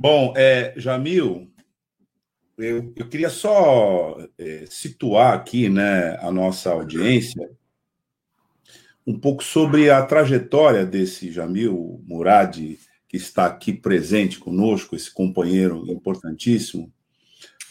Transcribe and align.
Bom, 0.00 0.32
é, 0.36 0.74
Jamil, 0.76 1.50
eu, 2.56 2.92
eu 2.94 3.08
queria 3.08 3.30
só 3.30 4.16
é, 4.38 4.64
situar 4.70 5.34
aqui 5.34 5.68
né, 5.68 6.16
a 6.20 6.30
nossa 6.30 6.70
audiência 6.70 7.50
um 9.04 9.18
pouco 9.18 9.42
sobre 9.42 9.90
a 9.90 10.00
trajetória 10.04 10.86
desse 10.86 11.32
Jamil 11.32 12.00
Murad, 12.06 12.56
que 13.08 13.16
está 13.16 13.46
aqui 13.46 13.72
presente 13.72 14.38
conosco, 14.38 14.94
esse 14.94 15.12
companheiro 15.12 15.90
importantíssimo, 15.90 16.92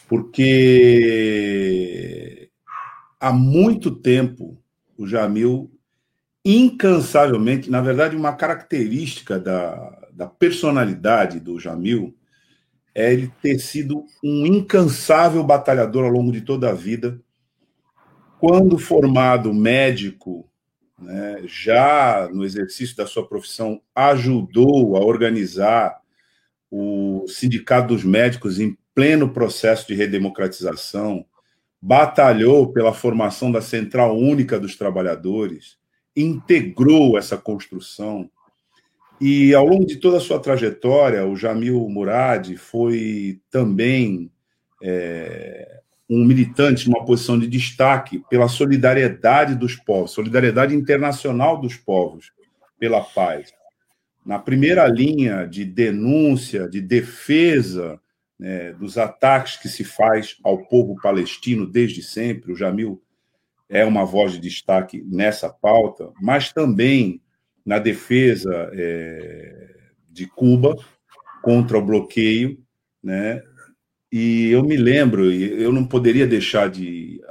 porque 0.10 0.50
há 3.22 3.32
muito 3.32 3.90
tempo 3.90 4.62
o 4.98 5.08
Jamil, 5.08 5.72
incansavelmente, 6.44 7.70
na 7.70 7.80
verdade, 7.80 8.18
uma 8.18 8.36
característica 8.36 9.40
da, 9.40 10.07
da 10.18 10.26
personalidade 10.26 11.40
do 11.40 11.60
Jamil 11.60 12.18
é 12.96 13.14
ele 13.14 13.32
ter 13.40 13.60
sido 13.60 14.04
um 14.24 14.48
incansável 14.48 15.44
batalhador 15.44 16.06
ao 16.06 16.10
longo 16.10 16.32
de 16.32 16.42
toda 16.42 16.72
a 16.72 16.74
vida. 16.74 17.22
Quando 18.40 18.80
formado 18.80 19.54
médico, 19.54 20.50
né, 20.98 21.44
já 21.46 22.28
no 22.34 22.44
exercício 22.44 22.96
da 22.96 23.06
sua 23.06 23.28
profissão, 23.28 23.80
ajudou 23.94 24.98
a 24.98 25.06
organizar 25.06 26.02
o 26.72 27.28
Sindicato 27.28 27.90
dos 27.90 28.04
Médicos 28.04 28.60
em 28.60 28.76
pleno 28.96 29.30
processo 29.30 29.88
de 29.88 29.94
redemocratização, 29.94 31.24
batalhou 31.80 32.74
pela 32.74 32.92
formação 32.92 33.52
da 33.52 33.62
Central 33.62 34.18
Única 34.18 34.60
dos 34.60 34.76
Trabalhadores, 34.76 35.78
integrou 36.16 37.20
essa 37.20 37.38
construção. 37.38 38.28
E 39.20 39.54
ao 39.54 39.66
longo 39.66 39.86
de 39.86 39.98
toda 39.98 40.18
a 40.18 40.22
sua 40.22 40.40
trajetória, 40.40 41.26
o 41.26 41.36
Jamil 41.36 41.88
Murad 41.90 42.56
foi 42.56 43.40
também 43.50 44.32
é, 44.82 45.80
um 46.10 46.24
militante 46.24 46.88
numa 46.90 47.04
posição 47.04 47.38
de 47.38 47.48
destaque 47.48 48.24
pela 48.30 48.48
solidariedade 48.48 49.56
dos 49.56 49.76
povos, 49.76 50.12
solidariedade 50.12 50.76
internacional 50.76 51.60
dos 51.60 51.76
povos 51.76 52.32
pela 52.80 53.02
paz. 53.02 53.52
Na 54.26 54.38
primeira 54.38 54.86
linha 54.88 55.46
de 55.46 55.66
denúncia, 55.66 56.70
de 56.70 56.82
defesa 56.82 58.00
né, 58.40 58.74
dos 58.74 58.98
ataques 58.98 59.58
que 59.58 59.68
se 59.68 59.84
faz 59.84 60.38
ao 60.44 60.66
povo 60.66 60.96
palestino 61.02 61.66
desde 61.66 62.04
sempre. 62.04 62.52
O 62.52 62.56
Jamil 62.56 63.02
é 63.70 63.84
uma 63.84 64.06
voz 64.06 64.34
de 64.34 64.40
destaque 64.40 65.04
nessa 65.08 65.50
pauta, 65.50 66.12
mas 66.22 66.54
também 66.54 67.22
na 67.68 67.80
defesa 67.80 68.72
é, 68.72 69.68
de 70.10 70.26
Cuba 70.26 70.74
contra 71.44 71.78
o 71.78 71.86
bloqueio, 71.86 72.58
né? 73.04 73.44
E 74.10 74.50
eu 74.52 74.64
me 74.64 74.78
lembro, 74.78 75.30
eu 75.30 75.74
não 75.74 75.86
poderia 75.86 76.26
deixar 76.26 76.70
de, 76.70 77.22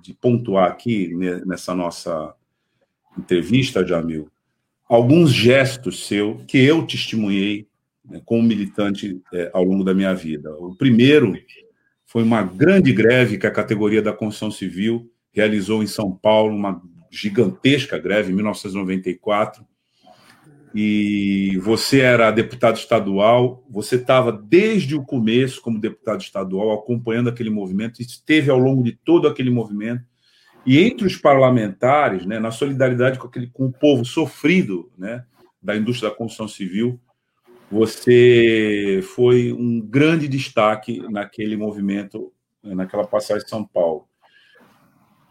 de 0.00 0.14
pontuar 0.14 0.70
aqui 0.70 1.12
nessa 1.44 1.74
nossa 1.74 2.32
entrevista, 3.18 3.84
Jamil, 3.84 4.30
alguns 4.88 5.32
gestos 5.32 6.06
seu 6.06 6.36
que 6.46 6.58
eu 6.58 6.86
testemunhei 6.86 7.66
né, 8.08 8.22
como 8.24 8.44
militante 8.44 9.20
é, 9.34 9.50
ao 9.52 9.64
longo 9.64 9.82
da 9.82 9.92
minha 9.92 10.14
vida. 10.14 10.54
O 10.54 10.76
primeiro 10.76 11.36
foi 12.06 12.22
uma 12.22 12.44
grande 12.44 12.92
greve 12.92 13.38
que 13.38 13.46
a 13.46 13.50
categoria 13.50 14.00
da 14.00 14.12
construção 14.12 14.52
civil 14.52 15.10
realizou 15.32 15.82
em 15.82 15.88
São 15.88 16.12
Paulo, 16.12 16.54
uma 16.54 16.80
gigantesca 17.10 17.98
greve 17.98 18.30
em 18.30 18.36
1994. 18.36 19.68
E 20.74 21.58
você 21.58 22.00
era 22.00 22.30
deputado 22.30 22.76
estadual, 22.76 23.64
você 23.68 23.96
estava 23.96 24.30
desde 24.30 24.94
o 24.94 25.04
começo 25.04 25.60
como 25.60 25.80
deputado 25.80 26.20
estadual 26.20 26.72
acompanhando 26.72 27.28
aquele 27.28 27.50
movimento, 27.50 28.00
esteve 28.00 28.50
ao 28.50 28.58
longo 28.58 28.82
de 28.84 28.92
todo 28.92 29.26
aquele 29.26 29.50
movimento. 29.50 30.04
E 30.64 30.78
entre 30.78 31.06
os 31.06 31.16
parlamentares, 31.16 32.24
né, 32.24 32.38
na 32.38 32.50
solidariedade 32.50 33.18
com, 33.18 33.26
aquele, 33.26 33.48
com 33.48 33.66
o 33.66 33.72
povo 33.72 34.04
sofrido 34.04 34.90
né, 34.96 35.24
da 35.60 35.76
indústria 35.76 36.10
da 36.10 36.16
construção 36.16 36.46
civil, 36.46 37.00
você 37.70 39.00
foi 39.14 39.52
um 39.52 39.80
grande 39.80 40.28
destaque 40.28 41.00
naquele 41.10 41.56
movimento, 41.56 42.32
naquela 42.62 43.06
passagem 43.06 43.44
de 43.44 43.50
São 43.50 43.64
Paulo. 43.64 44.06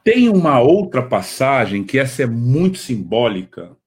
Tem 0.04 0.30
uma 0.30 0.60
outra 0.60 1.02
passagem 1.02 1.84
que 1.84 2.00
essa 2.00 2.24
é 2.24 2.26
muito 2.26 2.78
simbólica 2.78 3.78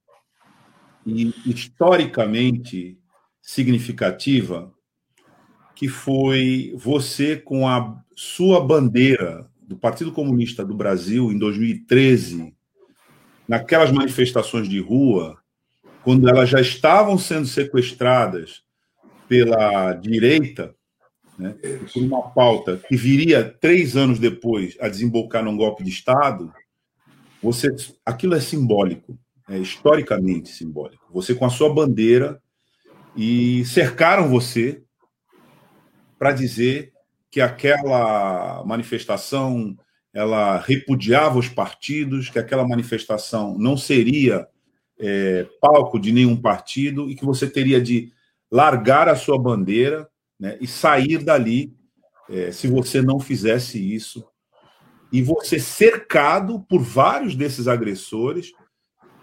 e 1.06 1.34
historicamente 1.46 2.98
significativa, 3.40 4.72
que 5.74 5.88
foi 5.88 6.72
você 6.76 7.36
com 7.36 7.68
a 7.68 8.00
sua 8.14 8.60
bandeira 8.64 9.50
do 9.60 9.76
Partido 9.76 10.12
Comunista 10.12 10.64
do 10.64 10.74
Brasil 10.74 11.32
em 11.32 11.38
2013, 11.38 12.54
naquelas 13.48 13.90
manifestações 13.90 14.68
de 14.68 14.78
rua, 14.80 15.38
quando 16.04 16.28
elas 16.28 16.48
já 16.48 16.60
estavam 16.60 17.18
sendo 17.18 17.46
sequestradas 17.46 18.62
pela 19.28 19.94
direita, 19.94 20.74
né, 21.38 21.54
por 21.92 22.02
uma 22.02 22.30
pauta 22.30 22.80
que 22.88 22.96
viria 22.96 23.42
três 23.42 23.96
anos 23.96 24.18
depois 24.18 24.76
a 24.80 24.88
desembocar 24.88 25.42
num 25.42 25.56
golpe 25.56 25.82
de 25.82 25.90
Estado, 25.90 26.52
você, 27.42 27.74
aquilo 28.04 28.34
é 28.34 28.40
simbólico, 28.40 29.18
é 29.52 29.58
historicamente 29.58 30.48
simbólico. 30.48 31.04
Você 31.12 31.34
com 31.34 31.44
a 31.44 31.50
sua 31.50 31.72
bandeira 31.72 32.40
e 33.14 33.64
cercaram 33.66 34.30
você 34.30 34.82
para 36.18 36.32
dizer 36.32 36.92
que 37.30 37.40
aquela 37.40 38.64
manifestação 38.64 39.76
ela 40.14 40.58
repudiava 40.58 41.38
os 41.38 41.48
partidos, 41.48 42.30
que 42.30 42.38
aquela 42.38 42.66
manifestação 42.66 43.56
não 43.58 43.76
seria 43.76 44.46
é, 44.98 45.46
palco 45.60 45.98
de 45.98 46.12
nenhum 46.12 46.36
partido 46.36 47.10
e 47.10 47.14
que 47.14 47.24
você 47.24 47.48
teria 47.48 47.80
de 47.80 48.10
largar 48.50 49.08
a 49.08 49.16
sua 49.16 49.38
bandeira 49.38 50.08
né, 50.38 50.56
e 50.60 50.66
sair 50.66 51.18
dali 51.18 51.74
é, 52.28 52.52
se 52.52 52.68
você 52.68 53.02
não 53.02 53.20
fizesse 53.20 53.78
isso. 53.78 54.24
E 55.12 55.20
você, 55.20 55.58
cercado 55.58 56.60
por 56.60 56.80
vários 56.80 57.34
desses 57.34 57.68
agressores, 57.68 58.52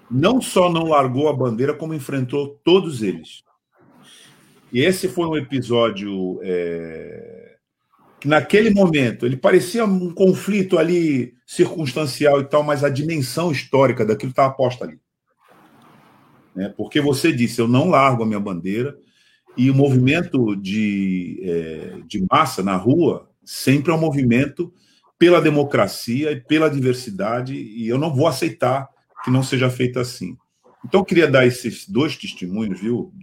não 0.09 0.42
só 0.42 0.72
não 0.72 0.88
largou 0.88 1.30
a 1.30 1.34
bandeira, 1.34 1.74
como 1.74 1.94
enfrentou 1.94 2.59
todos 2.64 3.02
eles. 3.02 3.44
E 4.72 4.81
esse 4.81 5.08
foi 5.08 5.28
um 5.28 5.38
episódio 5.38 6.40
é, 6.44 7.56
que, 8.19 8.28
naquele 8.28 8.69
momento, 8.69 9.25
ele 9.25 9.38
parecia 9.38 9.86
um 9.86 10.14
conflito 10.14 10.78
ali 10.78 11.34
circunstancial 11.46 12.42
e 12.42 12.46
tal, 12.46 12.64
mas 12.64 12.84
a 12.84 12.90
dimensão 12.90 13.52
histórica 13.52 14.06
daquilo 14.06 14.31
estava 14.31 14.53
posta 14.53 14.86
ali 14.86 15.00
né? 16.59 16.74
porque 16.75 17.00
você 17.00 17.31
disse, 17.31 17.62
eu 17.62 17.68
não 17.69 17.90
largo 17.90 18.24
a 18.24 18.25
minha 18.25 18.40
bandeira, 18.40 18.98
e 19.56 19.72
o 19.72 19.75
movimento 19.75 20.56
de, 20.56 21.40
é, 21.42 22.02
de 22.06 22.25
massa 22.30 22.62
na 22.62 22.75
rua 22.75 23.30
sempre 23.44 23.92
é 23.92 23.96
um 23.96 24.00
movimento 24.00 24.72
pela 25.18 25.42
democracia 25.42 26.31
e 26.34 26.40
pela 26.40 26.69
diversidade, 26.69 27.56
e 27.56 27.88
eu 27.88 27.98
não 27.98 28.14
vou 28.14 28.28
aceitar 28.28 28.90
que 29.24 29.31
não 29.31 29.44
seja 29.44 29.69
feito 29.69 30.00
assim. 30.00 30.38
Então, 30.85 31.02
eu 31.02 31.06
queria 31.06 31.28
dar 31.28 31.46
esses 31.46 31.88
dois 31.88 32.16
testemunhos, 32.16 32.80
viu, 32.80 33.13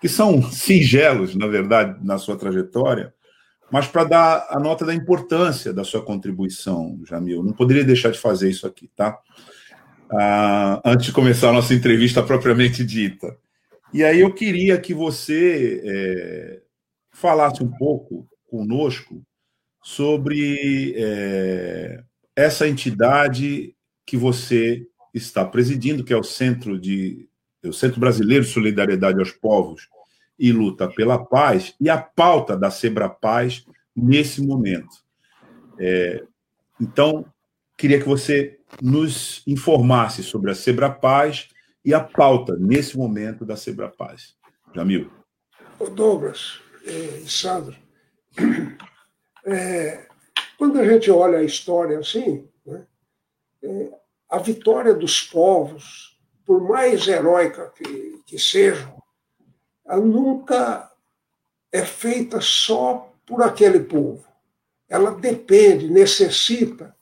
que 0.00 0.08
são 0.08 0.42
singelos, 0.42 1.34
na 1.34 1.46
verdade, 1.46 1.98
na 2.04 2.18
sua 2.18 2.36
trajetória, 2.36 3.12
mas 3.70 3.86
para 3.86 4.04
dar 4.04 4.46
a 4.50 4.60
nota 4.60 4.84
da 4.84 4.94
importância 4.94 5.72
da 5.72 5.82
sua 5.82 6.04
contribuição, 6.04 7.00
Jamil. 7.04 7.42
Não 7.42 7.52
poderia 7.52 7.84
deixar 7.84 8.10
de 8.10 8.18
fazer 8.18 8.48
isso 8.48 8.66
aqui, 8.66 8.88
tá? 8.94 9.18
ah, 10.10 10.80
antes 10.84 11.06
de 11.06 11.12
começar 11.12 11.50
a 11.50 11.52
nossa 11.52 11.74
entrevista 11.74 12.22
propriamente 12.22 12.84
dita. 12.84 13.36
E 13.92 14.02
aí 14.02 14.20
eu 14.20 14.32
queria 14.32 14.78
que 14.78 14.92
você 14.92 15.82
é, 15.84 16.60
falasse 17.12 17.62
um 17.62 17.70
pouco 17.70 18.26
conosco 18.50 19.22
sobre 19.82 20.94
é, 20.96 22.02
essa 22.34 22.66
entidade 22.66 23.74
que 24.06 24.16
você 24.16 24.86
está 25.14 25.44
presidindo, 25.44 26.04
que 26.04 26.12
é 26.12 26.16
o 26.16 26.24
Centro 26.24 26.78
de 26.78 27.28
o 27.64 27.72
Centro 27.72 27.98
Brasileiro 27.98 28.44
de 28.44 28.50
Solidariedade 28.50 29.18
aos 29.18 29.30
Povos 29.30 29.88
e 30.38 30.52
Luta 30.52 30.86
pela 30.86 31.24
Paz, 31.24 31.74
e 31.80 31.88
a 31.88 31.96
pauta 31.96 32.54
da 32.58 32.70
Sebra 32.70 33.08
Paz 33.08 33.64
nesse 33.96 34.42
momento. 34.42 35.02
É, 35.78 36.22
então, 36.78 37.24
queria 37.76 37.98
que 37.98 38.06
você 38.08 38.58
nos 38.82 39.42
informasse 39.46 40.22
sobre 40.22 40.50
a 40.50 40.54
Sebrapaz 40.54 41.48
e 41.84 41.94
a 41.94 42.00
pauta, 42.00 42.56
nesse 42.58 42.96
momento, 42.96 43.44
da 43.44 43.56
Sebrapaz. 43.56 44.34
Jamil. 44.74 45.10
Ô 45.78 45.88
Douglas 45.88 46.60
e 46.84 46.90
eh, 46.90 47.22
Sandro, 47.26 47.76
é, 49.46 50.06
quando 50.58 50.78
a 50.78 50.84
gente 50.84 51.10
olha 51.10 51.38
a 51.38 51.44
história 51.44 51.98
assim, 51.98 52.48
né, 52.66 52.84
é, 53.62 53.90
a 54.28 54.38
vitória 54.38 54.94
dos 54.94 55.22
povos, 55.22 56.18
por 56.44 56.62
mais 56.62 57.06
heróica 57.06 57.72
que, 57.76 58.22
que 58.26 58.38
sejam, 58.38 59.02
ela 59.86 60.00
nunca 60.00 60.90
é 61.72 61.84
feita 61.84 62.40
só 62.40 63.12
por 63.26 63.42
aquele 63.42 63.80
povo. 63.80 64.24
Ela 64.88 65.12
depende, 65.12 65.90
necessita 65.90 66.94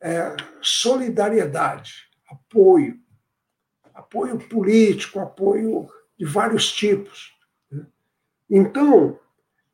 é, 0.00 0.36
solidariedade, 0.60 2.08
apoio, 2.28 2.98
apoio 3.92 4.38
político, 4.38 5.20
apoio 5.20 5.88
de 6.18 6.24
vários 6.24 6.70
tipos. 6.72 7.32
Então, 8.48 9.18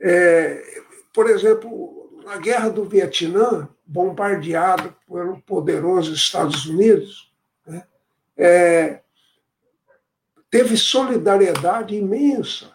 é, 0.00 0.62
por 1.12 1.29
exemplo, 1.29 2.23
na 2.25 2.37
guerra 2.38 2.70
do 2.70 2.85
Vietnã, 2.85 3.69
bombardeado 3.91 4.95
pelo 5.05 5.43
poderoso 5.43 6.15
Estados 6.15 6.65
Unidos, 6.65 7.33
né? 7.67 7.83
é, 8.37 9.01
teve 10.49 10.77
solidariedade 10.77 11.97
imensa 11.97 12.71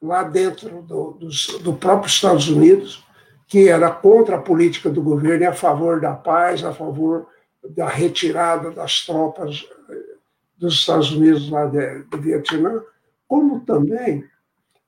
lá 0.00 0.22
dentro 0.22 0.82
do, 0.82 1.12
do, 1.12 1.58
do 1.60 1.72
próprio 1.72 2.08
Estados 2.08 2.50
Unidos, 2.50 3.02
que 3.46 3.66
era 3.66 3.90
contra 3.90 4.36
a 4.36 4.42
política 4.42 4.90
do 4.90 5.02
governo 5.02 5.42
e 5.42 5.46
a 5.46 5.54
favor 5.54 6.02
da 6.02 6.14
paz, 6.14 6.62
a 6.62 6.74
favor 6.74 7.26
da 7.70 7.88
retirada 7.88 8.70
das 8.70 9.06
tropas 9.06 9.66
eh, 9.88 10.16
dos 10.58 10.74
Estados 10.74 11.10
Unidos 11.12 11.48
lá 11.48 11.64
de, 11.64 12.02
do 12.02 12.18
Vietnã, 12.18 12.82
como 13.26 13.60
também 13.60 14.22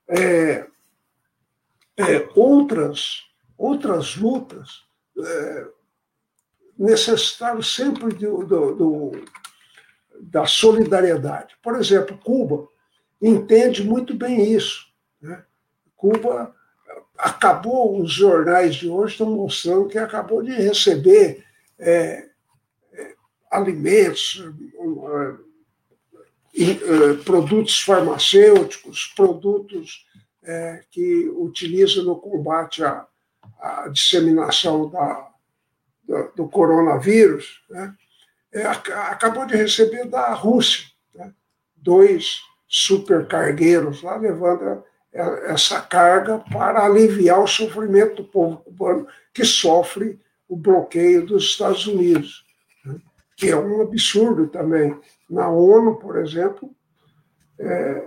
é, 0.07 0.67
é, 1.97 2.29
outras, 2.35 3.23
outras 3.57 4.15
lutas 4.15 4.90
é, 5.17 5.67
necessitaram 6.77 7.61
sempre 7.61 8.13
do, 8.13 8.45
do, 8.45 8.75
do, 8.75 9.11
da 10.19 10.45
solidariedade. 10.45 11.55
Por 11.61 11.75
exemplo, 11.75 12.17
Cuba 12.17 12.67
entende 13.21 13.83
muito 13.83 14.15
bem 14.15 14.51
isso. 14.51 14.87
Né? 15.21 15.43
Cuba 15.95 16.55
acabou, 17.17 18.01
os 18.01 18.11
jornais 18.11 18.75
de 18.75 18.89
hoje 18.89 19.13
estão 19.13 19.29
mostrando 19.29 19.87
que 19.87 19.97
acabou 19.97 20.41
de 20.41 20.51
receber 20.51 21.45
é, 21.77 22.29
é, 22.93 23.15
alimentos, 23.51 24.43
é, 26.57 27.13
produtos 27.23 27.79
farmacêuticos, 27.81 29.13
produtos 29.15 30.07
é, 30.43 30.83
que 30.89 31.29
utilizam 31.29 32.03
no 32.03 32.15
combate 32.15 32.83
à, 32.83 33.05
à 33.61 33.87
disseminação 33.87 34.89
da, 34.89 35.29
do, 36.03 36.31
do 36.35 36.49
coronavírus, 36.49 37.63
né? 37.69 37.95
É, 38.53 38.65
acabou 38.65 39.45
de 39.45 39.55
receber 39.55 40.05
da 40.07 40.33
Rússia 40.33 40.85
né? 41.15 41.33
dois 41.73 42.41
supercargueiros 42.67 44.01
lá 44.01 44.17
levando 44.17 44.83
essa 45.13 45.79
carga 45.81 46.39
para 46.51 46.85
aliviar 46.85 47.41
o 47.41 47.47
sofrimento 47.47 48.23
do 48.23 48.27
povo 48.27 48.57
cubano 48.57 49.07
que 49.33 49.45
sofre 49.45 50.19
o 50.49 50.57
bloqueio 50.57 51.25
dos 51.25 51.43
Estados 51.45 51.87
Unidos, 51.87 52.45
né? 52.85 52.97
que 53.37 53.49
é 53.49 53.55
um 53.55 53.81
absurdo 53.81 54.47
também. 54.47 54.99
Na 55.29 55.49
ONU, 55.49 55.95
por 55.95 56.17
exemplo, 56.17 56.73
é, 57.57 58.05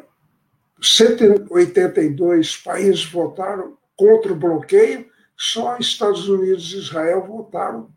182 0.80 2.58
países 2.58 3.04
votaram 3.04 3.78
contra 3.96 4.32
o 4.32 4.36
bloqueio, 4.36 5.06
só 5.36 5.76
Estados 5.78 6.28
Unidos 6.28 6.72
e 6.72 6.78
Israel 6.78 7.24
votaram 7.26 7.90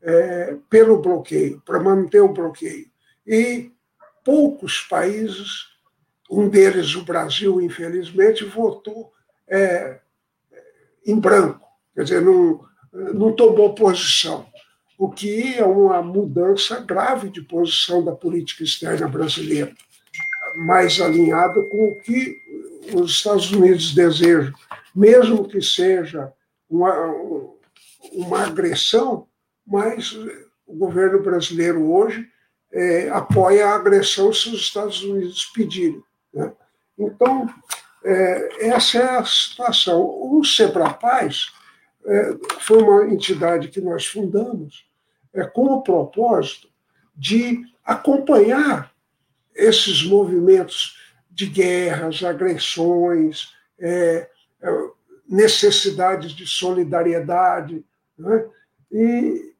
é, 0.00 0.56
pelo 0.68 1.00
bloqueio, 1.00 1.60
para 1.64 1.80
manter 1.80 2.20
o 2.20 2.32
bloqueio. 2.32 2.90
E 3.26 3.70
poucos 4.24 4.80
países 4.80 5.72
um 6.32 6.48
deles, 6.48 6.94
o 6.94 7.04
Brasil, 7.04 7.60
infelizmente, 7.60 8.42
votou 8.42 9.12
é, 9.46 10.00
em 11.06 11.20
branco, 11.20 11.68
quer 11.94 12.04
dizer, 12.04 12.22
não, 12.22 12.64
não 13.12 13.32
tomou 13.32 13.74
posição, 13.74 14.46
o 14.96 15.10
que 15.10 15.58
é 15.58 15.64
uma 15.64 16.00
mudança 16.00 16.80
grave 16.80 17.28
de 17.28 17.42
posição 17.42 18.02
da 18.02 18.12
política 18.12 18.64
externa 18.64 19.06
brasileira, 19.06 19.74
mais 20.56 20.98
alinhada 21.00 21.62
com 21.64 21.88
o 21.88 22.00
que 22.00 22.40
os 22.94 23.10
Estados 23.10 23.52
Unidos 23.52 23.94
desejam, 23.94 24.54
mesmo 24.94 25.46
que 25.46 25.60
seja 25.60 26.32
uma, 26.72 26.94
uma 28.12 28.46
agressão, 28.46 29.26
mas 29.66 30.12
o 30.66 30.74
governo 30.74 31.22
brasileiro 31.22 31.92
hoje 31.92 32.26
é, 32.72 33.10
apoia 33.10 33.66
a 33.66 33.74
agressão 33.74 34.32
se 34.32 34.48
os 34.48 34.60
Estados 34.60 35.02
Unidos 35.02 35.44
pedirem. 35.54 36.02
Né? 36.32 36.50
Então, 36.98 37.46
é, 38.02 38.68
essa 38.68 38.98
é 38.98 39.18
a 39.18 39.24
situação. 39.24 40.00
O 40.02 40.42
Sebrapaz 40.44 41.52
é, 42.06 42.36
foi 42.60 42.82
uma 42.82 43.12
entidade 43.12 43.68
que 43.68 43.80
nós 43.80 44.06
fundamos 44.06 44.86
é, 45.34 45.44
com 45.44 45.66
o 45.66 45.82
propósito 45.82 46.68
de 47.14 47.62
acompanhar 47.84 48.90
esses 49.54 50.02
movimentos 50.04 50.98
de 51.30 51.46
guerras, 51.46 52.22
agressões, 52.24 53.52
é, 53.78 54.28
é 54.62 54.90
necessidades 55.28 56.32
de 56.32 56.46
solidariedade. 56.46 57.84
Né? 58.18 58.46
E, 58.90 59.54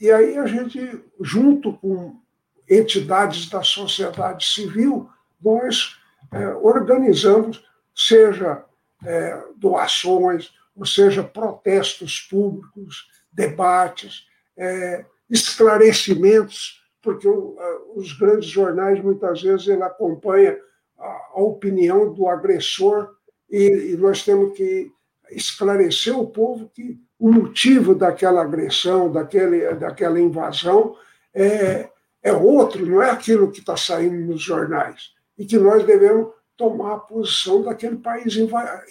e 0.00 0.10
aí 0.10 0.38
a 0.38 0.46
gente, 0.46 1.02
junto 1.20 1.72
com 1.74 2.20
entidades 2.68 3.48
da 3.48 3.62
sociedade 3.62 4.46
civil, 4.46 5.08
nós 5.42 5.96
é, 6.32 6.48
organizamos, 6.54 7.64
seja 7.94 8.64
é, 9.04 9.42
doações, 9.56 10.52
ou 10.74 10.84
seja, 10.84 11.22
protestos 11.22 12.20
públicos, 12.20 13.08
debates, 13.32 14.26
é, 14.56 15.04
esclarecimentos, 15.30 16.82
porque 17.00 17.26
o, 17.26 17.56
os 17.94 18.12
grandes 18.12 18.48
jornais, 18.48 19.02
muitas 19.02 19.40
vezes, 19.40 19.68
ele 19.68 19.82
acompanha 19.82 20.58
a, 20.98 21.30
a 21.34 21.40
opinião 21.40 22.12
do 22.12 22.26
agressor 22.26 23.14
e, 23.50 23.92
e 23.92 23.96
nós 23.96 24.24
temos 24.24 24.56
que 24.56 24.90
esclarecer 25.30 26.16
o 26.18 26.26
povo 26.26 26.70
que 26.72 26.98
o 27.18 27.30
motivo 27.32 27.94
daquela 27.94 28.42
agressão, 28.42 29.10
daquele, 29.10 29.74
daquela 29.74 30.20
invasão, 30.20 30.96
é, 31.34 31.88
é 32.22 32.32
outro, 32.32 32.84
não 32.84 33.02
é 33.02 33.10
aquilo 33.10 33.50
que 33.50 33.60
está 33.60 33.76
saindo 33.76 34.16
nos 34.16 34.42
jornais 34.42 35.14
e 35.38 35.44
que 35.44 35.58
nós 35.58 35.84
devemos 35.84 36.32
tomar 36.56 36.94
a 36.94 36.98
posição 36.98 37.62
daquele 37.62 37.96
país 37.96 38.36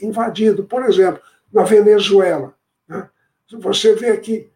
invadido. 0.01 0.63
Por 0.63 0.85
exemplo, 0.85 1.21
na 1.51 1.63
Venezuela. 1.63 2.53
Né? 2.88 3.10
Você 3.60 3.95
vê 3.95 4.17
que 4.17 4.50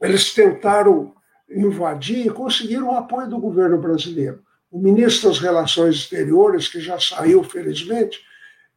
eles 0.00 0.32
tentaram 0.32 1.14
invadir 1.50 2.26
e 2.26 2.30
conseguiram 2.30 2.88
o 2.88 2.96
apoio 2.96 3.28
do 3.28 3.38
governo 3.38 3.78
brasileiro. 3.78 4.42
O 4.70 4.78
ministro 4.78 5.28
das 5.28 5.38
Relações 5.38 5.96
Exteriores, 5.96 6.68
que 6.68 6.80
já 6.80 7.00
saiu, 7.00 7.42
felizmente, 7.42 8.20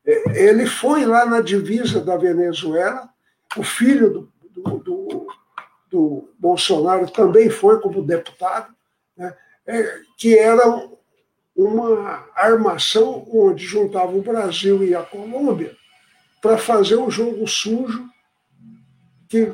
ele 0.06 0.66
foi 0.66 1.06
lá 1.06 1.26
na 1.26 1.42
divisa 1.42 2.02
da 2.02 2.18
Venezuela, 2.18 3.10
o 3.58 3.64
filho 3.64 4.10
do, 4.10 4.32
do, 4.62 4.78
do, 4.80 5.28
do 5.90 6.30
Bolsonaro 6.40 7.10
também 7.10 7.50
foi 7.50 7.80
como 7.80 8.04
deputado, 8.04 8.74
né? 9.16 9.36
é, 9.68 10.00
que 10.18 10.38
era 10.38 10.64
uma 11.56 12.26
armação 12.36 13.28
onde 13.32 13.66
juntava 13.66 14.16
o 14.16 14.22
Brasil 14.22 14.84
e 14.84 14.96
a 14.96 15.04
Colômbia 15.04 15.76
para 16.42 16.58
fazer 16.58 16.96
um 16.96 17.12
jogo 17.12 17.48
sujo 17.48 18.10
que 19.30 19.54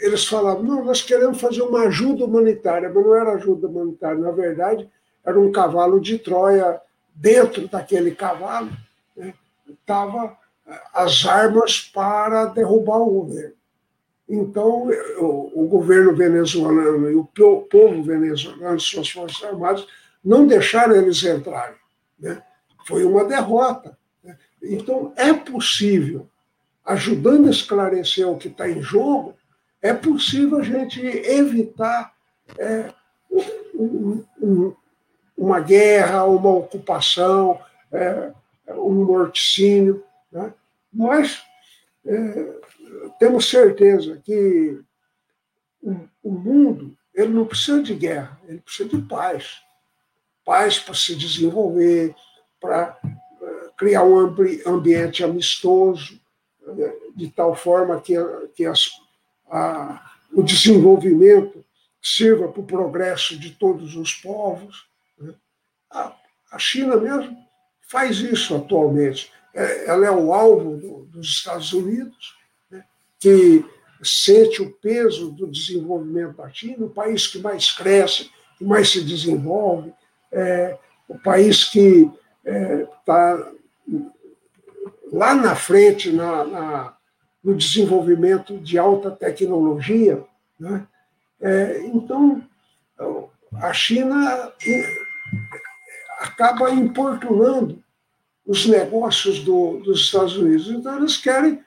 eles 0.00 0.26
falavam, 0.26 0.62
não, 0.62 0.84
nós 0.84 1.00
queremos 1.00 1.40
fazer 1.40 1.62
uma 1.62 1.84
ajuda 1.84 2.24
humanitária, 2.24 2.90
mas 2.92 3.04
não 3.04 3.14
era 3.14 3.32
ajuda 3.32 3.66
humanitária, 3.68 4.18
na 4.18 4.30
verdade, 4.30 4.88
era 5.24 5.40
um 5.40 5.50
cavalo 5.50 6.00
de 6.00 6.18
Troia, 6.18 6.80
dentro 7.14 7.68
daquele 7.68 8.12
cavalo 8.12 8.70
estavam 9.68 10.36
né, 10.66 10.80
as 10.94 11.24
armas 11.26 11.80
para 11.80 12.46
derrubar 12.46 12.98
o 12.98 13.10
governo. 13.10 13.54
Então, 14.28 14.88
o, 15.18 15.64
o 15.64 15.68
governo 15.68 16.14
venezuelano 16.14 17.10
e 17.10 17.14
o 17.14 17.24
povo 17.24 18.02
venezuelano, 18.02 18.80
suas 18.80 19.10
forças 19.10 19.42
armadas, 19.44 19.86
não 20.24 20.46
deixaram 20.46 20.96
eles 20.96 21.22
entrarem. 21.22 21.76
Né? 22.18 22.42
Foi 22.86 23.04
uma 23.04 23.24
derrota. 23.24 23.96
Né? 24.22 24.38
Então, 24.62 25.12
é 25.16 25.32
possível, 25.34 26.28
ajudando 26.84 27.48
a 27.48 27.50
esclarecer 27.50 28.28
o 28.28 28.38
que 28.38 28.48
está 28.48 28.68
em 28.68 28.80
jogo, 28.80 29.34
é 29.82 29.92
possível 29.92 30.58
a 30.58 30.62
gente 30.62 31.04
evitar 31.04 32.14
é, 32.56 32.92
um, 33.74 34.24
um, 34.40 34.74
uma 35.36 35.60
guerra, 35.60 36.24
uma 36.24 36.50
ocupação, 36.50 37.60
é, 37.90 38.32
um 38.76 39.04
morticínio. 39.04 40.04
Né? 40.30 40.52
Nós 40.92 41.42
é, 42.04 42.60
temos 43.18 43.48
certeza 43.48 44.20
que 44.24 44.80
o, 45.82 45.96
o 46.22 46.30
mundo 46.30 46.96
ele 47.14 47.32
não 47.32 47.44
precisa 47.44 47.82
de 47.82 47.94
guerra, 47.94 48.40
ele 48.48 48.60
precisa 48.60 48.88
de 48.88 49.02
paz 49.02 49.62
paz 50.44 50.78
para 50.78 50.94
se 50.94 51.14
desenvolver, 51.14 52.14
para 52.60 52.98
eh, 53.04 53.70
criar 53.76 54.04
um 54.04 54.18
ambiente 54.66 55.24
amistoso, 55.24 56.20
né, 56.66 56.92
de 57.14 57.30
tal 57.30 57.54
forma 57.54 58.00
que, 58.00 58.14
que 58.54 58.64
as, 58.66 58.90
a, 59.48 60.12
o 60.32 60.42
desenvolvimento 60.42 61.64
sirva 62.00 62.48
para 62.48 62.60
o 62.60 62.66
progresso 62.66 63.38
de 63.38 63.50
todos 63.50 63.96
os 63.96 64.14
povos. 64.14 64.86
Né. 65.18 65.34
A, 65.90 66.16
a 66.50 66.58
China 66.58 66.96
mesmo 66.96 67.36
faz 67.92 68.20
isso 68.20 68.56
atualmente. 68.56 69.30
É, 69.54 69.90
ela 69.90 70.06
é 70.06 70.10
o 70.10 70.32
alvo 70.32 70.78
do, 70.78 71.04
dos 71.04 71.28
Estados 71.28 71.74
Unidos, 71.74 72.34
né, 72.70 72.82
que 73.20 73.62
sente 74.02 74.62
o 74.62 74.72
peso 74.72 75.30
do 75.30 75.46
desenvolvimento 75.46 76.38
da 76.38 76.50
China, 76.50 76.86
o 76.86 76.90
país 76.90 77.26
que 77.26 77.38
mais 77.38 77.70
cresce, 77.70 78.30
que 78.56 78.64
mais 78.64 78.90
se 78.90 79.04
desenvolve, 79.04 79.92
é, 80.32 80.78
o 81.06 81.18
país 81.18 81.64
que 81.64 82.10
está 82.42 83.38
é, 83.38 83.96
lá 85.12 85.34
na 85.34 85.54
frente 85.54 86.10
na, 86.10 86.44
na, 86.44 86.96
no 87.44 87.54
desenvolvimento 87.54 88.58
de 88.58 88.78
alta 88.78 89.10
tecnologia. 89.10 90.24
Né? 90.58 90.86
É, 91.40 91.82
então, 91.84 92.42
a 93.60 93.72
China 93.74 94.50
acaba 96.22 96.70
importunando 96.70 97.82
os 98.46 98.66
negócios 98.66 99.40
do, 99.40 99.78
dos 99.78 100.02
Estados 100.02 100.36
Unidos. 100.36 100.68
Então, 100.68 100.96
eles 100.96 101.16
querem 101.16 101.62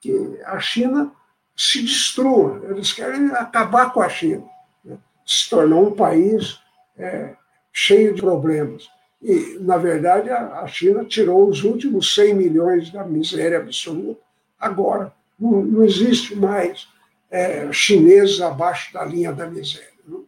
que 0.00 0.40
a 0.44 0.58
China 0.58 1.12
se 1.56 1.82
destrua, 1.82 2.60
eles 2.68 2.92
querem 2.92 3.30
acabar 3.32 3.92
com 3.92 4.00
a 4.00 4.08
China, 4.08 4.44
né? 4.84 4.98
se 5.24 5.48
tornar 5.48 5.76
um 5.76 5.92
país 5.92 6.58
é, 6.96 7.34
cheio 7.72 8.14
de 8.14 8.20
problemas. 8.20 8.88
E, 9.20 9.58
na 9.60 9.76
verdade, 9.76 10.30
a 10.30 10.66
China 10.66 11.04
tirou 11.04 11.48
os 11.48 11.62
últimos 11.62 12.12
100 12.14 12.34
milhões 12.34 12.90
da 12.90 13.04
miséria 13.04 13.58
absoluta. 13.58 14.20
Agora, 14.58 15.12
não, 15.38 15.62
não 15.62 15.84
existe 15.84 16.34
mais 16.34 16.88
é, 17.30 17.72
chineses 17.72 18.40
abaixo 18.40 18.92
da 18.92 19.04
linha 19.04 19.32
da 19.32 19.46
miséria. 19.46 19.88
Não? 20.04 20.24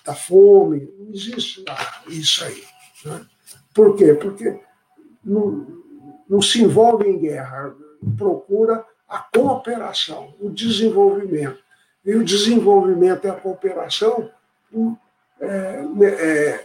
É, 0.00 0.04
da 0.04 0.14
fome, 0.14 0.92
não 0.98 1.10
existe 1.12 1.64
isso 2.08 2.44
aí. 2.44 2.64
Né? 3.04 3.26
Por 3.74 3.96
quê? 3.96 4.14
Porque 4.14 4.60
não, 5.24 5.66
não 6.28 6.42
se 6.42 6.62
envolve 6.62 7.08
em 7.08 7.18
guerra, 7.18 7.74
procura 8.16 8.84
a 9.08 9.18
cooperação, 9.18 10.34
o 10.40 10.50
desenvolvimento. 10.50 11.62
E 12.04 12.14
o 12.14 12.24
desenvolvimento 12.24 13.26
e 13.26 13.30
a 13.30 13.34
cooperação 13.34 14.30
é, 15.40 15.84
é, 16.04 16.64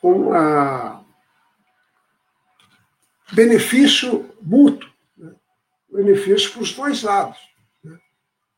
com 0.00 0.32
a 0.32 1.02
benefício 3.32 4.30
mútuo, 4.40 4.88
né? 5.16 5.34
benefício 5.90 6.52
para 6.52 6.62
os 6.62 6.72
dois 6.72 7.02
lados. 7.02 7.49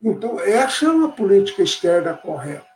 Então, 0.03 0.37
essa 0.41 0.85
é 0.85 0.89
uma 0.89 1.09
política 1.09 1.63
externa 1.63 2.13
correta. 2.13 2.67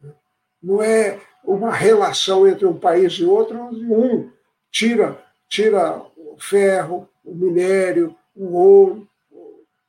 Né? 0.00 0.14
Não 0.62 0.80
é 0.80 1.20
uma 1.42 1.72
relação 1.72 2.46
entre 2.46 2.64
um 2.66 2.78
país 2.78 3.14
e 3.14 3.24
outro, 3.24 3.60
onde 3.60 3.84
um 3.84 4.30
tira, 4.70 5.20
tira 5.48 6.00
o 6.16 6.36
ferro, 6.38 7.08
o 7.24 7.34
minério, 7.34 8.14
o 8.34 8.54
ouro, 8.56 9.08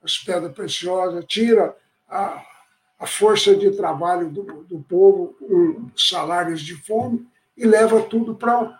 as 0.01 0.17
pedras 0.17 0.51
preciosas, 0.53 1.23
tira 1.25 1.75
a, 2.09 2.43
a 2.99 3.05
força 3.05 3.55
de 3.55 3.69
trabalho 3.71 4.29
do, 4.29 4.63
do 4.63 4.79
povo 4.79 5.35
com 5.39 5.91
salários 5.95 6.61
de 6.61 6.75
fome 6.75 7.27
e 7.55 7.67
leva 7.67 8.01
tudo 8.01 8.33
para 8.33 8.79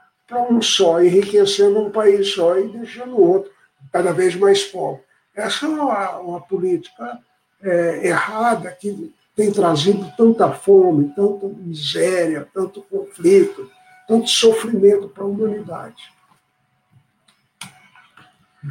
um 0.49 0.61
só, 0.61 1.03
enriquecendo 1.03 1.79
um 1.79 1.91
país 1.91 2.29
só 2.33 2.57
e 2.57 2.69
deixando 2.69 3.15
o 3.15 3.29
outro 3.29 3.51
cada 3.91 4.11
vez 4.11 4.35
mais 4.35 4.63
pobre. 4.63 5.03
Essa 5.35 5.67
é 5.67 5.69
uma, 5.69 6.17
uma 6.19 6.41
política 6.41 7.19
é, 7.61 8.07
errada 8.07 8.71
que 8.71 9.13
tem 9.35 9.51
trazido 9.51 10.11
tanta 10.17 10.51
fome, 10.51 11.13
tanta 11.15 11.47
miséria, 11.47 12.47
tanto 12.53 12.81
conflito, 12.81 13.69
tanto 14.07 14.29
sofrimento 14.29 15.07
para 15.07 15.23
a 15.23 15.27
humanidade. 15.27 16.11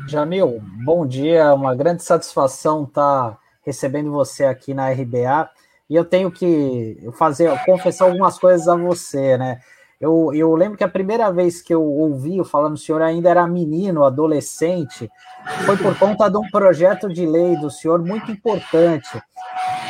Jamil, 0.06 0.60
bom 0.84 1.06
dia, 1.06 1.54
uma 1.54 1.74
grande 1.74 2.02
satisfação 2.02 2.84
estar 2.84 3.30
tá 3.30 3.38
recebendo 3.64 4.10
você 4.10 4.44
aqui 4.44 4.74
na 4.74 4.90
RBA. 4.90 5.50
E 5.88 5.94
eu 5.94 6.04
tenho 6.04 6.30
que 6.30 6.98
fazer, 7.16 7.50
confessar 7.64 8.04
algumas 8.04 8.38
coisas 8.38 8.68
a 8.68 8.76
você, 8.76 9.38
né? 9.38 9.60
Eu, 10.00 10.32
eu 10.32 10.54
lembro 10.54 10.78
que 10.78 10.84
a 10.84 10.88
primeira 10.88 11.32
vez 11.32 11.60
que 11.60 11.74
eu 11.74 11.82
ouvi 11.82 12.42
falando, 12.44 12.74
o 12.74 12.78
senhor 12.78 13.02
ainda 13.02 13.30
era 13.30 13.46
menino, 13.48 14.04
adolescente, 14.04 15.10
foi 15.66 15.76
por 15.76 15.98
conta 15.98 16.30
de 16.30 16.36
um 16.36 16.48
projeto 16.50 17.08
de 17.08 17.26
lei 17.26 17.56
do 17.56 17.68
senhor 17.68 17.98
muito 18.00 18.30
importante, 18.30 19.20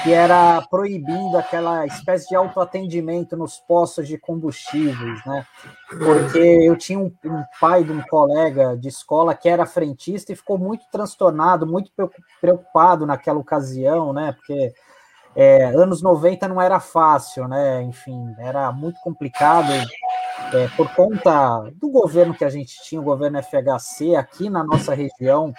que 0.02 0.10
era 0.10 0.62
proibindo 0.70 1.36
aquela 1.36 1.84
espécie 1.84 2.26
de 2.28 2.34
autoatendimento 2.34 3.36
nos 3.36 3.58
postos 3.58 4.08
de 4.08 4.16
combustíveis, 4.16 5.20
né? 5.26 5.44
Porque 5.90 6.38
eu 6.38 6.74
tinha 6.76 6.98
um, 6.98 7.12
um 7.26 7.44
pai 7.60 7.84
de 7.84 7.92
um 7.92 8.00
colega 8.00 8.78
de 8.78 8.88
escola 8.88 9.34
que 9.34 9.48
era 9.48 9.66
frentista 9.66 10.32
e 10.32 10.36
ficou 10.36 10.56
muito 10.56 10.86
transtornado, 10.90 11.66
muito 11.66 11.92
preocupado 12.40 13.04
naquela 13.04 13.38
ocasião, 13.38 14.14
né? 14.14 14.32
Porque 14.32 14.72
é, 15.40 15.66
anos 15.66 16.02
90 16.02 16.48
não 16.48 16.60
era 16.60 16.80
fácil, 16.80 17.46
né? 17.46 17.80
Enfim, 17.82 18.34
era 18.40 18.72
muito 18.72 18.98
complicado 18.98 19.72
é, 20.52 20.66
por 20.76 20.92
conta 20.96 21.70
do 21.76 21.88
governo 21.90 22.34
que 22.34 22.44
a 22.44 22.48
gente 22.48 22.82
tinha, 22.82 23.00
o 23.00 23.04
governo 23.04 23.40
FHC, 23.40 24.16
aqui 24.16 24.50
na 24.50 24.64
nossa 24.64 24.92
região. 24.92 25.54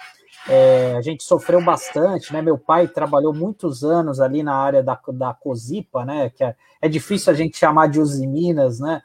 É, 0.46 0.96
a 0.98 1.00
gente 1.00 1.22
sofreu 1.22 1.64
bastante, 1.64 2.30
né? 2.30 2.42
Meu 2.42 2.58
pai 2.58 2.88
trabalhou 2.88 3.32
muitos 3.32 3.82
anos 3.82 4.20
ali 4.20 4.42
na 4.42 4.54
área 4.54 4.82
da, 4.82 5.00
da 5.14 5.32
COSIPA, 5.32 6.04
né? 6.04 6.28
Que 6.28 6.44
é, 6.44 6.54
é 6.82 6.86
difícil 6.86 7.32
a 7.32 7.36
gente 7.36 7.56
chamar 7.56 7.86
de 7.88 8.00
Usiminas, 8.00 8.80
né? 8.80 9.00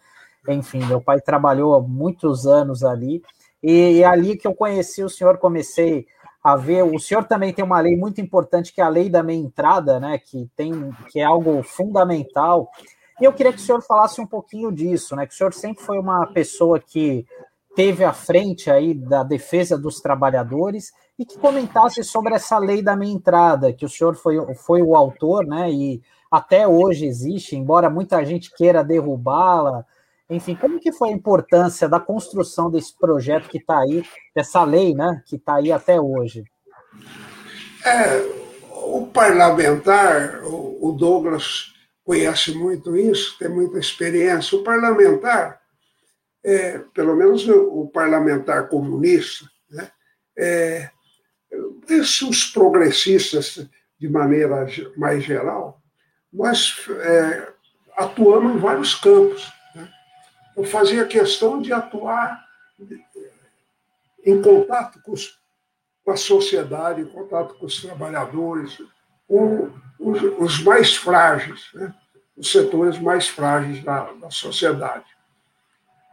Enfim, 0.46 0.84
meu 0.84 1.00
pai 1.00 1.22
trabalhou 1.22 1.82
muitos 1.82 2.46
anos 2.46 2.84
ali. 2.84 3.24
E, 3.64 4.00
e 4.00 4.04
ali 4.04 4.36
que 4.36 4.46
eu 4.46 4.54
conheci 4.54 5.06
o 5.06 5.10
senhor, 5.10 5.38
comecei 5.38 6.06
a 6.46 6.56
ver. 6.56 6.84
O 6.84 7.00
senhor 7.00 7.24
também 7.24 7.52
tem 7.52 7.66
uma 7.66 7.80
lei 7.80 7.98
muito 7.98 8.22
importante, 8.22 8.72
que 8.72 8.80
é 8.80 8.84
a 8.84 8.88
lei 8.88 9.10
da 9.10 9.24
meia 9.24 9.40
entrada, 9.40 10.00
né? 10.00 10.20
Que 10.20 10.48
tem 10.56 10.92
que 11.12 11.20
é 11.20 11.24
algo 11.24 11.64
fundamental. 11.64 12.70
E 13.20 13.24
eu 13.24 13.34
queria 13.34 13.52
que 13.52 13.58
o 13.58 13.62
senhor 13.62 13.82
falasse 13.82 14.22
um 14.22 14.28
pouquinho 14.28 14.72
disso, 14.72 15.16
né? 15.16 15.26
Que 15.26 15.34
o 15.34 15.36
senhor 15.36 15.52
sempre 15.56 15.84
foi 15.84 15.98
uma 15.98 16.28
pessoa 16.28 16.80
que 16.80 17.26
teve 17.76 18.04
à 18.04 18.14
frente 18.14 18.70
aí 18.70 18.94
da 18.94 19.24
defesa 19.24 19.76
dos 19.76 20.00
trabalhadores 20.00 20.94
e 21.18 21.26
que 21.26 21.40
comentasse 21.40 22.04
sobre 22.04 22.36
essa 22.36 22.60
lei 22.60 22.84
da 22.84 22.96
meia 22.96 23.12
entrada, 23.12 23.74
que 23.74 23.84
o 23.84 23.90
senhor 23.90 24.16
foi, 24.16 24.38
foi 24.54 24.84
o 24.84 24.96
autor, 24.96 25.48
né? 25.48 25.72
E 25.72 26.00
até 26.30 26.68
hoje 26.68 27.08
existe, 27.08 27.56
embora 27.56 27.90
muita 27.90 28.24
gente 28.24 28.54
queira 28.56 28.84
derrubá-la, 28.84 29.84
enfim, 30.30 30.56
como 30.56 30.80
que 30.80 30.92
foi 30.92 31.10
a 31.10 31.14
importância 31.14 31.88
da 31.88 32.00
construção 32.00 32.70
desse 32.72 32.98
projeto 32.98 33.48
que 33.48 33.60
está 33.60 33.80
aí, 33.80 34.04
dessa 34.36 34.64
lei, 34.64 34.96
né, 34.96 35.22
que 35.26 35.36
está 35.36 35.56
aí 35.56 35.72
até 35.72 36.00
hoje? 36.00 36.44
É, 37.86 38.22
o 38.72 39.06
parlamentar, 39.08 40.42
o 40.44 40.92
Douglas 40.92 41.74
conhece 42.04 42.54
muito 42.54 42.98
isso, 42.98 43.38
tem 43.38 43.50
muita 43.50 43.78
experiência. 43.78 44.58
O 44.58 44.64
parlamentar, 44.64 45.62
é, 46.44 46.80
pelo 46.94 47.16
menos 47.16 47.48
o 47.48 47.90
parlamentar 47.94 48.68
comunista, 48.68 49.46
né, 49.70 49.90
é, 50.38 50.90
esses 51.90 52.46
progressistas, 52.46 53.68
de 54.00 54.10
maneira 54.10 54.68
mais 54.98 55.24
geral, 55.24 55.82
nós 56.34 56.76
é, 56.90 57.54
atuamos 57.98 58.56
em 58.56 58.60
vários 58.60 58.94
campos 58.96 59.55
eu 60.56 60.64
fazia 60.64 61.06
questão 61.06 61.62
de 61.62 61.74
atuar 61.74 62.44
em 64.26 64.42
contato 64.42 65.00
com, 65.02 65.12
os, 65.12 65.40
com 66.04 66.12
a 66.12 66.18
sociedade, 66.18 67.02
em 67.02 67.06
contato 67.06 67.56
com 67.56 67.66
os 67.66 67.82
trabalhadores, 67.82 68.82
com 69.28 69.72
os, 70.00 70.22
os 70.40 70.64
mais 70.64 70.96
frágeis, 70.96 71.70
né? 71.74 71.94
os 72.36 72.52
setores 72.52 73.00
mais 73.00 73.28
frágeis 73.28 73.84
da, 73.84 74.12
da 74.14 74.30
sociedade. 74.30 75.06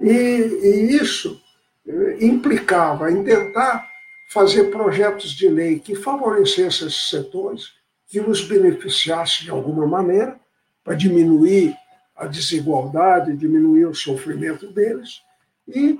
E, 0.00 0.10
e 0.10 0.96
isso 0.96 1.40
eh, 1.86 2.18
implicava 2.20 3.10
em 3.10 3.24
tentar 3.24 3.88
fazer 4.30 4.64
projetos 4.64 5.30
de 5.30 5.48
lei 5.48 5.78
que 5.78 5.94
favorecessem 5.94 6.86
esses 6.86 7.10
setores, 7.10 7.72
que 8.08 8.20
os 8.20 8.44
beneficiassem 8.44 9.44
de 9.44 9.50
alguma 9.50 9.86
maneira, 9.86 10.38
para 10.84 10.94
diminuir 10.94 11.76
a 12.14 12.26
desigualdade, 12.26 13.36
diminuir 13.36 13.86
o 13.86 13.94
sofrimento 13.94 14.70
deles. 14.72 15.22
E, 15.66 15.96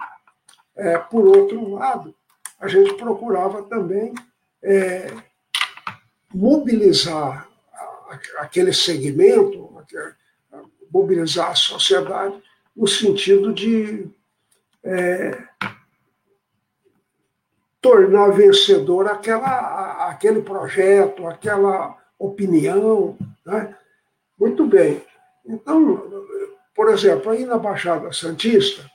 é, 0.76 0.99
por 0.99 1.26
outro 1.26 1.71
lado, 1.71 2.14
a 2.61 2.69
gente 2.69 2.95
procurava 2.95 3.62
também 3.62 4.14
é, 4.62 5.12
mobilizar 6.33 7.49
aquele 8.38 8.73
segmento, 8.73 9.71
mobilizar 10.92 11.50
a 11.50 11.54
sociedade 11.54 12.40
no 12.76 12.87
sentido 12.87 13.52
de 13.52 14.07
é, 14.85 15.42
tornar 17.81 18.31
vencedor 18.31 19.09
aquela, 19.09 20.09
aquele 20.09 20.42
projeto, 20.42 21.26
aquela 21.26 21.99
opinião. 22.19 23.16
Né? 23.45 23.75
Muito 24.38 24.66
bem. 24.66 25.02
Então, 25.44 26.26
por 26.75 26.88
exemplo, 26.88 27.30
aí 27.30 27.44
na 27.44 27.58
Baixada 27.58 28.12
Santista, 28.12 28.90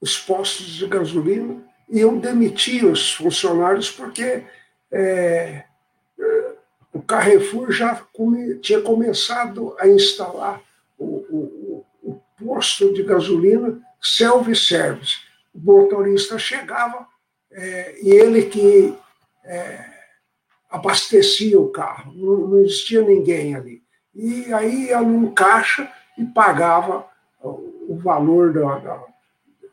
os 0.00 0.18
postos 0.18 0.66
de 0.66 0.86
gasolina 0.86 1.62
iam 1.88 2.18
demitir 2.18 2.84
os 2.84 3.12
funcionários 3.12 3.90
porque 3.90 4.44
é, 4.90 5.64
o 6.92 7.00
Carrefour 7.00 7.70
já 7.70 7.96
come, 8.12 8.58
tinha 8.58 8.80
começado 8.80 9.76
a 9.78 9.86
instalar 9.88 10.60
o, 10.98 11.04
o, 11.04 11.86
o 12.02 12.20
posto 12.38 12.92
de 12.92 13.02
gasolina 13.02 13.80
self-service. 14.00 15.16
O 15.54 15.58
motorista 15.58 16.38
chegava 16.38 17.06
é, 17.50 18.00
e 18.02 18.10
ele 18.10 18.46
que 18.46 18.96
é, 19.44 19.91
abastecia 20.72 21.60
o 21.60 21.68
carro, 21.68 22.12
não, 22.14 22.48
não, 22.48 22.58
existia 22.60 23.02
ninguém 23.02 23.54
ali. 23.54 23.82
E 24.14 24.52
aí 24.54 24.86
ia 24.86 25.00
num 25.02 25.32
caixa 25.32 25.90
e 26.16 26.24
pagava 26.24 27.06
o 27.42 27.98
valor 28.02 28.52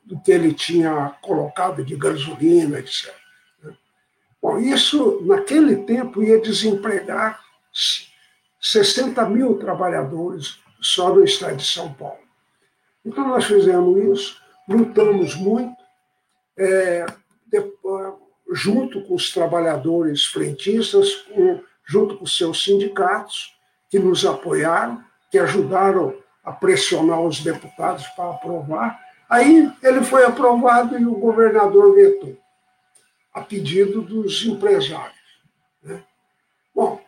do 0.03 0.19
que 0.19 0.31
ele 0.31 0.53
tinha 0.53 1.15
colocado 1.21 1.85
de 1.85 1.95
gasolina, 1.95 2.79
etc. 2.79 3.13
Bom, 4.41 4.57
isso, 4.57 5.21
naquele 5.25 5.77
tempo, 5.77 6.21
ia 6.21 6.41
desempregar 6.41 7.39
60 8.61 9.27
mil 9.29 9.57
trabalhadores 9.57 10.59
só 10.81 11.13
no 11.13 11.23
estado 11.23 11.57
de 11.57 11.65
São 11.65 11.93
Paulo. 11.93 12.19
Então, 13.05 13.27
nós 13.27 13.45
fizemos 13.45 14.19
isso, 14.19 14.41
lutamos 14.67 15.35
muito, 15.35 15.75
é, 16.57 17.05
depois, 17.47 18.13
junto 18.51 19.01
com 19.03 19.15
os 19.15 19.31
trabalhadores 19.31 20.25
frentistas, 20.25 21.25
junto 21.85 22.17
com 22.17 22.25
seus 22.25 22.63
sindicatos, 22.63 23.55
que 23.89 23.99
nos 23.99 24.25
apoiaram, 24.25 25.03
que 25.31 25.37
ajudaram 25.37 26.15
a 26.43 26.51
pressionar 26.51 27.21
os 27.21 27.41
deputados 27.41 28.05
para 28.07 28.31
aprovar. 28.31 28.99
Aí 29.29 29.71
ele 29.83 30.03
foi 30.03 30.25
aprovado 30.25 30.97
e 30.97 31.05
o 31.05 31.15
governador 31.15 31.93
vetou 31.93 32.37
a 33.33 33.41
pedido 33.41 34.01
dos 34.01 34.43
empresários. 34.45 35.17
Né? 35.83 36.03
Bom, 36.73 36.99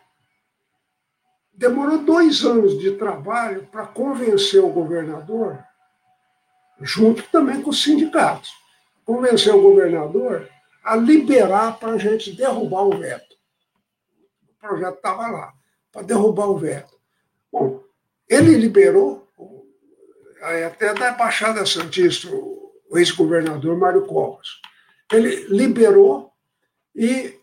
demorou 1.52 1.98
dois 1.98 2.44
anos 2.44 2.78
de 2.78 2.92
trabalho 2.92 3.66
para 3.70 3.86
convencer 3.86 4.62
o 4.62 4.70
governador, 4.70 5.58
junto 6.80 7.22
também 7.24 7.60
com 7.60 7.70
os 7.70 7.82
sindicatos, 7.82 8.52
convencer 9.04 9.54
o 9.54 9.62
governador 9.62 10.48
a 10.82 10.96
liberar 10.96 11.78
para 11.78 11.92
a 11.92 11.98
gente 11.98 12.32
derrubar 12.32 12.82
o 12.82 12.98
veto. 12.98 13.36
O 14.42 14.54
projeto 14.60 14.96
estava 14.96 15.28
lá, 15.28 15.52
para 15.90 16.02
derrubar 16.02 16.48
o 16.48 16.58
veto. 16.58 16.96
Bom, 17.50 17.82
ele 18.28 18.56
liberou, 18.56 19.28
até 20.66 20.94
da 20.94 21.12
Baixada 21.12 21.64
Santista, 21.66 22.28
o 22.28 22.98
ex-governador 22.98 23.76
Mário 23.76 24.06
Covas 24.06 24.48
ele 25.12 25.46
liberou 25.48 26.32
e 26.94 27.34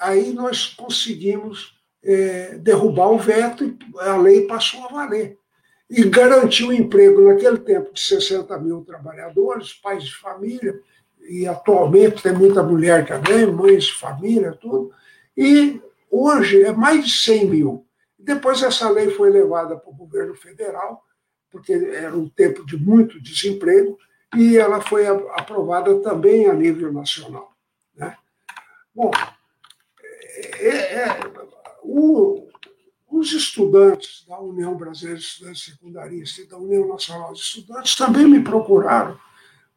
aí 0.00 0.32
nós 0.32 0.66
conseguimos 0.66 1.74
é, 2.02 2.58
derrubar 2.58 3.10
o 3.10 3.18
veto 3.18 3.64
e 3.64 3.78
a 4.00 4.16
lei 4.16 4.46
passou 4.46 4.84
a 4.84 4.88
valer. 4.88 5.38
E 5.88 6.04
garantiu 6.04 6.72
emprego 6.72 7.28
naquele 7.28 7.58
tempo 7.58 7.92
de 7.92 8.00
60 8.00 8.58
mil 8.58 8.84
trabalhadores, 8.84 9.72
pais 9.74 10.04
de 10.04 10.14
família, 10.14 10.80
e 11.28 11.46
atualmente 11.46 12.22
tem 12.22 12.32
muita 12.32 12.62
mulher 12.62 13.06
também, 13.06 13.46
mães 13.46 13.88
família, 13.88 14.52
tudo. 14.52 14.92
E 15.36 15.80
hoje 16.10 16.62
é 16.62 16.72
mais 16.72 17.04
de 17.04 17.12
100 17.12 17.46
mil. 17.46 17.86
Depois 18.18 18.62
essa 18.62 18.88
lei 18.88 19.10
foi 19.10 19.30
levada 19.30 19.76
para 19.76 19.90
o 19.90 19.96
governo 19.96 20.34
federal, 20.34 21.02
porque 21.50 21.72
era 21.72 22.16
um 22.16 22.28
tempo 22.28 22.64
de 22.64 22.76
muito 22.76 23.20
desemprego, 23.20 23.98
e 24.36 24.56
ela 24.56 24.80
foi 24.80 25.06
aprovada 25.06 25.94
também 26.00 26.48
a 26.48 26.52
nível 26.52 26.92
nacional. 26.92 27.52
Né? 27.94 28.16
Bom, 28.94 29.10
é, 30.58 30.94
é, 30.94 31.20
o, 31.82 32.48
os 33.08 33.32
estudantes 33.32 34.24
da 34.26 34.40
União 34.40 34.76
Brasileira 34.76 35.20
de 35.20 35.26
Estudantes 35.26 35.64
Secundaristas 35.64 36.44
e 36.44 36.48
da 36.48 36.56
União 36.56 36.88
Nacional 36.88 37.32
de 37.32 37.40
Estudantes 37.40 37.94
também 37.94 38.26
me 38.26 38.42
procuraram 38.42 39.18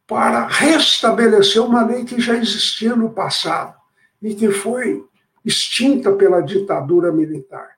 para 0.07 0.47
restabelecer 0.47 1.61
uma 1.61 1.85
lei 1.85 2.05
que 2.05 2.19
já 2.19 2.35
existia 2.35 2.95
no 2.95 3.09
passado 3.09 3.75
e 4.21 4.33
que 4.33 4.49
foi 4.49 5.05
extinta 5.43 6.13
pela 6.13 6.41
ditadura 6.41 7.11
militar, 7.11 7.71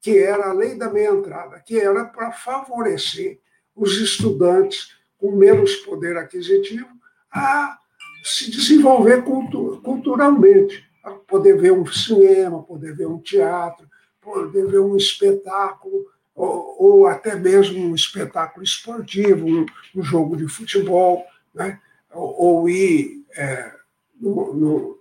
que 0.00 0.18
era 0.18 0.48
a 0.48 0.52
lei 0.52 0.74
da 0.74 0.90
meia 0.90 1.10
entrada, 1.10 1.60
que 1.60 1.78
era 1.78 2.06
para 2.06 2.32
favorecer 2.32 3.38
os 3.74 4.00
estudantes 4.00 4.96
com 5.18 5.32
menos 5.32 5.76
poder 5.76 6.16
aquisitivo 6.16 6.88
a 7.30 7.78
se 8.24 8.50
desenvolver 8.50 9.22
culturalmente, 9.22 10.84
a 11.04 11.10
poder 11.10 11.58
ver 11.58 11.72
um 11.72 11.86
cinema, 11.86 12.62
poder 12.62 12.94
ver 12.94 13.06
um 13.06 13.18
teatro, 13.18 13.86
poder 14.20 14.66
ver 14.66 14.80
um 14.80 14.96
espetáculo, 14.96 16.06
ou, 16.34 16.76
ou 16.78 17.06
até 17.06 17.36
mesmo 17.36 17.78
um 17.78 17.94
espetáculo 17.94 18.64
esportivo, 18.64 19.46
um, 19.46 19.66
um 19.94 20.02
jogo 20.02 20.36
de 20.36 20.48
futebol, 20.48 21.24
né? 21.56 21.80
ou, 22.12 22.68
ir 22.68 23.24
é, 23.36 23.72
no, 24.20 24.54
no, 24.54 24.98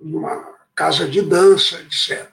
numa 0.00 0.54
casa 0.74 1.08
de 1.08 1.20
dança, 1.22 1.80
etc. 1.80 2.28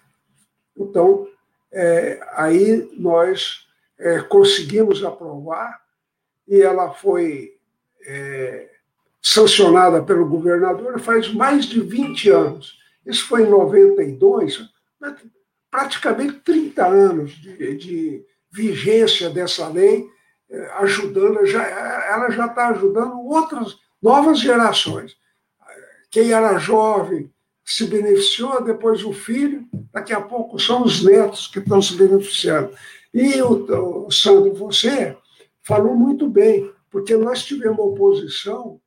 Então, 0.77 1.27
é, 1.71 2.19
aí 2.33 2.89
nós 2.97 3.67
é, 3.97 4.19
conseguimos 4.21 5.03
aprovar 5.03 5.81
e 6.47 6.61
ela 6.61 6.91
foi 6.91 7.57
é, 8.05 8.69
sancionada 9.21 10.01
pelo 10.03 10.27
governador 10.27 10.99
faz 10.99 11.33
mais 11.33 11.65
de 11.65 11.79
20 11.79 12.29
anos. 12.29 12.79
Isso 13.05 13.27
foi 13.27 13.43
em 13.43 13.49
92, 13.49 14.69
praticamente 15.69 16.39
30 16.39 16.85
anos 16.85 17.31
de, 17.31 17.75
de 17.77 18.25
vigência 18.51 19.29
dessa 19.29 19.67
lei, 19.69 20.07
ajudando, 20.79 21.45
já, 21.45 21.65
ela 21.65 22.29
já 22.29 22.45
está 22.45 22.69
ajudando 22.69 23.19
outras 23.21 23.77
novas 24.01 24.39
gerações. 24.39 25.15
Quem 26.09 26.31
era 26.31 26.57
jovem 26.57 27.31
se 27.63 27.85
beneficiou, 27.85 28.63
depois 28.63 29.03
o 29.03 29.13
filho, 29.13 29.67
daqui 29.93 30.13
a 30.13 30.19
pouco 30.19 30.59
são 30.59 30.83
os 30.83 31.03
netos 31.03 31.47
que 31.47 31.59
estão 31.59 31.81
se 31.81 31.95
beneficiando. 31.95 32.75
E 33.13 33.41
o, 33.41 34.05
o 34.07 34.11
Sandro, 34.11 34.53
você 34.53 35.17
falou 35.61 35.95
muito 35.95 36.27
bem, 36.27 36.71
porque 36.89 37.15
nós 37.15 37.43
tivemos 37.45 37.79
oposição 37.79 38.81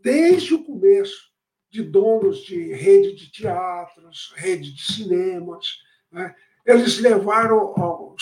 desde 0.00 0.54
o 0.54 0.64
começo 0.64 1.28
de 1.70 1.82
donos 1.82 2.38
de 2.38 2.72
rede 2.72 3.14
de 3.14 3.30
teatros, 3.30 4.32
rede 4.36 4.74
de 4.74 4.92
cinemas. 4.92 5.78
Né? 6.10 6.34
Eles 6.70 6.98
levaram 7.00 7.58
ao, 7.58 8.16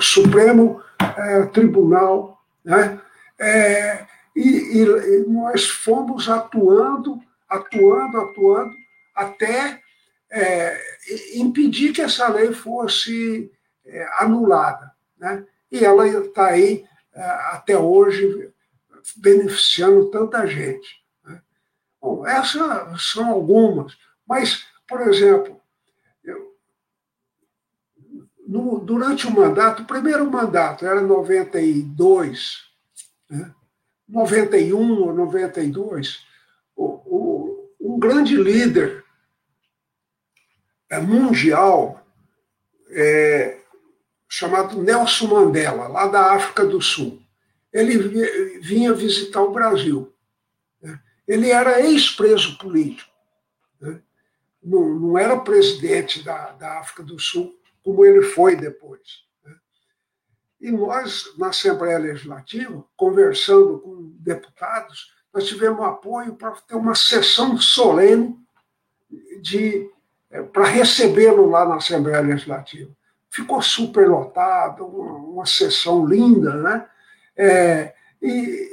Supremo 0.00 0.82
é, 1.00 1.46
Tribunal, 1.46 2.40
né? 2.64 3.00
É, 3.38 4.06
e, 4.34 4.78
e, 4.78 5.24
nós 5.28 5.68
fomos 5.68 6.28
atuando, 6.28 7.20
atuando, 7.48 8.18
atuando, 8.18 8.74
até 9.14 9.80
é, 10.30 10.80
impedir 11.34 11.92
que 11.92 12.00
essa 12.00 12.28
lei 12.28 12.52
fosse 12.52 13.50
é, 13.86 14.08
anulada. 14.18 14.92
Né? 15.18 15.46
e 15.74 15.84
ela 15.84 16.06
está 16.06 16.46
aí 16.46 16.84
é, 17.12 17.20
até 17.50 17.76
hoje 17.76 18.52
beneficiando 19.16 20.08
tanta 20.08 20.46
gente. 20.46 21.02
Né? 21.24 21.42
Bom, 22.00 22.24
essas 22.24 23.10
são 23.12 23.28
algumas, 23.28 23.96
mas, 24.26 24.64
por 24.86 25.00
exemplo, 25.00 25.60
no, 28.54 28.78
durante 28.78 29.26
o 29.26 29.32
mandato, 29.32 29.82
o 29.82 29.84
primeiro 29.84 30.30
mandato 30.30 30.86
era 30.86 31.00
92, 31.00 32.62
né? 33.28 33.52
91 34.08 35.00
ou 35.00 35.12
92, 35.12 36.24
o, 36.76 36.84
o, 36.84 37.70
um 37.80 37.98
grande 37.98 38.36
líder 38.36 39.04
é, 40.88 41.00
mundial 41.00 42.06
é, 42.90 43.58
chamado 44.28 44.80
Nelson 44.80 45.26
Mandela, 45.26 45.88
lá 45.88 46.06
da 46.06 46.34
África 46.34 46.64
do 46.64 46.80
Sul. 46.80 47.20
Ele 47.72 47.98
vinha 48.60 48.92
visitar 48.92 49.42
o 49.42 49.52
Brasil. 49.52 50.14
Né? 50.80 51.00
Ele 51.26 51.50
era 51.50 51.80
ex-preso 51.80 52.56
político. 52.56 53.10
Né? 53.80 54.00
Não, 54.62 54.94
não, 54.94 55.18
era 55.18 55.40
presidente 55.40 56.22
da, 56.22 56.52
da, 56.52 56.78
África 56.78 57.02
do 57.02 57.18
Sul, 57.18 57.52
como 57.84 58.04
ele 58.04 58.22
foi 58.22 58.56
depois. 58.56 59.24
Né? 59.44 59.54
E 60.62 60.72
nós, 60.72 61.36
na 61.38 61.48
Assembleia 61.48 61.98
Legislativa, 61.98 62.82
conversando 62.96 63.78
com 63.78 64.12
deputados, 64.18 65.12
nós 65.32 65.46
tivemos 65.46 65.84
apoio 65.84 66.34
para 66.34 66.52
ter 66.52 66.74
uma 66.74 66.94
sessão 66.94 67.58
solene 67.58 68.36
de 69.42 69.90
é, 70.30 70.42
para 70.42 70.64
recebê-lo 70.64 71.48
lá 71.48 71.64
na 71.64 71.76
Assembleia 71.76 72.20
Legislativa. 72.20 72.90
Ficou 73.30 73.60
super 73.60 74.08
lotado, 74.08 74.86
uma, 74.86 75.12
uma 75.12 75.46
sessão 75.46 76.06
linda, 76.06 76.54
né? 76.54 76.88
É, 77.36 77.94
e, 78.22 78.68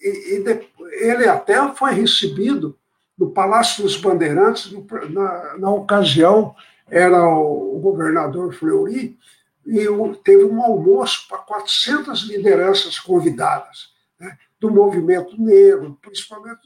e, 0.00 0.38
e 0.38 0.70
ele 1.10 1.28
até 1.28 1.56
foi 1.74 1.92
recebido 1.92 2.78
no 3.18 3.30
Palácio 3.30 3.82
dos 3.82 3.96
Bandeirantes, 3.96 4.72
na, 5.10 5.58
na 5.58 5.70
ocasião 5.70 6.54
era 6.92 7.26
o, 7.26 7.78
governador 7.80 8.52
Fleury, 8.52 9.18
e 9.66 9.86
teve 10.22 10.44
um 10.44 10.62
almoço 10.62 11.26
para 11.26 11.38
400 11.38 12.28
lideranças 12.28 12.98
convidadas, 12.98 13.92
né, 14.20 14.36
do 14.60 14.70
movimento 14.70 15.40
negro, 15.40 15.98
principalmente 16.02 16.60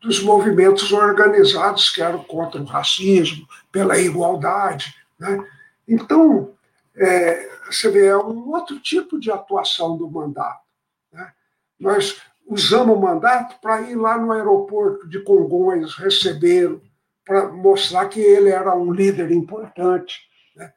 dos 0.00 0.22
movimentos 0.22 0.92
organizados 0.92 1.90
que 1.90 2.00
eram 2.00 2.22
contra 2.22 2.60
o 2.60 2.64
racismo, 2.64 3.46
pela 3.72 3.98
igualdade. 3.98 4.94
Né? 5.18 5.44
Então, 5.88 6.52
é, 6.94 7.50
você 7.66 7.90
vê, 7.90 8.06
é 8.06 8.16
um 8.16 8.50
outro 8.50 8.78
tipo 8.78 9.18
de 9.18 9.32
atuação 9.32 9.96
do 9.96 10.08
mandato. 10.08 10.62
Né? 11.12 11.32
Nós 11.80 12.20
usamos 12.46 12.96
o 12.96 13.00
mandato 13.00 13.58
para 13.60 13.80
ir 13.82 13.96
lá 13.96 14.16
no 14.18 14.30
aeroporto 14.30 15.08
de 15.08 15.18
Congonhas 15.20 15.94
receber, 15.94 16.80
para 17.24 17.48
mostrar 17.48 18.08
que 18.08 18.20
ele 18.20 18.50
era 18.50 18.74
um 18.74 18.92
líder 18.92 19.30
importante. 19.30 20.20
Né? 20.54 20.72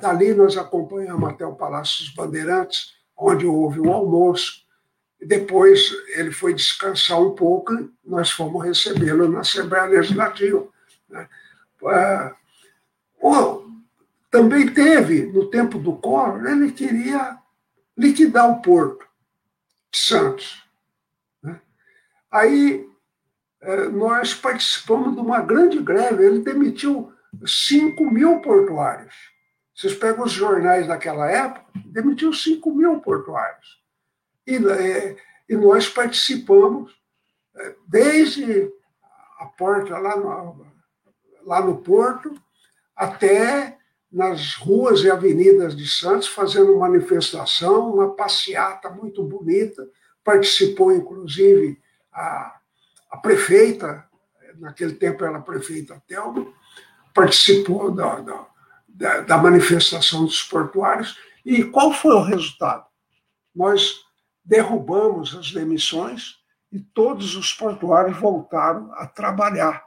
Dali 0.00 0.34
nós 0.34 0.56
acompanhamos 0.56 1.28
até 1.28 1.46
o 1.46 1.54
Palácio 1.54 2.04
dos 2.04 2.14
Bandeirantes, 2.14 2.94
onde 3.16 3.46
houve 3.46 3.80
um 3.80 3.92
almoço. 3.92 4.62
Depois 5.20 5.92
ele 6.16 6.32
foi 6.32 6.52
descansar 6.52 7.20
um 7.20 7.34
pouco, 7.34 7.90
nós 8.04 8.30
fomos 8.30 8.64
recebê-lo 8.64 9.28
na 9.28 9.40
Assembleia 9.40 9.84
Legislativa. 9.84 10.66
Né? 11.08 11.28
Ah, 11.86 12.34
também 14.32 14.66
teve, 14.66 15.26
no 15.26 15.50
tempo 15.50 15.78
do 15.78 15.94
Collor, 15.94 16.46
ele 16.46 16.72
queria 16.72 17.38
liquidar 17.96 18.50
o 18.50 18.62
porto 18.62 19.06
de 19.92 19.98
Santos. 19.98 20.64
Né? 21.42 21.60
Aí 22.30 22.90
nós 23.92 24.34
participamos 24.34 25.14
de 25.14 25.20
uma 25.20 25.40
grande 25.40 25.78
greve, 25.78 26.24
ele 26.24 26.40
demitiu 26.40 27.12
5 27.44 28.10
mil 28.10 28.40
portuários. 28.40 29.14
Vocês 29.74 29.94
pegam 29.94 30.24
os 30.24 30.32
jornais 30.32 30.86
daquela 30.86 31.30
época, 31.30 31.64
demitiu 31.86 32.32
5 32.32 32.74
mil 32.74 33.00
portuários. 33.00 33.80
E, 34.46 34.56
é, 34.56 35.16
e 35.48 35.56
nós 35.56 35.88
participamos 35.88 36.92
é, 37.56 37.74
desde 37.88 38.70
a 39.38 39.46
porta 39.46 39.98
lá 39.98 40.16
no, 40.16 40.66
lá 41.44 41.64
no 41.64 41.78
Porto 41.78 42.34
até 42.94 43.78
nas 44.10 44.54
ruas 44.56 45.02
e 45.02 45.10
avenidas 45.10 45.74
de 45.74 45.88
Santos, 45.88 46.28
fazendo 46.28 46.78
manifestação, 46.78 47.94
uma 47.94 48.14
passeata 48.14 48.90
muito 48.90 49.22
bonita. 49.22 49.88
Participou, 50.22 50.92
inclusive, 50.92 51.80
a, 52.12 52.60
a 53.12 53.18
prefeita, 53.18 54.08
naquele 54.58 54.94
tempo 54.94 55.22
era 55.22 55.38
prefeita 55.38 56.02
Thelma, 56.08 56.50
participou 57.12 57.90
da, 57.94 58.48
da, 58.88 59.20
da 59.20 59.36
manifestação 59.36 60.24
dos 60.24 60.42
portuários. 60.42 61.18
E 61.44 61.62
qual 61.62 61.92
foi 61.92 62.14
o 62.14 62.22
resultado? 62.22 62.86
Nós 63.54 64.00
derrubamos 64.42 65.36
as 65.36 65.52
demissões 65.52 66.38
e 66.72 66.80
todos 66.80 67.36
os 67.36 67.52
portuários 67.52 68.16
voltaram 68.18 68.90
a 68.94 69.06
trabalhar 69.06 69.84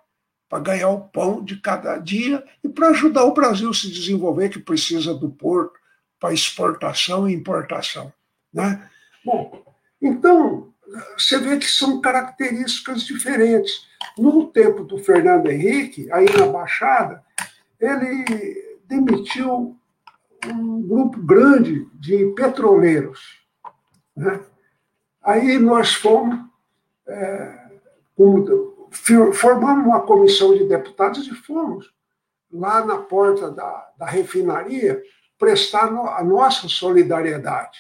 para 0.48 0.60
ganhar 0.60 0.90
o 0.90 1.10
pão 1.10 1.44
de 1.44 1.60
cada 1.60 1.98
dia 1.98 2.46
e 2.64 2.70
para 2.70 2.90
ajudar 2.90 3.24
o 3.24 3.34
Brasil 3.34 3.72
a 3.72 3.74
se 3.74 3.92
desenvolver, 3.92 4.50
que 4.50 4.60
precisa 4.60 5.16
do 5.16 5.32
porto 5.32 5.74
para 6.20 6.32
exportação 6.32 7.28
e 7.28 7.34
importação. 7.34 8.14
Né? 8.54 8.88
Bom, 9.26 9.66
então, 10.00 10.72
você 11.18 11.40
vê 11.40 11.58
que 11.58 11.70
são 11.70 12.02
características 12.02 13.04
diferentes. 13.04 13.86
No 14.18 14.48
tempo 14.48 14.84
do 14.84 14.98
Fernando 14.98 15.50
Henrique, 15.50 16.12
aí 16.12 16.26
na 16.38 16.48
Baixada, 16.48 17.24
ele 17.80 18.80
demitiu 18.86 19.78
um 20.46 20.82
grupo 20.82 21.20
grande 21.20 21.88
de 21.94 22.28
petroleiros. 22.36 23.40
Né? 24.16 24.40
Aí 25.24 25.58
nós 25.58 25.94
fomos, 25.94 26.40
é, 27.08 27.72
formamos 29.34 29.86
uma 29.86 30.02
comissão 30.02 30.56
de 30.56 30.66
deputados 30.66 31.28
e 31.28 31.34
fomos 31.34 31.94
lá 32.52 32.86
na 32.86 32.98
porta 32.98 33.52
da, 33.52 33.90
da 33.98 34.06
refinaria 34.06 35.02
prestar 35.38 35.88
a 35.88 36.24
nossa 36.24 36.70
solidariedade, 36.70 37.78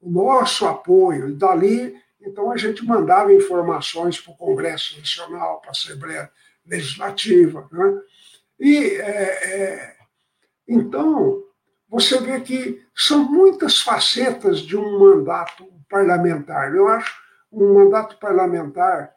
o 0.00 0.10
nosso 0.10 0.66
apoio. 0.66 1.30
E 1.30 1.34
dali, 1.34 1.94
então, 2.24 2.50
a 2.50 2.56
gente 2.56 2.84
mandava 2.84 3.32
informações 3.32 4.20
para 4.20 4.32
o 4.32 4.36
Congresso 4.36 4.98
Nacional, 4.98 5.60
para 5.60 5.70
a 5.70 5.72
Assembleia 5.72 6.30
Legislativa. 6.66 7.68
Né? 7.70 8.00
E, 8.60 8.76
é, 8.96 9.54
é, 9.54 9.96
então, 10.68 11.42
você 11.88 12.18
vê 12.20 12.40
que 12.40 12.82
são 12.94 13.24
muitas 13.24 13.80
facetas 13.80 14.60
de 14.60 14.76
um 14.76 14.98
mandato 14.98 15.66
parlamentar. 15.88 16.74
Eu 16.74 16.88
acho 16.88 17.12
um 17.50 17.74
mandato 17.74 18.16
parlamentar 18.18 19.12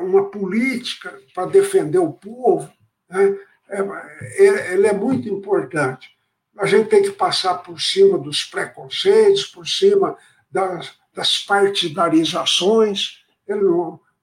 uma 0.00 0.30
política 0.30 1.18
para 1.34 1.46
defender 1.46 1.98
o 1.98 2.12
povo, 2.12 2.72
né? 3.08 3.36
É, 3.68 3.80
é, 3.80 4.74
ele 4.74 4.86
é 4.86 4.94
muito 4.94 5.28
importante. 5.28 6.08
A 6.56 6.64
gente 6.64 6.88
tem 6.88 7.02
que 7.02 7.10
passar 7.10 7.58
por 7.58 7.80
cima 7.80 8.18
dos 8.18 8.44
preconceitos, 8.44 9.44
por 9.44 9.66
cima 9.68 10.16
das, 10.50 10.92
das 11.18 11.36
partidarizações. 11.36 13.24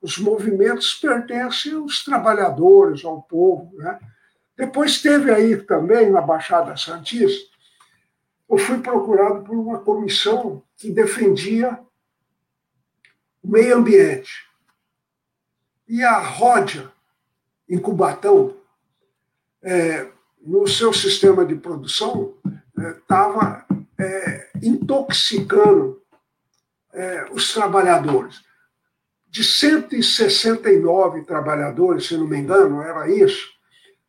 Os 0.01 0.17
movimentos 0.17 0.93
pertencem 0.93 1.73
aos 1.73 2.05
trabalhadores, 2.05 3.03
ao 3.03 3.21
povo. 3.21 3.75
Né? 3.75 3.99
Depois 4.55 5.01
teve 5.01 5.29
aí 5.29 5.57
também, 5.57 6.09
na 6.09 6.21
Baixada 6.21 6.77
Santista, 6.77 7.53
eu 8.49 8.57
fui 8.57 8.79
procurado 8.79 9.43
por 9.43 9.57
uma 9.57 9.79
comissão 9.79 10.63
que 10.77 10.89
defendia 10.89 11.77
o 13.43 13.49
meio 13.49 13.75
ambiente. 13.75 14.31
E 15.85 16.01
a 16.01 16.17
Ródia, 16.17 16.89
em 17.67 17.77
Cubatão, 17.77 18.55
é, 19.61 20.07
no 20.41 20.65
seu 20.65 20.93
sistema 20.93 21.45
de 21.45 21.55
produção, 21.55 22.35
estava 22.77 23.65
é, 23.99 24.03
é, 24.05 24.49
intoxicando 24.63 26.04
é, 26.95 27.27
os 27.31 27.53
trabalhadores. 27.53 28.41
De 29.27 29.43
169 29.43 31.23
trabalhadores, 31.23 32.07
se 32.07 32.17
não 32.17 32.27
me 32.27 32.37
engano, 32.37 32.81
era 32.81 33.09
isso, 33.11 33.49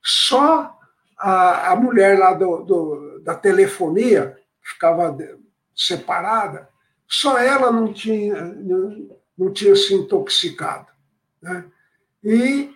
só 0.03 0.79
a, 1.19 1.73
a 1.73 1.77
mulher 1.77 2.19
lá 2.19 2.33
do, 2.33 2.63
do, 2.63 3.21
da 3.25 3.35
telefonia, 3.35 4.37
ficava 4.63 5.17
separada, 5.75 6.69
só 7.09 7.39
ela 7.39 7.71
não 7.71 7.93
tinha, 7.93 8.41
não, 8.41 9.09
não 9.37 9.53
tinha 9.53 9.75
se 9.75 9.95
intoxicado. 9.95 10.87
Né? 11.43 11.65
E 12.23 12.75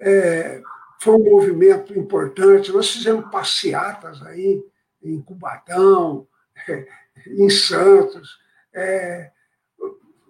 é, 0.00 0.60
foi 1.00 1.14
um 1.14 1.30
movimento 1.30 1.96
importante. 1.98 2.72
Nós 2.72 2.90
fizemos 2.90 3.30
passeatas 3.30 4.22
aí 4.22 4.62
em 5.02 5.20
Cubatão, 5.20 6.26
em 7.26 7.50
Santos. 7.50 8.38
É, 8.74 9.30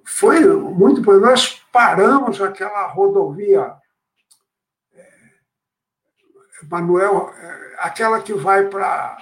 foi 0.09 0.41
muito 0.41 1.03
bom. 1.03 1.21
Nós 1.21 1.63
paramos 1.71 2.41
aquela 2.41 2.87
rodovia 2.87 3.75
é, 4.95 5.07
Manuel, 6.69 7.31
é, 7.37 7.75
aquela 7.81 8.21
que 8.21 8.33
vai 8.33 8.69
para. 8.69 9.19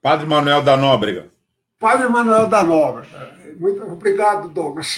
Padre 0.00 0.26
Manuel 0.26 0.62
da 0.62 0.74
Nóbrega. 0.74 1.30
Padre 1.78 2.08
Manuel 2.08 2.46
da 2.46 2.64
Nóbrega. 2.64 3.36
Muito 3.60 3.84
obrigado, 3.84 4.48
Douglas. 4.48 4.96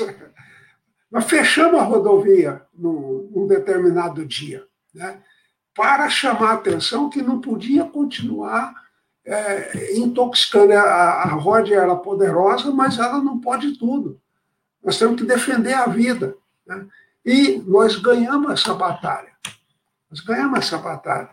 Nós 1.10 1.24
fechamos 1.24 1.80
a 1.80 1.84
rodovia 1.84 2.62
num, 2.72 3.28
num 3.34 3.46
determinado 3.46 4.24
dia, 4.24 4.64
né, 4.94 5.20
para 5.74 6.08
chamar 6.08 6.50
a 6.50 6.54
atenção 6.54 7.10
que 7.10 7.20
não 7.22 7.40
podia 7.40 7.84
continuar 7.84 8.72
é, 9.24 9.96
intoxicando. 9.98 10.72
A, 10.74 11.22
a 11.22 11.24
Ródia 11.26 11.80
era 11.80 11.96
poderosa, 11.96 12.70
mas 12.70 12.98
ela 12.98 13.18
não 13.18 13.40
pode 13.40 13.76
tudo. 13.76 14.20
Nós 14.86 15.00
temos 15.00 15.20
que 15.20 15.26
defender 15.26 15.74
a 15.74 15.86
vida. 15.86 16.36
Né? 16.64 16.86
E 17.24 17.58
nós 17.66 17.96
ganhamos 17.96 18.52
essa 18.52 18.72
batalha. 18.72 19.32
Nós 20.08 20.20
ganhamos 20.20 20.60
essa 20.60 20.78
batalha. 20.78 21.28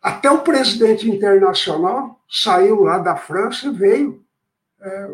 Até 0.00 0.30
o 0.30 0.40
presidente 0.40 1.08
internacional 1.08 2.18
saiu 2.28 2.80
lá 2.80 2.98
da 2.98 3.14
França 3.14 3.66
e 3.66 3.70
veio 3.70 4.24
é, 4.80 5.10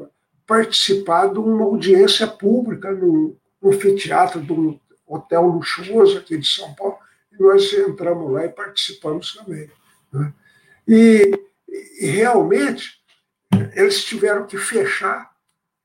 participar 0.46 1.32
de 1.32 1.38
uma 1.40 1.64
audiência 1.64 2.28
pública 2.28 2.92
no, 2.92 3.36
no 3.60 3.70
anfiteatro 3.70 4.40
de 4.40 4.52
um 4.52 4.78
hotel 5.06 5.42
luxuoso 5.46 6.18
aqui 6.18 6.38
de 6.38 6.46
São 6.46 6.72
Paulo, 6.74 6.96
e 7.32 7.42
nós 7.42 7.72
entramos 7.72 8.32
lá 8.32 8.46
e 8.46 8.48
participamos 8.48 9.34
também. 9.34 9.68
Né? 10.12 10.32
E, 10.86 11.40
e, 12.00 12.06
realmente 12.06 13.00
eles 13.74 14.04
tiveram 14.04 14.46
que 14.46 14.56
fechar 14.56 15.32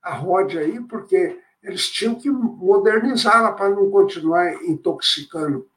a 0.01 0.13
roda 0.13 0.59
aí, 0.59 0.79
porque 0.81 1.39
eles 1.65 1.89
tinham 1.89 2.15
que 2.15 2.29
modernizá-la 2.29 3.51
para 3.51 3.69
não 3.69 3.89
continuar 3.89 4.53
intoxicando 4.63 5.67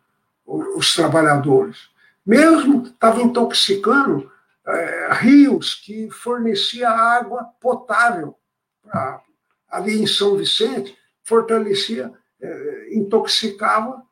os 0.47 0.95
trabalhadores. 0.95 1.89
Mesmo 2.25 2.85
estava 2.85 3.23
intoxicando 3.23 4.31
é, 4.67 5.09
rios 5.13 5.75
que 5.75 6.11
fornecia 6.11 6.91
água 6.91 7.45
potável 7.59 8.35
pra, 8.83 9.21
ali 9.71 10.03
em 10.03 10.07
São 10.07 10.37
Vicente, 10.37 10.97
fortalecia, 11.23 12.13
é, 12.41 12.89
intoxicava, 12.95 14.03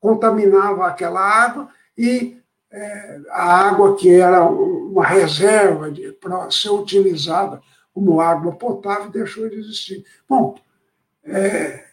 contaminava 0.00 0.86
aquela 0.86 1.20
água 1.20 1.68
e 1.96 2.38
é, 2.70 3.20
a 3.30 3.68
água 3.68 3.96
que 3.96 4.08
era 4.08 4.44
uma 4.44 5.04
reserva 5.04 5.90
para 6.20 6.48
ser 6.50 6.70
utilizada 6.70 7.60
como 7.92 8.20
água 8.20 8.52
potável 8.52 9.10
deixou 9.10 9.48
de 9.48 9.56
existir. 9.56 10.04
Bom, 10.28 10.56
é, 11.28 11.84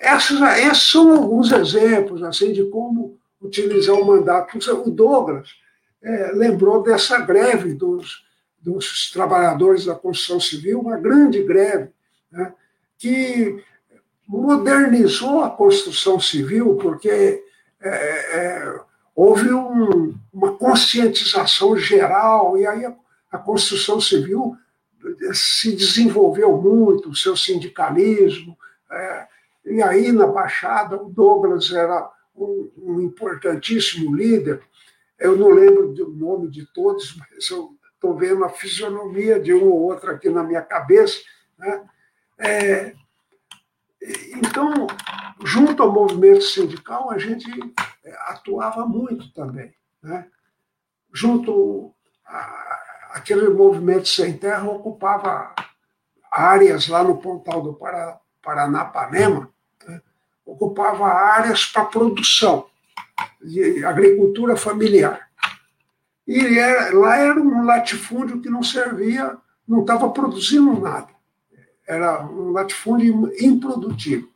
esses, 0.00 0.40
esses 0.40 0.90
são 0.90 1.12
alguns 1.14 1.52
exemplos 1.52 2.22
assim 2.22 2.52
de 2.52 2.64
como 2.64 3.18
utilizar 3.40 3.96
o 3.96 4.06
mandato. 4.06 4.58
O 4.84 4.90
Douglas 4.90 5.48
é, 6.02 6.32
lembrou 6.32 6.82
dessa 6.82 7.18
greve 7.20 7.74
dos, 7.74 8.24
dos 8.60 9.10
trabalhadores 9.10 9.84
da 9.84 9.94
construção 9.94 10.40
civil, 10.40 10.80
uma 10.80 10.96
grande 10.96 11.42
greve, 11.42 11.90
né, 12.30 12.52
que 12.98 13.62
modernizou 14.26 15.44
a 15.44 15.50
construção 15.50 16.18
civil, 16.18 16.76
porque 16.76 17.42
é, 17.80 17.88
é, 17.88 18.80
houve 19.14 19.52
um, 19.52 20.14
uma 20.32 20.56
conscientização 20.56 21.76
geral, 21.76 22.58
e 22.58 22.66
aí 22.66 22.84
a, 22.84 22.94
a, 23.30 23.38
construção 23.38 24.00
civil 24.00 24.56
se 25.32 25.74
desenvolveu 25.76 26.56
muito, 26.60 27.10
o 27.10 27.16
seu 27.16 27.36
sindicalismo, 27.36 28.58
é, 28.90 29.26
e 29.64 29.82
aí 29.82 30.12
na 30.12 30.26
Baixada 30.26 30.96
o 30.96 31.10
Douglas 31.10 31.72
era 31.72 32.10
um, 32.34 32.70
um 32.76 33.00
importantíssimo 33.00 34.14
líder, 34.14 34.62
eu 35.18 35.36
não 35.36 35.48
lembro 35.48 35.92
do 35.92 36.10
nome 36.10 36.48
de 36.50 36.66
todos, 36.72 37.16
mas 37.16 37.48
eu 37.50 37.74
estou 37.94 38.14
vendo 38.14 38.44
a 38.44 38.50
fisionomia 38.50 39.40
de 39.40 39.54
um 39.54 39.64
ou 39.64 39.82
outro 39.82 40.10
aqui 40.10 40.28
na 40.28 40.42
minha 40.42 40.62
cabeça. 40.62 41.18
Né? 41.58 41.88
É, 42.38 42.94
então, 44.34 44.86
junto 45.44 45.82
ao 45.82 45.90
movimento 45.90 46.42
sindical, 46.42 47.10
a 47.10 47.18
gente 47.18 47.50
é, 48.04 48.12
atuava 48.30 48.86
muito 48.86 49.32
também. 49.32 49.74
Né? 50.02 50.28
Junto 51.12 51.94
a, 52.26 52.82
aquele 53.14 53.48
movimento 53.48 54.08
sem 54.08 54.36
terra 54.36 54.68
ocupava 54.68 55.54
áreas 56.30 56.88
lá 56.88 57.02
no 57.02 57.18
Pontal 57.18 57.62
do 57.62 57.74
Paranapanema, 58.46 59.50
né? 59.84 60.00
ocupava 60.44 61.08
áreas 61.08 61.66
para 61.66 61.84
produção 61.84 62.66
de 63.42 63.84
agricultura 63.84 64.56
familiar. 64.56 65.28
E 66.24 66.56
era, 66.56 66.96
lá 66.96 67.16
era 67.16 67.40
um 67.40 67.64
latifúndio 67.64 68.40
que 68.40 68.48
não 68.48 68.62
servia, 68.62 69.36
não 69.66 69.80
estava 69.80 70.08
produzindo 70.10 70.80
nada. 70.80 71.08
Era 71.88 72.24
um 72.24 72.52
latifúndio 72.52 73.32
improdutivo. 73.40 74.28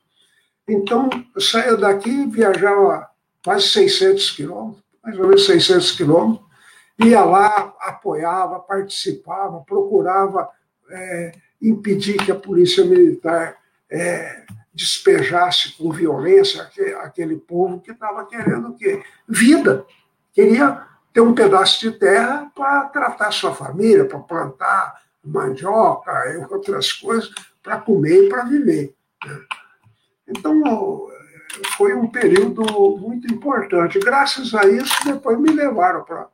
Então, 0.68 1.08
eu 1.34 1.40
saía 1.40 1.76
daqui, 1.76 2.26
viajava 2.26 3.08
quase 3.44 3.68
600 3.68 4.30
quilômetros, 4.32 4.84
mais 5.02 5.18
ou 5.18 5.26
menos 5.26 5.46
600 5.46 5.92
quilômetros, 5.92 6.46
ia 6.98 7.24
lá, 7.24 7.74
apoiava, 7.80 8.58
participava, 8.60 9.60
procurava 9.60 10.48
é, 10.90 11.32
impedir 11.62 12.16
que 12.24 12.30
a 12.30 12.36
polícia 12.36 12.84
militar 12.84 13.59
é, 13.90 14.44
despejasse 14.72 15.72
com 15.72 15.90
violência 15.90 16.62
aquele, 17.02 17.36
povo 17.36 17.80
que 17.80 17.90
estava 17.90 18.24
querendo 18.24 18.68
o 18.68 18.76
quê? 18.76 19.02
Vida. 19.28 19.84
Queria 20.32 20.86
ter 21.12 21.20
um 21.20 21.34
pedaço 21.34 21.80
de 21.80 21.98
terra 21.98 22.50
para 22.54 22.84
tratar 22.84 23.32
sua 23.32 23.54
família, 23.54 24.04
para 24.04 24.20
plantar 24.20 25.02
mandioca 25.22 26.12
e 26.32 26.36
outras 26.52 26.92
coisas, 26.92 27.30
para 27.62 27.78
comer 27.78 28.26
e 28.26 28.28
para 28.28 28.44
viver. 28.44 28.94
Né? 29.26 29.40
Então, 30.28 31.08
foi 31.76 31.94
um 31.94 32.06
período 32.06 32.62
muito 32.96 33.32
importante. 33.32 33.98
Graças 33.98 34.54
a 34.54 34.66
isso, 34.66 34.94
depois 35.04 35.38
me 35.38 35.50
levaram 35.50 36.04
para. 36.04 36.28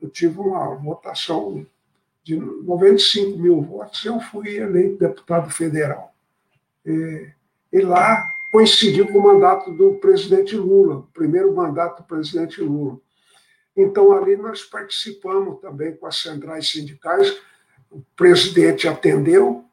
Eu 0.00 0.08
tive 0.10 0.38
uma 0.38 0.74
votação 0.76 1.66
de 2.22 2.36
95 2.36 3.38
mil 3.38 3.60
votos, 3.62 4.04
eu 4.04 4.20
fui 4.20 4.56
eleito 4.56 4.98
deputado 4.98 5.50
federal. 5.50 6.15
E, 6.86 7.28
e 7.72 7.80
lá 7.80 8.24
coincidiu 8.52 9.06
com 9.08 9.18
o 9.18 9.22
mandato 9.22 9.72
do 9.72 9.94
presidente 9.94 10.56
Lula, 10.56 10.98
o 10.98 11.02
primeiro 11.12 11.54
mandato 11.54 12.02
do 12.02 12.06
presidente 12.06 12.62
Lula. 12.62 12.98
Então, 13.76 14.12
ali 14.12 14.36
nós 14.36 14.62
participamos 14.62 15.60
também 15.60 15.94
com 15.94 16.06
as 16.06 16.16
centrais 16.16 16.70
sindicais. 16.70 17.36
O 17.90 18.00
presidente 18.16 18.88
atendeu 18.88 19.64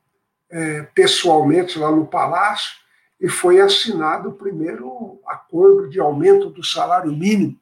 é, 0.50 0.82
pessoalmente 0.94 1.80
lá 1.80 1.90
no 1.90 2.06
Palácio 2.06 2.74
e 3.22 3.30
foi 3.30 3.62
assinado 3.62 4.30
o 4.30 4.34
primeiro 4.34 5.22
acordo 5.26 5.88
de 5.88 6.00
aumento 6.00 6.50
do 6.50 6.64
salário 6.64 7.12
mínimo. 7.12 7.58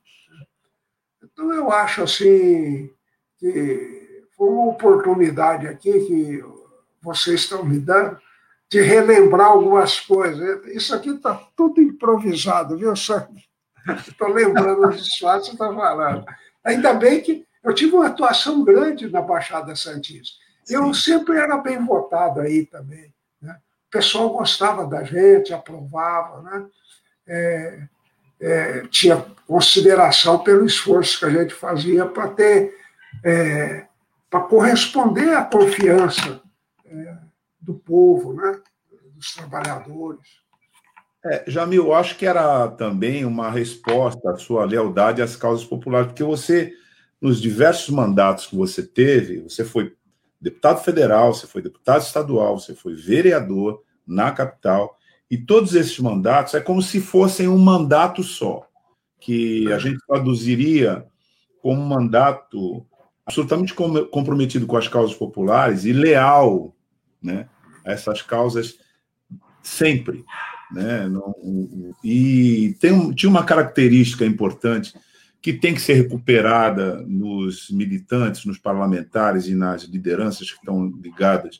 Então, 1.24 1.54
eu 1.54 1.72
acho 1.72 2.02
assim 2.02 2.90
que 3.38 4.24
foi 4.36 4.50
uma 4.50 4.72
oportunidade 4.72 5.68
aqui 5.68 5.92
que 6.06 6.44
vocês 7.02 7.42
estão 7.42 7.64
me 7.64 7.78
dando 7.78 8.20
de 8.72 8.80
relembrar 8.80 9.50
algumas 9.50 10.00
coisas. 10.00 10.66
Isso 10.68 10.96
aqui 10.96 11.10
está 11.10 11.36
tudo 11.58 11.82
improvisado, 11.82 12.78
viu, 12.78 12.96
Sandro? 12.96 13.36
Estou 14.08 14.30
lembrando 14.30 14.88
os 14.88 15.18
fatos 15.18 15.50
que 15.50 15.58
você 15.58 15.64
está 15.64 15.76
falando. 15.76 16.26
Ainda 16.64 16.94
bem 16.94 17.20
que 17.20 17.46
eu 17.62 17.74
tive 17.76 17.96
uma 17.96 18.08
atuação 18.08 18.64
grande 18.64 19.10
na 19.10 19.22
Baixada 19.22 19.76
Santista. 19.76 20.38
Eu 20.70 20.94
sempre 20.94 21.38
era 21.38 21.58
bem 21.58 21.86
votado 21.86 22.40
aí 22.40 22.66
também. 22.66 23.14
Né? 23.42 23.54
O 23.90 23.92
pessoal 23.92 24.30
gostava 24.30 24.88
da 24.88 25.04
gente, 25.04 25.54
aprovava, 25.54 26.42
né? 26.42 26.66
É, 27.28 27.84
é, 28.40 28.88
tinha 28.88 29.18
consideração 29.46 30.40
pelo 30.40 30.66
esforço 30.66 31.20
que 31.20 31.26
a 31.26 31.30
gente 31.30 31.54
fazia 31.54 32.06
para 32.06 32.30
ter, 32.30 32.74
é, 33.24 33.86
para 34.30 34.40
corresponder 34.42 35.36
à 35.36 35.44
confiança 35.44 36.42
é, 36.86 37.31
do 37.62 37.76
povo, 37.76 38.34
né? 38.34 38.60
dos 39.21 39.34
trabalhadores. 39.34 40.41
É, 41.24 41.43
Jamil, 41.47 41.93
acho 41.93 42.17
que 42.17 42.26
era 42.26 42.67
também 42.69 43.24
uma 43.24 43.52
resposta 43.52 44.32
à 44.32 44.36
sua 44.38 44.65
lealdade 44.65 45.21
às 45.21 45.36
causas 45.36 45.63
populares, 45.63 46.08
porque 46.08 46.24
você, 46.24 46.74
nos 47.21 47.39
diversos 47.39 47.89
mandatos 47.89 48.47
que 48.47 48.56
você 48.56 48.82
teve, 48.82 49.41
você 49.41 49.63
foi 49.63 49.93
deputado 50.39 50.84
federal, 50.84 51.34
você 51.34 51.45
foi 51.45 51.62
deputado 51.62 52.02
estadual, 52.02 52.60
você 52.60 52.74
foi 52.74 52.95
vereador 52.95 53.84
na 54.06 54.32
capital, 54.32 54.97
e 55.30 55.38
todos 55.38 55.76
esses 55.76 55.97
mandatos 56.00 56.56
é 56.56 56.60
como 56.60 56.82
se 56.82 57.00
fossem 57.00 57.47
um 57.47 57.60
mandato 57.60 58.24
só, 58.24 58.67
que 59.19 59.71
a 59.71 59.78
gente 59.78 60.00
traduziria 60.08 61.06
como 61.62 61.80
um 61.80 61.86
mandato 61.86 62.84
absolutamente 63.24 63.76
comprometido 63.76 64.65
com 64.65 64.76
as 64.76 64.88
causas 64.88 65.15
populares 65.15 65.86
e 65.86 65.93
leal 65.93 66.76
né, 67.21 67.47
a 67.86 67.91
essas 67.91 68.22
causas 68.22 68.78
sempre. 69.62 70.24
Né? 70.72 71.10
E 72.04 72.76
tem, 72.80 73.13
tinha 73.13 73.30
uma 73.30 73.44
característica 73.44 74.26
importante 74.26 74.94
que 75.41 75.54
tem 75.54 75.74
que 75.74 75.82
ser 75.82 75.94
recuperada 75.94 77.02
nos 77.08 77.70
militantes, 77.72 78.46
nos 78.46 78.60
parlamentares 78.60 79.48
e 79.48 79.56
nas 79.56 79.84
lideranças 79.84 80.52
que 80.52 80.58
estão 80.58 80.88
ligadas 81.02 81.60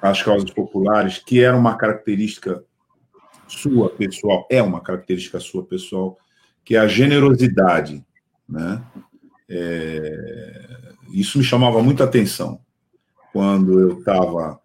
às 0.00 0.22
causas 0.22 0.50
populares, 0.50 1.18
que 1.18 1.42
era 1.42 1.56
uma 1.56 1.76
característica 1.76 2.64
sua 3.46 3.90
pessoal, 3.90 4.46
é 4.50 4.62
uma 4.62 4.80
característica 4.80 5.38
sua 5.38 5.64
pessoal, 5.64 6.18
que 6.64 6.76
é 6.76 6.78
a 6.78 6.88
generosidade. 6.88 8.04
Né? 8.48 8.82
É, 9.48 10.92
isso 11.12 11.38
me 11.38 11.44
chamava 11.44 11.82
muita 11.82 12.04
atenção 12.04 12.60
quando 13.32 13.80
eu 13.80 13.98
estava 13.98 14.58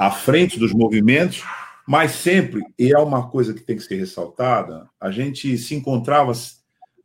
à 0.00 0.10
frente 0.10 0.58
dos 0.58 0.72
movimentos, 0.72 1.44
mas 1.86 2.12
sempre, 2.12 2.62
e 2.78 2.90
é 2.90 2.98
uma 2.98 3.28
coisa 3.28 3.52
que 3.52 3.60
tem 3.60 3.76
que 3.76 3.82
ser 3.82 3.96
ressaltada, 3.96 4.88
a 4.98 5.10
gente 5.10 5.58
se 5.58 5.74
encontrava 5.74 6.32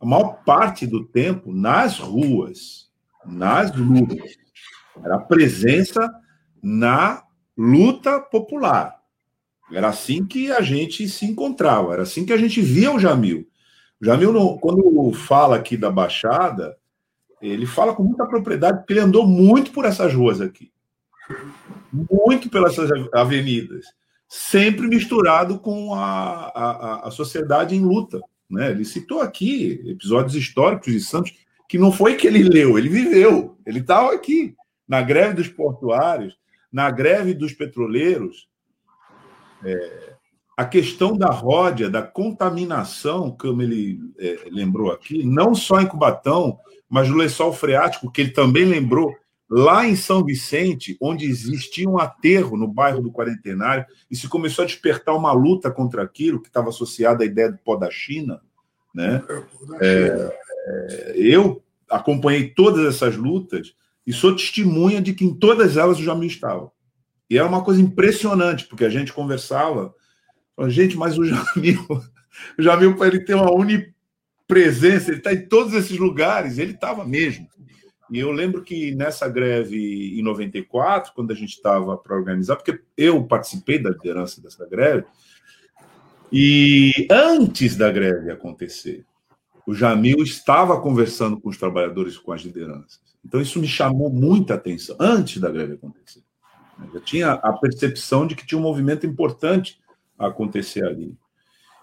a 0.00 0.06
maior 0.06 0.42
parte 0.46 0.86
do 0.86 1.04
tempo 1.04 1.52
nas 1.52 1.98
ruas, 1.98 2.90
nas 3.22 3.70
lutas. 3.76 4.38
Era 5.04 5.16
a 5.16 5.20
presença 5.20 6.10
na 6.62 7.22
luta 7.54 8.18
popular. 8.18 8.96
Era 9.70 9.88
assim 9.88 10.24
que 10.24 10.50
a 10.50 10.62
gente 10.62 11.06
se 11.06 11.26
encontrava, 11.26 11.92
era 11.92 12.02
assim 12.04 12.24
que 12.24 12.32
a 12.32 12.38
gente 12.38 12.62
via 12.62 12.90
o 12.90 12.98
Jamil. 12.98 13.46
O 14.00 14.06
Jamil, 14.06 14.32
quando 14.58 15.12
fala 15.12 15.56
aqui 15.56 15.76
da 15.76 15.90
Baixada, 15.90 16.78
ele 17.42 17.66
fala 17.66 17.94
com 17.94 18.02
muita 18.02 18.24
propriedade, 18.24 18.78
porque 18.78 18.94
ele 18.94 19.00
andou 19.00 19.26
muito 19.26 19.70
por 19.70 19.84
essas 19.84 20.14
ruas 20.14 20.40
aqui. 20.40 20.72
Muito 22.10 22.50
pelas 22.50 22.76
avenidas. 23.12 23.86
Sempre 24.28 24.88
misturado 24.88 25.58
com 25.58 25.94
a, 25.94 26.48
a, 26.48 27.08
a 27.08 27.10
sociedade 27.10 27.74
em 27.74 27.84
luta. 27.84 28.20
Né? 28.50 28.70
Ele 28.70 28.84
citou 28.84 29.20
aqui 29.20 29.82
episódios 29.86 30.34
históricos 30.34 30.92
de 30.92 31.00
Santos 31.00 31.32
que 31.68 31.78
não 31.78 31.90
foi 31.90 32.14
que 32.14 32.26
ele 32.26 32.42
leu, 32.42 32.78
ele 32.78 32.88
viveu. 32.88 33.56
Ele 33.66 33.80
estava 33.80 34.14
aqui, 34.14 34.54
na 34.86 35.02
greve 35.02 35.34
dos 35.34 35.48
portuários, 35.48 36.36
na 36.72 36.90
greve 36.90 37.34
dos 37.34 37.52
petroleiros. 37.52 38.48
É, 39.64 40.14
a 40.56 40.64
questão 40.64 41.16
da 41.16 41.28
ródia, 41.28 41.90
da 41.90 42.02
contaminação, 42.02 43.30
como 43.30 43.62
ele 43.62 44.00
é, 44.18 44.48
lembrou 44.50 44.90
aqui, 44.90 45.24
não 45.24 45.54
só 45.54 45.80
em 45.80 45.86
Cubatão, 45.86 46.58
mas 46.88 47.08
no 47.08 47.16
lençol 47.16 47.52
freático, 47.52 48.10
que 48.10 48.22
ele 48.22 48.30
também 48.30 48.64
lembrou, 48.64 49.14
lá 49.48 49.86
em 49.86 49.94
São 49.94 50.24
Vicente, 50.24 50.96
onde 51.00 51.26
existia 51.26 51.88
um 51.88 51.98
aterro 51.98 52.56
no 52.56 52.66
bairro 52.66 53.00
do 53.00 53.12
Quarentenário, 53.12 53.84
e 54.10 54.16
se 54.16 54.28
começou 54.28 54.64
a 54.64 54.66
despertar 54.66 55.14
uma 55.14 55.32
luta 55.32 55.70
contra 55.70 56.02
aquilo, 56.02 56.40
que 56.40 56.48
estava 56.48 56.70
associada 56.70 57.22
à 57.22 57.26
ideia 57.26 57.52
do 57.52 57.58
pó 57.58 57.76
da 57.76 57.90
China. 57.90 58.40
Né? 58.94 59.22
É, 59.80 60.32
é, 60.68 61.12
eu 61.16 61.62
acompanhei 61.88 62.48
todas 62.48 62.86
essas 62.86 63.16
lutas 63.16 63.74
e 64.06 64.12
sou 64.12 64.34
testemunha 64.34 65.00
de 65.00 65.12
que 65.12 65.24
em 65.24 65.34
todas 65.34 65.76
elas 65.76 65.98
o 65.98 66.02
Jamil 66.02 66.28
estava. 66.28 66.70
E 67.28 67.36
era 67.36 67.46
uma 67.46 67.62
coisa 67.62 67.80
impressionante, 67.80 68.66
porque 68.66 68.84
a 68.84 68.90
gente 68.90 69.12
conversava 69.12 69.94
gente, 70.68 70.96
mas 70.96 71.18
o 71.18 71.24
Jamil, 71.24 71.86
o 72.58 72.62
Jamil, 72.62 72.96
para 72.96 73.08
ele 73.08 73.20
ter 73.20 73.34
uma 73.34 73.52
unipresença, 73.52 75.10
ele 75.10 75.18
está 75.18 75.32
em 75.32 75.46
todos 75.46 75.74
esses 75.74 75.98
lugares, 75.98 76.58
ele 76.58 76.72
estava 76.72 77.04
mesmo. 77.04 77.46
E 78.10 78.18
eu 78.18 78.30
lembro 78.30 78.62
que 78.62 78.94
nessa 78.94 79.28
greve 79.28 80.18
em 80.18 80.22
94, 80.22 81.12
quando 81.14 81.32
a 81.32 81.34
gente 81.34 81.54
estava 81.54 81.96
para 81.96 82.16
organizar, 82.16 82.56
porque 82.56 82.80
eu 82.96 83.24
participei 83.24 83.78
da 83.78 83.90
liderança 83.90 84.40
dessa 84.40 84.66
greve, 84.66 85.04
e 86.32 87.06
antes 87.10 87.76
da 87.76 87.90
greve 87.90 88.30
acontecer, 88.30 89.04
o 89.66 89.74
Jamil 89.74 90.18
estava 90.18 90.80
conversando 90.80 91.40
com 91.40 91.48
os 91.48 91.56
trabalhadores 91.56 92.16
com 92.16 92.32
as 92.32 92.42
lideranças. 92.42 93.00
Então 93.24 93.40
isso 93.40 93.58
me 93.58 93.66
chamou 93.66 94.08
muita 94.08 94.54
atenção, 94.54 94.96
antes 95.00 95.40
da 95.40 95.50
greve 95.50 95.74
acontecer. 95.74 96.22
Eu 96.92 97.00
tinha 97.00 97.32
a 97.32 97.52
percepção 97.52 98.26
de 98.26 98.36
que 98.36 98.46
tinha 98.46 98.58
um 98.58 98.62
movimento 98.62 99.06
importante 99.06 99.80
acontecer 100.18 100.84
ali. 100.84 101.16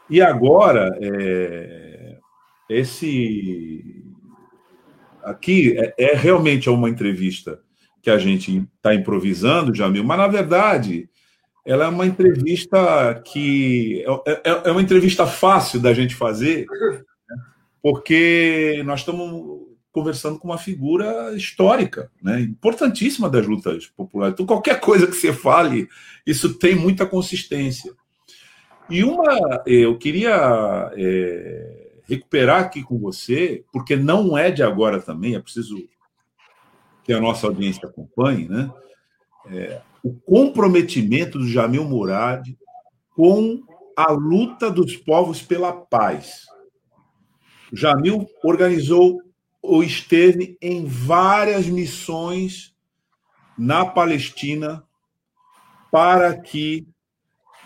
E 0.09 0.21
agora, 0.21 0.97
é, 1.01 2.19
esse 2.69 4.02
aqui 5.23 5.77
é, 5.77 5.93
é, 5.97 6.15
realmente 6.15 6.69
uma 6.69 6.89
entrevista 6.89 7.59
que 8.01 8.09
a 8.09 8.17
gente 8.17 8.67
está 8.75 8.93
improvisando, 8.93 9.73
Jamil, 9.73 10.03
mas 10.03 10.17
na 10.17 10.27
verdade 10.27 11.09
ela 11.65 11.85
é 11.85 11.87
uma 11.87 12.05
entrevista 12.05 13.21
que 13.25 14.03
é, 14.25 14.31
é, 14.31 14.61
é, 14.65 14.71
uma 14.71 14.81
entrevista 14.81 15.25
fácil 15.25 15.79
da 15.79 15.93
gente 15.93 16.13
fazer, 16.13 16.65
porque 17.81 18.81
nós 18.85 18.99
estamos 18.99 19.63
conversando 19.91 20.39
com 20.39 20.47
uma 20.47 20.57
figura 20.57 21.33
histórica, 21.35 22.11
né, 22.21 22.41
importantíssima 22.41 23.29
das 23.29 23.45
lutas 23.45 23.85
populares. 23.87 24.33
Então, 24.33 24.45
qualquer 24.45 24.79
coisa 24.79 25.05
que 25.05 25.13
você 25.13 25.31
fale, 25.31 25.87
isso 26.25 26.55
tem 26.55 26.75
muita 26.75 27.05
consistência. 27.05 27.93
E 28.89 29.03
uma, 29.03 29.61
eu 29.65 29.97
queria 29.97 30.91
é, 30.97 31.82
recuperar 32.15 32.61
aqui 32.61 32.83
com 32.83 32.97
você, 32.97 33.63
porque 33.71 33.95
não 33.95 34.37
é 34.37 34.51
de 34.51 34.63
agora 34.63 35.01
também, 35.01 35.35
é 35.35 35.39
preciso 35.39 35.77
que 37.03 37.13
a 37.13 37.19
nossa 37.19 37.47
audiência 37.47 37.87
acompanhe, 37.87 38.47
né? 38.47 38.71
É, 39.47 39.81
o 40.03 40.13
comprometimento 40.13 41.37
do 41.37 41.47
Jamil 41.47 41.83
Murad 41.83 42.47
com 43.15 43.61
a 43.95 44.11
luta 44.11 44.71
dos 44.71 44.95
povos 44.95 45.41
pela 45.41 45.73
paz. 45.73 46.45
O 47.71 47.75
Jamil 47.75 48.27
organizou 48.43 49.21
ou 49.61 49.83
esteve 49.83 50.57
em 50.61 50.85
várias 50.85 51.67
missões 51.67 52.73
na 53.57 53.85
Palestina 53.85 54.83
para 55.91 56.37
que 56.37 56.87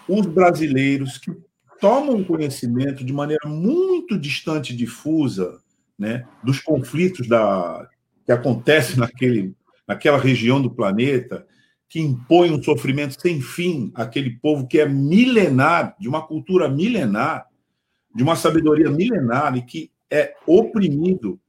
os 0.08 0.26
brasileiros 0.26 1.18
que 1.18 1.32
tomam 1.80 2.24
conhecimento 2.24 3.04
de 3.04 3.14
maneira 3.14 3.48
muito 3.48 4.18
distante 4.18 4.74
e 4.74 4.76
difusa 4.76 5.60
né, 5.98 6.28
dos 6.44 6.60
conflitos 6.60 7.28
da, 7.28 7.88
que 8.26 8.32
acontecem 8.32 8.98
naquele, 8.98 9.56
naquela 9.88 10.18
região 10.18 10.62
do 10.62 10.70
planeta, 10.70 11.48
que 11.90 12.00
impõe 12.00 12.52
um 12.52 12.62
sofrimento 12.62 13.20
sem 13.20 13.42
fim 13.42 13.92
àquele 13.96 14.32
povo 14.32 14.68
que 14.68 14.80
é 14.80 14.88
milenar, 14.88 15.96
de 16.00 16.10
uma 16.10 16.26
cultura 16.26 16.68
milenar, 16.68 17.48
de 18.14 18.24
uma 18.24 18.36
sabedoria 18.36 18.90
milenar 18.90 19.56
e 19.56 19.62
que 19.62 19.92
é 20.12 20.36
oprimido 20.46 21.40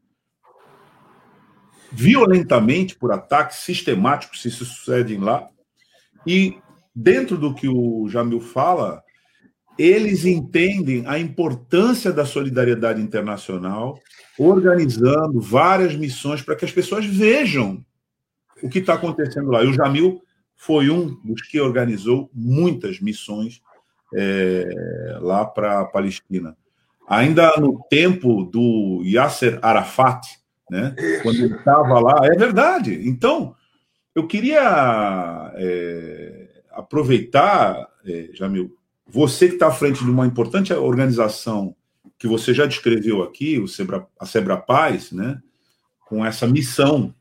violentamente 1.90 2.94
por 2.96 3.10
ataques 3.10 3.58
sistemáticos 3.58 4.42
que 4.42 4.50
se 4.50 4.64
sucedem 4.64 5.18
lá. 5.18 5.48
E 6.26 6.58
dentro 6.94 7.36
do 7.36 7.54
que 7.54 7.68
o 7.68 8.08
Jamil 8.08 8.40
fala, 8.40 9.02
eles 9.78 10.24
entendem 10.24 11.04
a 11.06 11.18
importância 11.18 12.12
da 12.12 12.26
solidariedade 12.26 13.00
internacional, 13.00 13.98
organizando 14.36 15.40
várias 15.40 15.94
missões 15.94 16.42
para 16.42 16.56
que 16.56 16.64
as 16.64 16.72
pessoas 16.72 17.06
vejam 17.06 17.84
o 18.62 18.68
que 18.68 18.80
está 18.80 18.94
acontecendo 18.94 19.50
lá. 19.50 19.62
E 19.62 19.68
o 19.68 19.72
Jamil 19.72 20.20
foi 20.56 20.90
um 20.90 21.14
dos 21.24 21.42
que 21.42 21.60
organizou 21.60 22.28
muitas 22.34 23.00
missões 23.00 23.62
é, 24.14 25.18
lá 25.20 25.44
para 25.44 25.80
a 25.80 25.84
Palestina. 25.84 26.56
Ainda 27.08 27.56
no 27.56 27.80
tempo 27.88 28.44
do 28.44 29.02
Yasser 29.04 29.58
Arafat, 29.62 30.26
né, 30.70 30.94
quando 31.22 31.36
ele 31.36 31.54
estava 31.54 32.00
lá, 32.00 32.20
é 32.24 32.36
verdade. 32.36 33.08
Então, 33.08 33.54
eu 34.14 34.26
queria 34.26 35.52
é, 35.54 36.48
aproveitar, 36.72 37.88
é, 38.04 38.30
Jamil, 38.34 38.77
você 39.08 39.48
que 39.48 39.54
está 39.54 39.68
à 39.68 39.72
frente 39.72 40.04
de 40.04 40.10
uma 40.10 40.26
importante 40.26 40.72
organização 40.72 41.74
que 42.18 42.26
você 42.26 42.52
já 42.52 42.66
descreveu 42.66 43.22
aqui, 43.22 43.58
o 43.58 43.66
Sebra, 43.66 44.06
a 44.18 44.26
Sebra 44.26 44.56
Paz, 44.56 45.12
né, 45.12 45.40
com 46.06 46.24
essa 46.24 46.46
missão, 46.46 47.14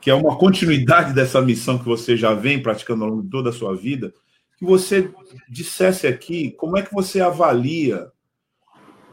que 0.00 0.10
é 0.10 0.14
uma 0.14 0.36
continuidade 0.36 1.12
dessa 1.12 1.40
missão 1.40 1.78
que 1.78 1.84
você 1.84 2.16
já 2.16 2.34
vem 2.34 2.62
praticando 2.62 3.04
ao 3.04 3.10
longo 3.10 3.22
de 3.22 3.30
toda 3.30 3.50
a 3.50 3.52
sua 3.52 3.74
vida, 3.74 4.12
que 4.58 4.64
você 4.64 5.10
dissesse 5.48 6.06
aqui 6.06 6.52
como 6.52 6.76
é 6.76 6.82
que 6.82 6.92
você 6.92 7.20
avalia 7.20 8.10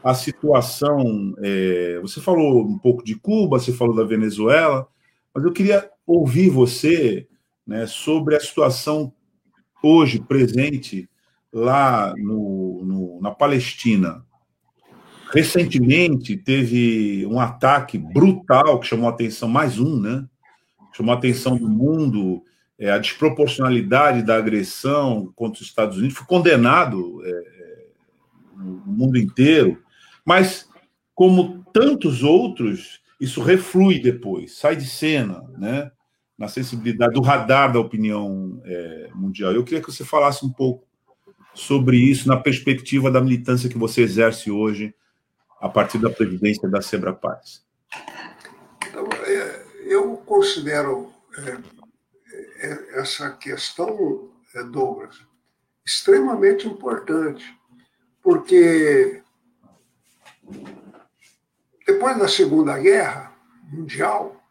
a 0.02 0.14
situação. 0.14 1.34
É, 1.42 1.98
você 2.00 2.20
falou 2.20 2.62
um 2.64 2.78
pouco 2.78 3.04
de 3.04 3.16
Cuba, 3.16 3.58
você 3.58 3.72
falou 3.72 3.94
da 3.94 4.04
Venezuela, 4.04 4.86
mas 5.34 5.44
eu 5.44 5.52
queria 5.52 5.90
ouvir 6.06 6.50
você 6.50 7.26
né, 7.66 7.86
sobre 7.86 8.36
a 8.36 8.40
situação 8.40 9.12
hoje 9.82 10.20
presente 10.20 11.09
lá 11.52 12.14
no, 12.16 12.84
no, 12.84 13.20
na 13.20 13.30
Palestina. 13.30 14.24
Recentemente 15.32 16.36
teve 16.36 17.24
um 17.26 17.38
ataque 17.38 17.96
brutal 17.96 18.80
que 18.80 18.86
chamou 18.86 19.08
a 19.08 19.12
atenção, 19.12 19.48
mais 19.48 19.78
um, 19.78 20.00
né? 20.00 20.26
Chamou 20.92 21.14
a 21.14 21.18
atenção 21.18 21.56
do 21.56 21.68
mundo, 21.68 22.42
é, 22.78 22.90
a 22.90 22.98
desproporcionalidade 22.98 24.22
da 24.22 24.36
agressão 24.36 25.32
contra 25.36 25.60
os 25.62 25.68
Estados 25.68 25.98
Unidos, 25.98 26.16
foi 26.16 26.26
condenado 26.26 27.20
é, 27.24 27.86
no 28.56 28.92
mundo 28.92 29.18
inteiro, 29.18 29.80
mas 30.24 30.68
como 31.14 31.64
tantos 31.72 32.22
outros, 32.22 33.00
isso 33.20 33.40
reflui 33.40 34.00
depois, 34.00 34.56
sai 34.56 34.74
de 34.74 34.86
cena, 34.86 35.44
né? 35.56 35.90
na 36.40 36.48
sensibilidade 36.48 37.12
do 37.12 37.20
radar 37.20 37.70
da 37.70 37.78
opinião 37.78 38.62
é, 38.64 39.10
mundial. 39.14 39.52
Eu 39.52 39.62
queria 39.62 39.82
que 39.82 39.92
você 39.92 40.02
falasse 40.02 40.44
um 40.44 40.50
pouco 40.50 40.86
sobre 41.54 41.96
isso 41.96 42.28
na 42.28 42.36
perspectiva 42.36 43.10
da 43.10 43.20
militância 43.20 43.68
que 43.68 43.78
você 43.78 44.02
exerce 44.02 44.50
hoje 44.50 44.94
a 45.60 45.68
partir 45.68 45.98
da 45.98 46.10
presidência 46.10 46.68
da 46.68 46.80
Sebra 46.80 47.12
Paz. 47.12 47.62
Então, 48.88 49.06
é, 49.26 49.66
eu 49.86 50.16
considero 50.18 51.12
é, 51.36 51.58
é, 52.66 53.00
essa 53.00 53.30
questão, 53.32 54.30
Douglas, 54.72 55.16
extremamente 55.84 56.66
importante, 56.66 57.44
porque 58.22 59.22
depois 61.86 62.18
da 62.18 62.26
Segunda 62.26 62.78
Guerra 62.78 63.32
Mundial, 63.70 64.42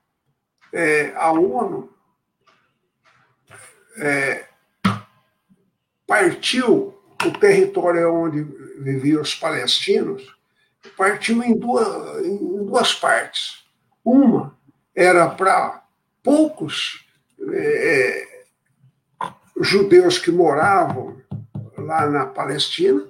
a 1.15 1.31
ONU 1.31 1.89
partiu 6.09 6.99
o 7.23 7.31
território 7.39 8.11
onde 8.11 8.41
viviam 8.81 9.21
os 9.21 9.35
palestinos, 9.35 10.35
partiu 10.97 11.43
em 11.43 11.55
duas, 11.55 12.25
em 12.25 12.65
duas 12.65 12.95
partes. 12.95 13.63
Uma 14.03 14.57
era 14.95 15.29
para 15.29 15.83
poucos 16.23 17.05
é, 17.53 18.43
judeus 19.61 20.17
que 20.17 20.31
moravam 20.31 21.21
lá 21.77 22.09
na 22.09 22.25
Palestina, 22.25 23.05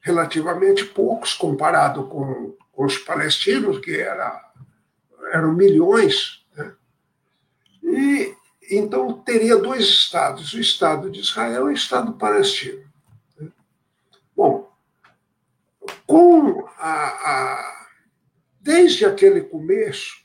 relativamente 0.00 0.84
poucos 0.84 1.34
comparado 1.34 2.08
com, 2.08 2.56
com 2.72 2.84
os 2.84 2.98
palestinos, 2.98 3.78
que 3.78 3.94
era, 3.94 4.50
eram 5.32 5.52
milhões. 5.52 6.44
Né? 6.56 6.74
E 7.84 8.34
então 8.76 9.20
teria 9.20 9.56
dois 9.56 9.84
estados, 9.84 10.52
o 10.54 10.60
Estado 10.60 11.10
de 11.10 11.20
Israel 11.20 11.68
e 11.68 11.72
o 11.72 11.76
Estado 11.76 12.12
palestino. 12.14 12.82
Bom, 14.34 14.72
com 16.06 16.66
a, 16.78 17.06
a, 17.06 17.86
desde 18.60 19.04
aquele 19.04 19.42
começo, 19.42 20.22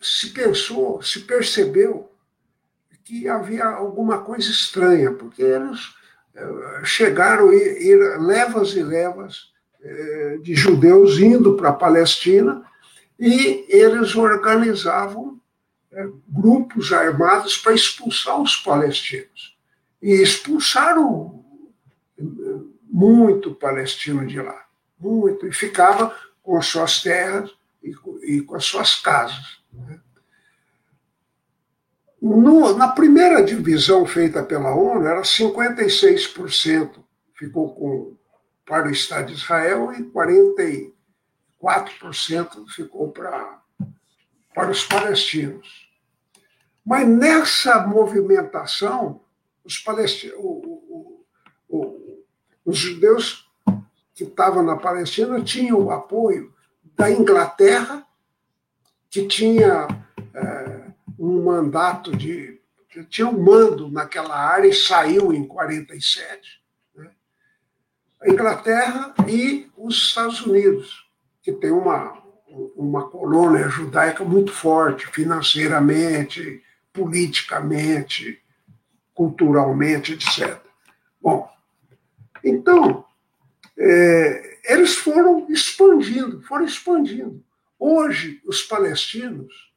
se 0.00 0.30
pensou, 0.30 1.02
se 1.02 1.20
percebeu 1.20 2.10
que 3.04 3.28
havia 3.28 3.64
alguma 3.64 4.22
coisa 4.22 4.50
estranha, 4.50 5.12
porque 5.12 5.42
eles 5.42 5.80
eh, 6.34 6.84
chegaram 6.84 7.52
ir 7.52 7.96
levas 8.20 8.74
e 8.74 8.82
levas 8.82 9.50
eh, 9.80 10.38
de 10.42 10.54
judeus 10.54 11.18
indo 11.18 11.56
para 11.56 11.70
a 11.70 11.74
Palestina 11.74 12.64
e 13.18 13.66
eles 13.68 14.14
organizavam 14.14 15.40
é, 15.90 16.06
grupos 16.28 16.92
armados 16.92 17.58
para 17.58 17.74
expulsar 17.74 18.40
os 18.40 18.56
palestinos. 18.56 19.56
E 20.00 20.12
expulsaram 20.22 21.44
é, 22.18 22.22
muito 22.88 23.54
palestino 23.54 24.26
de 24.26 24.40
lá, 24.40 24.66
muito, 24.98 25.46
e 25.46 25.52
ficava 25.52 26.14
com 26.42 26.56
as 26.56 26.66
suas 26.66 27.02
terras 27.02 27.50
e, 27.82 27.94
e 28.22 28.40
com 28.42 28.56
as 28.56 28.64
suas 28.64 28.96
casas. 28.96 29.60
Né? 29.72 30.00
No, 32.20 32.76
na 32.76 32.88
primeira 32.88 33.42
divisão 33.42 34.04
feita 34.04 34.42
pela 34.42 34.74
ONU, 34.74 35.06
era 35.06 35.22
56% 35.22 37.08
ficou 37.38 37.74
com, 37.74 38.16
para 38.66 38.88
o 38.88 38.90
Estado 38.90 39.26
de 39.26 39.34
Israel 39.34 39.92
e 39.92 40.02
40, 40.02 40.62
4% 41.62 42.68
ficou 42.68 43.10
para, 43.10 43.60
para 44.54 44.70
os 44.70 44.84
palestinos. 44.84 45.88
Mas 46.84 47.06
nessa 47.06 47.86
movimentação, 47.86 49.20
os, 49.64 49.78
palestinos, 49.78 50.36
o, 50.38 50.46
o, 50.48 51.26
o, 51.68 52.24
os 52.64 52.78
judeus 52.78 53.46
que 54.14 54.24
estavam 54.24 54.62
na 54.62 54.76
Palestina 54.76 55.42
tinham 55.42 55.80
o 55.80 55.90
apoio 55.90 56.54
da 56.96 57.10
Inglaterra, 57.10 58.06
que 59.10 59.26
tinha 59.26 59.86
é, 60.34 60.90
um 61.18 61.44
mandato 61.44 62.16
de. 62.16 62.60
tinha 63.08 63.28
um 63.28 63.40
mando 63.40 63.90
naquela 63.90 64.34
área 64.36 64.68
e 64.68 64.74
saiu 64.74 65.32
em 65.32 65.46
47. 65.46 66.62
Né? 66.94 67.10
A 68.20 68.28
Inglaterra 68.28 69.14
e 69.28 69.70
os 69.76 69.94
Estados 69.96 70.44
Unidos 70.44 71.07
que 71.48 71.52
tem 71.52 71.70
uma, 71.70 72.22
uma 72.76 73.08
colônia 73.08 73.70
judaica 73.70 74.22
muito 74.22 74.52
forte, 74.52 75.06
financeiramente, 75.06 76.62
politicamente, 76.92 78.38
culturalmente, 79.14 80.12
etc. 80.12 80.60
Bom, 81.18 81.50
então, 82.44 83.02
é, 83.78 84.58
eles 84.64 84.96
foram 84.96 85.46
expandindo, 85.48 86.42
foram 86.42 86.66
expandindo. 86.66 87.42
Hoje, 87.78 88.42
os 88.44 88.60
palestinos 88.60 89.72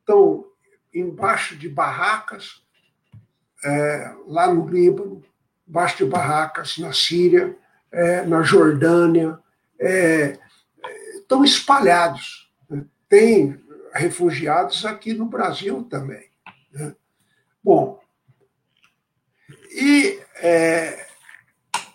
estão 0.00 0.44
embaixo 0.92 1.54
de 1.54 1.68
barracas, 1.68 2.60
é, 3.64 4.14
lá 4.26 4.52
no 4.52 4.66
Líbano, 4.66 5.22
embaixo 5.68 5.98
de 5.98 6.10
barracas 6.10 6.76
na 6.76 6.92
Síria, 6.92 7.56
é, 7.92 8.22
na 8.22 8.42
Jordânia, 8.42 9.38
é, 9.78 10.42
estão 11.24 11.44
espalhados. 11.44 12.52
Né? 12.68 12.84
Tem 13.08 13.60
refugiados 13.92 14.84
aqui 14.84 15.12
no 15.14 15.26
Brasil 15.26 15.84
também. 15.84 16.28
Né? 16.72 16.94
Bom, 17.62 18.00
e 19.70 20.20
é, 20.36 21.06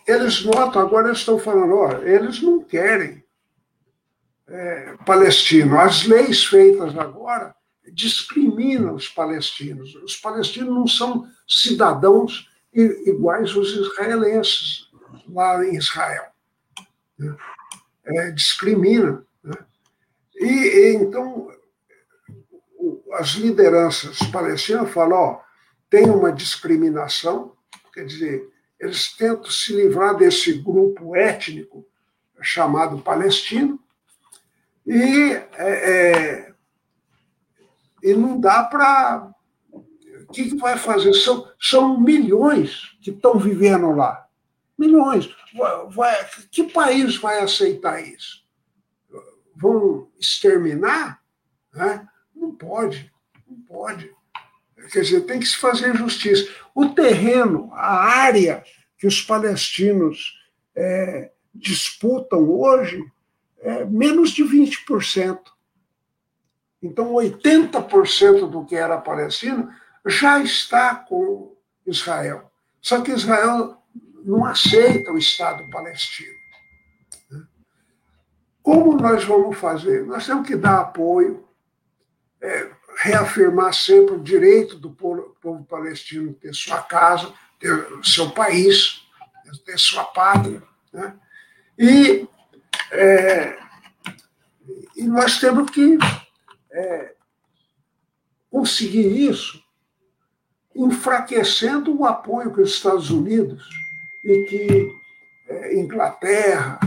eles 0.08 0.44
notam, 0.44 0.82
agora 0.82 1.12
estão 1.12 1.40
falando, 1.40 1.76
ó, 1.76 1.92
eles 2.00 2.42
não 2.42 2.64
querem 2.64 3.24
é, 4.48 4.98
palestino. 5.06 5.80
As 5.80 6.06
leis 6.06 6.44
feitas 6.44 6.98
agora 6.98 7.56
discriminam 7.94 8.96
os 8.96 9.08
palestinos. 9.08 9.96
Os 9.96 10.16
palestinos 10.16 10.74
não 10.74 10.88
são 10.88 11.28
cidadãos 11.48 12.50
iguais 12.74 13.56
aos 13.56 13.70
israelenses 13.70 14.90
lá 15.28 15.64
em 15.66 15.76
Israel. 15.76 16.26
Né? 18.10 18.28
É, 18.28 18.32
discrimina. 18.32 19.24
E, 20.36 20.46
e 20.46 20.96
então, 20.96 21.50
as 23.14 23.30
lideranças 23.32 24.20
palestinas 24.32 24.90
falam: 24.92 25.18
ó, 25.18 25.42
tem 25.90 26.10
uma 26.10 26.32
discriminação, 26.32 27.54
quer 27.94 28.06
dizer, 28.06 28.48
eles 28.80 29.12
tentam 29.16 29.50
se 29.52 29.74
livrar 29.74 30.16
desse 30.16 30.54
grupo 30.54 31.16
étnico 31.16 31.86
chamado 32.42 33.00
palestino, 33.00 33.80
e, 34.86 35.34
é, 35.58 35.92
é, 35.92 36.54
e 38.02 38.14
não 38.14 38.40
dá 38.40 38.64
para. 38.64 39.32
O 39.72 40.32
que, 40.32 40.50
que 40.50 40.56
vai 40.58 40.78
fazer? 40.78 41.14
São, 41.14 41.48
são 41.60 42.00
milhões 42.00 42.96
que 43.02 43.10
estão 43.10 43.38
vivendo 43.40 43.92
lá. 43.92 44.29
Milhões. 44.80 45.30
Vai, 45.90 46.30
que 46.50 46.64
país 46.64 47.18
vai 47.18 47.40
aceitar 47.42 48.02
isso? 48.02 48.48
vão 49.60 50.08
exterminar, 50.18 51.22
né? 51.74 52.08
não 52.34 52.56
pode, 52.56 53.12
não 53.46 53.60
pode. 53.62 54.10
Quer 54.92 55.02
dizer, 55.02 55.22
tem 55.22 55.40
que 55.40 55.46
se 55.46 55.58
fazer 55.58 55.96
justiça. 55.96 56.50
O 56.74 56.90
terreno, 56.90 57.70
a 57.74 58.06
área 58.06 58.64
que 58.98 59.06
os 59.06 59.22
palestinos 59.22 60.40
é, 60.74 61.32
disputam 61.54 62.50
hoje 62.50 63.04
é 63.60 63.84
menos 63.84 64.32
de 64.32 64.44
20%. 64.44 65.40
Então, 66.82 67.14
80% 67.14 68.50
do 68.50 68.66
que 68.66 68.76
era 68.76 68.98
palestino 68.98 69.70
já 70.06 70.42
está 70.42 70.96
com 70.96 71.58
Israel. 71.86 72.50
Só 72.82 73.02
que 73.02 73.12
Israel 73.12 73.79
não 74.24 74.46
aceita 74.46 75.12
o 75.12 75.18
Estado 75.18 75.70
palestino. 75.70 76.38
Como 78.62 78.96
nós 78.96 79.24
vamos 79.24 79.58
fazer? 79.58 80.06
Nós 80.06 80.26
temos 80.26 80.48
que 80.48 80.56
dar 80.56 80.82
apoio, 80.82 81.48
é, 82.42 82.72
reafirmar 82.98 83.74
sempre 83.74 84.16
o 84.16 84.24
direito 84.24 84.78
do 84.78 84.92
povo, 84.92 85.36
povo 85.42 85.64
palestino 85.64 86.34
ter 86.34 86.54
sua 86.54 86.82
casa, 86.82 87.34
ter 87.58 87.88
seu 88.04 88.30
país, 88.32 89.02
ter 89.66 89.80
sua 89.80 90.04
pátria. 90.04 90.62
Né? 90.94 91.18
E, 91.78 92.28
é, 92.92 93.58
e 94.96 95.04
nós 95.06 95.40
temos 95.40 95.72
que 95.72 95.98
é, 96.72 97.16
conseguir 98.52 99.08
isso 99.08 99.64
enfraquecendo 100.76 101.98
o 101.98 102.06
apoio 102.06 102.54
que 102.54 102.62
os 102.62 102.72
Estados 102.72 103.10
Unidos 103.10 103.68
e 104.24 104.44
que 104.44 104.92
é, 105.48 105.80
Inglaterra, 105.80 106.80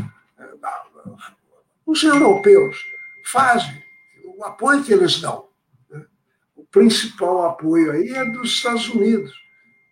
os 1.86 2.02
europeus 2.02 2.84
fazem 3.24 3.82
o 4.24 4.44
apoio 4.44 4.82
que 4.82 4.92
eles 4.92 5.20
dão. 5.20 5.48
Né? 5.90 6.04
O 6.56 6.64
principal 6.64 7.44
apoio 7.44 7.92
aí 7.92 8.08
é 8.10 8.24
dos 8.24 8.50
Estados 8.50 8.88
Unidos. 8.88 9.32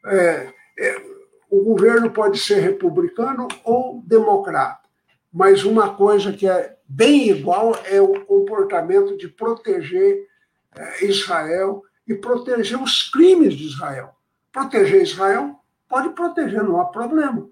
É, 0.07 0.53
é, 0.79 1.03
o 1.51 1.63
governo 1.63 2.11
pode 2.11 2.39
ser 2.39 2.61
republicano 2.61 3.49
ou 3.65 4.03
democrata, 4.07 4.89
mas 5.33 5.65
uma 5.65 5.95
coisa 5.95 6.33
que 6.33 6.49
é 6.49 6.77
bem 6.89 7.29
igual 7.29 7.75
é 7.85 8.01
o 8.01 8.25
comportamento 8.25 9.17
de 9.17 9.29
proteger 9.29 10.27
é, 10.75 11.05
Israel 11.05 11.83
e 12.07 12.15
proteger 12.15 12.81
os 12.81 13.11
crimes 13.11 13.55
de 13.55 13.67
Israel. 13.67 14.15
Proteger 14.51 15.03
Israel 15.03 15.60
pode 15.91 16.11
proteger, 16.11 16.63
não 16.63 16.81
há 16.81 16.85
problema. 16.87 17.49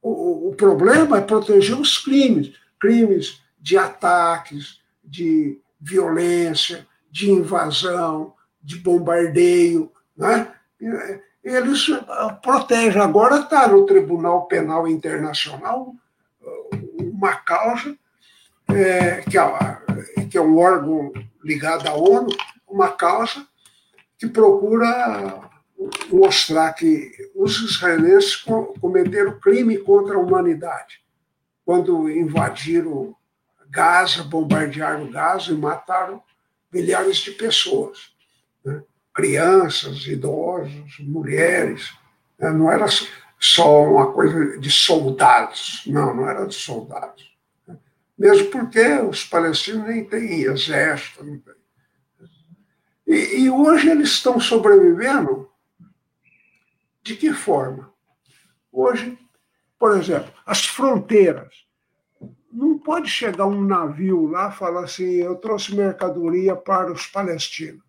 O, 0.00 0.50
o 0.50 0.54
problema 0.54 1.18
é 1.18 1.20
proteger 1.20 1.78
os 1.78 1.98
crimes, 1.98 2.54
crimes 2.80 3.42
de 3.60 3.76
ataques, 3.76 4.80
de 5.04 5.60
violência, 5.80 6.86
de 7.10 7.30
invasão, 7.30 8.34
de 8.62 8.76
bombardeio. 8.76 9.92
Né? 10.16 10.52
eles 11.42 11.86
protegem. 12.40 13.00
Agora 13.00 13.40
está 13.40 13.66
no 13.66 13.84
Tribunal 13.84 14.46
Penal 14.46 14.86
Internacional 14.86 15.94
uma 16.98 17.34
causa 17.34 17.96
é, 18.68 19.22
que, 19.22 19.38
é, 19.38 20.24
que 20.30 20.38
é 20.38 20.40
um 20.40 20.56
órgão 20.58 21.12
ligado 21.42 21.86
à 21.88 21.94
ONU, 21.94 22.28
uma 22.66 22.90
causa 22.90 23.46
que 24.18 24.28
procura 24.28 25.50
mostrar 26.10 26.72
que 26.72 27.12
os 27.34 27.58
israelenses 27.60 28.36
cometeram 28.80 29.38
crime 29.40 29.78
contra 29.78 30.16
a 30.16 30.20
humanidade 30.20 31.02
quando 31.64 32.10
invadiram 32.10 33.14
Gaza, 33.70 34.22
bombardearam 34.24 35.10
Gaza 35.10 35.52
e 35.52 35.56
mataram 35.56 36.22
milhares 36.72 37.18
de 37.18 37.30
pessoas. 37.32 38.12
Né? 38.64 38.82
Crianças, 39.14 40.06
idosos, 40.06 40.98
mulheres. 41.00 41.92
Né? 42.38 42.50
Não 42.50 42.70
era 42.70 42.86
só 43.38 43.84
uma 43.84 44.12
coisa 44.12 44.58
de 44.58 44.70
soldados. 44.70 45.82
Não, 45.86 46.14
não 46.14 46.28
era 46.28 46.46
de 46.46 46.54
soldados. 46.54 47.34
Né? 47.66 47.78
Mesmo 48.18 48.50
porque 48.50 48.86
os 49.00 49.24
palestinos 49.24 49.88
nem 49.88 50.04
têm 50.04 50.42
exército. 50.42 51.24
Não. 51.24 51.40
E, 53.06 53.42
e 53.42 53.50
hoje 53.50 53.88
eles 53.90 54.10
estão 54.10 54.38
sobrevivendo 54.38 55.50
de 57.02 57.16
que 57.16 57.32
forma? 57.32 57.92
Hoje, 58.70 59.18
por 59.78 59.96
exemplo, 59.96 60.32
as 60.46 60.64
fronteiras. 60.64 61.66
Não 62.52 62.78
pode 62.78 63.08
chegar 63.08 63.46
um 63.46 63.64
navio 63.64 64.26
lá 64.26 64.48
e 64.48 64.56
falar 64.56 64.84
assim: 64.84 65.14
eu 65.14 65.36
trouxe 65.36 65.74
mercadoria 65.74 66.54
para 66.54 66.92
os 66.92 67.06
palestinos. 67.06 67.82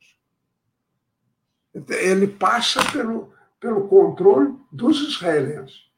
Ele 1.73 2.27
passa 2.27 2.79
pelo, 2.91 3.33
pelo 3.59 3.87
controle 3.87 4.55
dos 4.71 5.01
israelenses. 5.01 5.91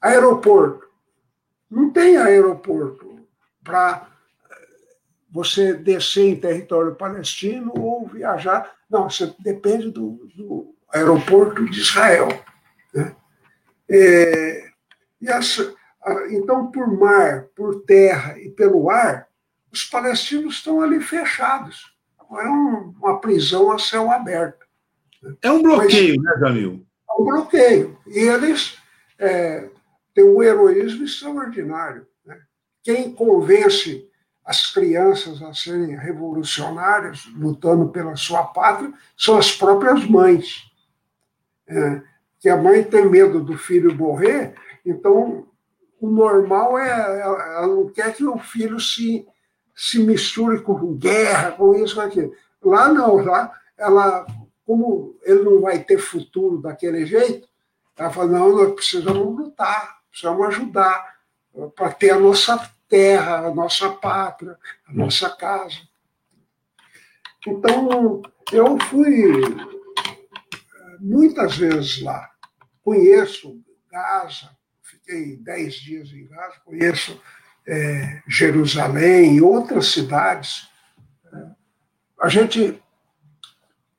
Aeroporto. 0.00 0.88
Não 1.70 1.90
tem 1.90 2.16
aeroporto 2.16 3.18
para 3.62 4.08
você 5.30 5.74
descer 5.74 6.28
em 6.28 6.40
território 6.40 6.94
palestino 6.94 7.72
ou 7.76 8.06
viajar. 8.06 8.74
Não, 8.88 9.10
você 9.10 9.34
depende 9.40 9.90
do, 9.90 10.26
do 10.34 10.74
aeroporto 10.92 11.68
de 11.68 11.80
Israel. 11.80 12.28
Né? 12.94 13.14
É, 13.90 14.70
e 15.20 15.28
as, 15.30 15.58
então, 16.30 16.70
por 16.70 16.86
mar, 16.98 17.46
por 17.54 17.82
terra 17.82 18.38
e 18.38 18.50
pelo 18.50 18.90
ar, 18.90 19.28
os 19.72 19.84
palestinos 19.84 20.56
estão 20.56 20.80
ali 20.80 21.00
fechados. 21.00 21.94
É 22.30 22.48
um, 22.48 22.94
uma 22.98 23.20
prisão 23.20 23.70
a 23.70 23.78
céu 23.78 24.10
aberto. 24.10 24.66
É 25.42 25.50
um 25.50 25.62
bloqueio, 25.62 26.16
Mas, 26.22 26.40
né, 26.40 26.46
Jamil? 26.46 26.86
É 27.08 27.20
um 27.20 27.24
bloqueio. 27.24 27.98
E 28.06 28.18
eles 28.18 28.78
é, 29.18 29.68
têm 30.14 30.24
um 30.24 30.42
heroísmo 30.42 31.04
extraordinário. 31.04 32.06
Né? 32.24 32.38
Quem 32.82 33.12
convence 33.12 34.06
as 34.44 34.72
crianças 34.72 35.42
a 35.42 35.52
serem 35.52 35.96
revolucionárias, 35.96 37.26
lutando 37.34 37.88
pela 37.88 38.16
sua 38.16 38.44
pátria, 38.44 38.92
são 39.16 39.36
as 39.36 39.52
próprias 39.52 40.04
mães 40.06 40.67
é, 41.68 42.02
que 42.40 42.48
a 42.48 42.56
mãe 42.56 42.82
tem 42.82 43.08
medo 43.08 43.42
do 43.42 43.56
filho 43.56 43.94
morrer, 43.94 44.54
então 44.84 45.46
o 46.00 46.08
normal 46.08 46.78
é 46.78 47.20
ela 47.20 47.66
não 47.66 47.88
quer 47.88 48.14
que 48.14 48.24
o 48.24 48.38
filho 48.38 48.78
se, 48.78 49.26
se 49.74 49.98
misture 49.98 50.62
com 50.62 50.94
guerra, 50.94 51.52
com 51.52 51.74
isso, 51.74 51.96
com 51.96 52.00
aquilo. 52.00 52.32
Lá 52.62 52.88
não, 52.92 53.16
lá 53.16 53.52
ela, 53.76 54.26
como 54.64 55.16
ele 55.22 55.42
não 55.42 55.60
vai 55.60 55.82
ter 55.82 55.98
futuro 55.98 56.58
daquele 56.58 57.04
jeito, 57.06 57.48
ela 57.96 58.10
fala, 58.10 58.28
não, 58.28 58.56
nós 58.56 58.74
precisamos 58.74 59.36
lutar, 59.36 59.98
precisamos 60.08 60.46
ajudar 60.46 61.18
para 61.74 61.92
ter 61.92 62.10
a 62.10 62.18
nossa 62.18 62.70
terra, 62.88 63.48
a 63.48 63.54
nossa 63.54 63.90
pátria, 63.90 64.56
a 64.88 64.92
nossa 64.92 65.28
casa. 65.30 65.78
Então, 67.46 68.22
eu 68.52 68.78
fui 68.78 69.42
muitas 71.00 71.56
vezes 71.56 72.02
lá. 72.02 72.30
Conheço 72.82 73.60
Gaza, 73.90 74.50
fiquei 74.82 75.36
dez 75.36 75.74
dias 75.74 76.10
em 76.10 76.26
Gaza, 76.26 76.60
conheço 76.64 77.20
é, 77.66 78.22
Jerusalém 78.26 79.36
e 79.36 79.42
outras 79.42 79.88
cidades. 79.88 80.68
A 82.20 82.28
gente, 82.28 82.82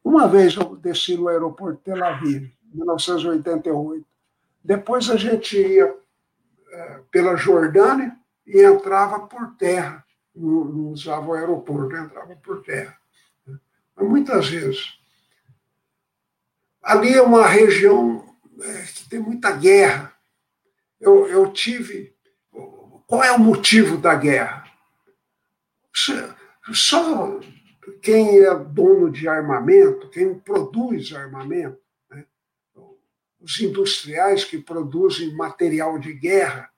uma 0.03 0.27
vez 0.27 0.55
eu 0.55 0.75
desci 0.75 1.15
no 1.15 1.27
aeroporto 1.27 1.77
de 1.77 1.83
Tel 1.83 2.03
Aviv, 2.03 2.51
em 2.73 2.77
1988. 2.77 4.05
Depois 4.63 5.09
a 5.09 5.15
gente 5.15 5.57
ia 5.57 5.95
é, 6.71 7.01
pela 7.11 7.35
Jordânia 7.35 8.15
e 8.45 8.61
entrava 8.61 9.21
por 9.27 9.55
terra. 9.55 10.03
Não, 10.35 10.65
não 10.65 10.91
usava 10.91 11.27
o 11.27 11.33
aeroporto, 11.33 11.95
entrava 11.95 12.35
por 12.35 12.61
terra. 12.63 12.97
Mas 13.95 14.07
muitas 14.07 14.47
vezes 14.49 14.98
ali 16.81 17.13
é 17.13 17.21
uma 17.21 17.47
região 17.47 18.25
é, 18.61 18.81
que 18.93 19.09
tem 19.09 19.19
muita 19.19 19.51
guerra. 19.51 20.13
Eu, 20.99 21.27
eu 21.27 21.51
tive. 21.51 22.15
Qual 23.07 23.23
é 23.23 23.31
o 23.31 23.39
motivo 23.39 23.97
da 23.97 24.15
guerra? 24.15 24.65
Só 26.71 27.39
quem 28.01 28.39
é 28.39 28.55
dono 28.55 29.09
de 29.09 29.27
armamento, 29.27 30.09
quem 30.09 30.33
produz 30.35 31.13
armamento, 31.13 31.79
né? 32.09 32.25
os 33.39 33.59
industriais 33.59 34.43
que 34.43 34.59
produzem 34.59 35.35
material 35.35 35.97
de 35.97 36.13
guerra, 36.13 36.69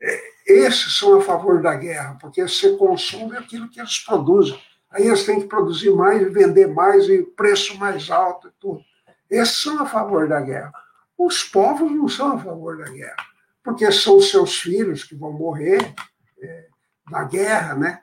é, 0.00 0.20
esses 0.46 0.96
são 0.96 1.18
a 1.18 1.22
favor 1.22 1.60
da 1.60 1.74
guerra, 1.74 2.16
porque 2.20 2.42
você 2.42 2.76
consome 2.76 3.36
aquilo 3.36 3.68
que 3.68 3.80
eles 3.80 3.98
produzem. 3.98 4.60
Aí 4.90 5.06
eles 5.06 5.24
têm 5.24 5.40
que 5.40 5.48
produzir 5.48 5.90
mais, 5.90 6.32
vender 6.32 6.68
mais 6.68 7.08
e 7.08 7.22
preço 7.22 7.76
mais 7.76 8.10
alto 8.10 8.48
e 8.48 8.52
tudo. 8.58 8.82
Esses 9.30 9.58
são 9.58 9.82
a 9.82 9.86
favor 9.86 10.28
da 10.28 10.40
guerra. 10.40 10.72
Os 11.16 11.42
povos 11.42 11.90
não 11.90 12.08
são 12.08 12.32
a 12.32 12.38
favor 12.38 12.78
da 12.78 12.88
guerra, 12.88 13.16
porque 13.62 13.90
são 13.90 14.20
seus 14.20 14.60
filhos 14.60 15.04
que 15.04 15.14
vão 15.14 15.32
morrer 15.32 15.94
é, 16.40 16.66
na 17.10 17.24
guerra, 17.24 17.74
né? 17.74 18.02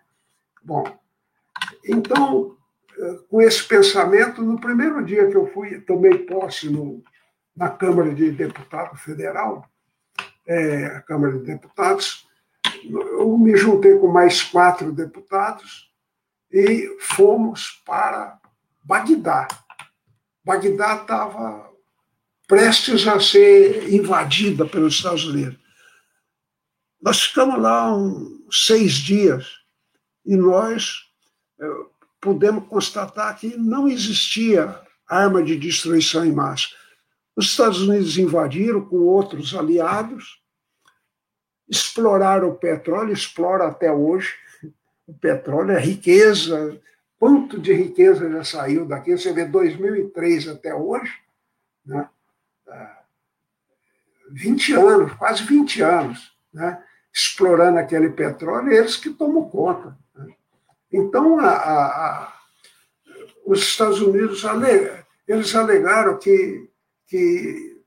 Bom, 0.64 0.84
então, 1.84 2.58
é, 2.98 3.16
com 3.30 3.42
esse 3.42 3.64
pensamento, 3.64 4.42
no 4.42 4.60
primeiro 4.60 5.04
dia 5.04 5.30
que 5.30 5.36
eu 5.36 5.48
fui, 5.48 5.80
tomei 5.82 6.18
posse 6.20 6.70
no, 6.70 7.04
na 7.56 7.70
Câmara 7.70 8.14
de 8.14 8.32
Deputado 8.32 8.96
Federal, 8.98 9.66
é, 10.46 10.86
a 10.88 11.02
Câmara 11.02 11.38
de 11.40 11.46
Deputados, 11.46 12.28
eu 12.84 13.38
me 13.38 13.56
juntei 13.56 13.98
com 13.98 14.08
mais 14.08 14.44
quatro 14.44 14.92
deputados 14.92 15.92
e 16.52 16.98
fomos 17.00 17.82
para 17.86 18.40
Bagdá, 18.84 19.48
Bagdá 20.46 21.02
estava 21.02 21.74
prestes 22.48 23.08
a 23.08 23.20
ser 23.20 23.92
invadida 23.92 24.64
pelos 24.66 24.94
Estados 24.94 25.26
Unidos. 25.26 25.58
Nós 27.02 27.24
ficamos 27.24 27.60
lá 27.60 27.96
uns 27.96 28.68
seis 28.68 28.94
dias 28.94 29.48
e 30.24 30.36
nós 30.36 31.10
é, 31.60 31.66
pudemos 32.22 32.68
constatar 32.68 33.38
que 33.40 33.58
não 33.58 33.88
existia 33.88 34.80
arma 35.08 35.42
de 35.42 35.56
destruição 35.56 36.24
em 36.24 36.32
massa. 36.32 36.68
Os 37.36 37.48
Estados 37.48 37.82
Unidos 37.82 38.18
invadiram 38.18 38.86
com 38.86 38.98
outros 38.98 39.54
aliados, 39.56 40.42
exploraram 41.68 42.50
o 42.50 42.56
petróleo, 42.56 43.12
explora 43.12 43.68
até 43.68 43.92
hoje. 43.92 44.34
O 45.08 45.14
petróleo 45.14 45.72
é 45.72 45.80
riqueza 45.80 46.80
quanto 47.20 47.60
de 47.60 47.74
riqueza 47.74 48.30
já 48.30 48.44
saiu 48.44 48.86
daqui. 48.86 49.18
Você 49.18 49.32
vê 49.34 49.46
2003 49.46 50.48
até 50.50 50.74
hoje, 50.74 51.14
né? 51.86 52.10
20 54.32 54.76
ah, 54.76 54.80
anos, 54.80 55.14
quase 55.14 55.44
20 55.44 55.82
anos, 55.82 56.36
né? 56.54 56.84
explorando 57.14 57.80
aquele 57.80 58.10
petróleo, 58.10 58.74
eles 58.74 58.98
que 58.98 59.10
tomam 59.10 59.50
conta. 59.50 59.98
Né? 60.14 60.34
Então, 60.92 61.40
a, 61.40 61.50
a, 61.50 61.86
a, 61.86 62.34
os 63.46 63.60
Estados 63.60 64.02
Unidos 64.02 64.44
eles 65.28 65.56
alegaram 65.56 66.18
que, 66.20 66.70
que 67.08 67.82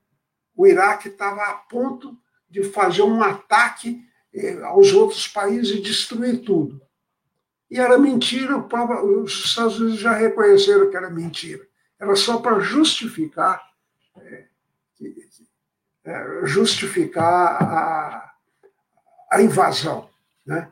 o 0.55 0.65
Iraque 0.65 1.09
estava 1.09 1.43
a 1.43 1.53
ponto 1.53 2.17
de 2.49 2.63
fazer 2.63 3.03
um 3.03 3.21
ataque 3.21 4.03
eh, 4.33 4.59
aos 4.63 4.91
outros 4.93 5.27
países 5.27 5.77
e 5.77 5.81
destruir 5.81 6.41
tudo. 6.41 6.81
E 7.69 7.79
era 7.79 7.97
mentira, 7.97 8.57
os 8.57 9.45
Estados 9.45 9.79
Unidos 9.79 9.99
já 9.99 10.13
reconheceram 10.13 10.89
que 10.89 10.97
era 10.97 11.09
mentira. 11.09 11.65
Era 11.99 12.15
só 12.15 12.39
para 12.39 12.59
justificar, 12.59 13.61
é, 14.17 14.45
é, 16.05 16.45
justificar 16.45 17.61
a, 17.61 18.33
a 19.31 19.41
invasão. 19.41 20.09
Né? 20.45 20.69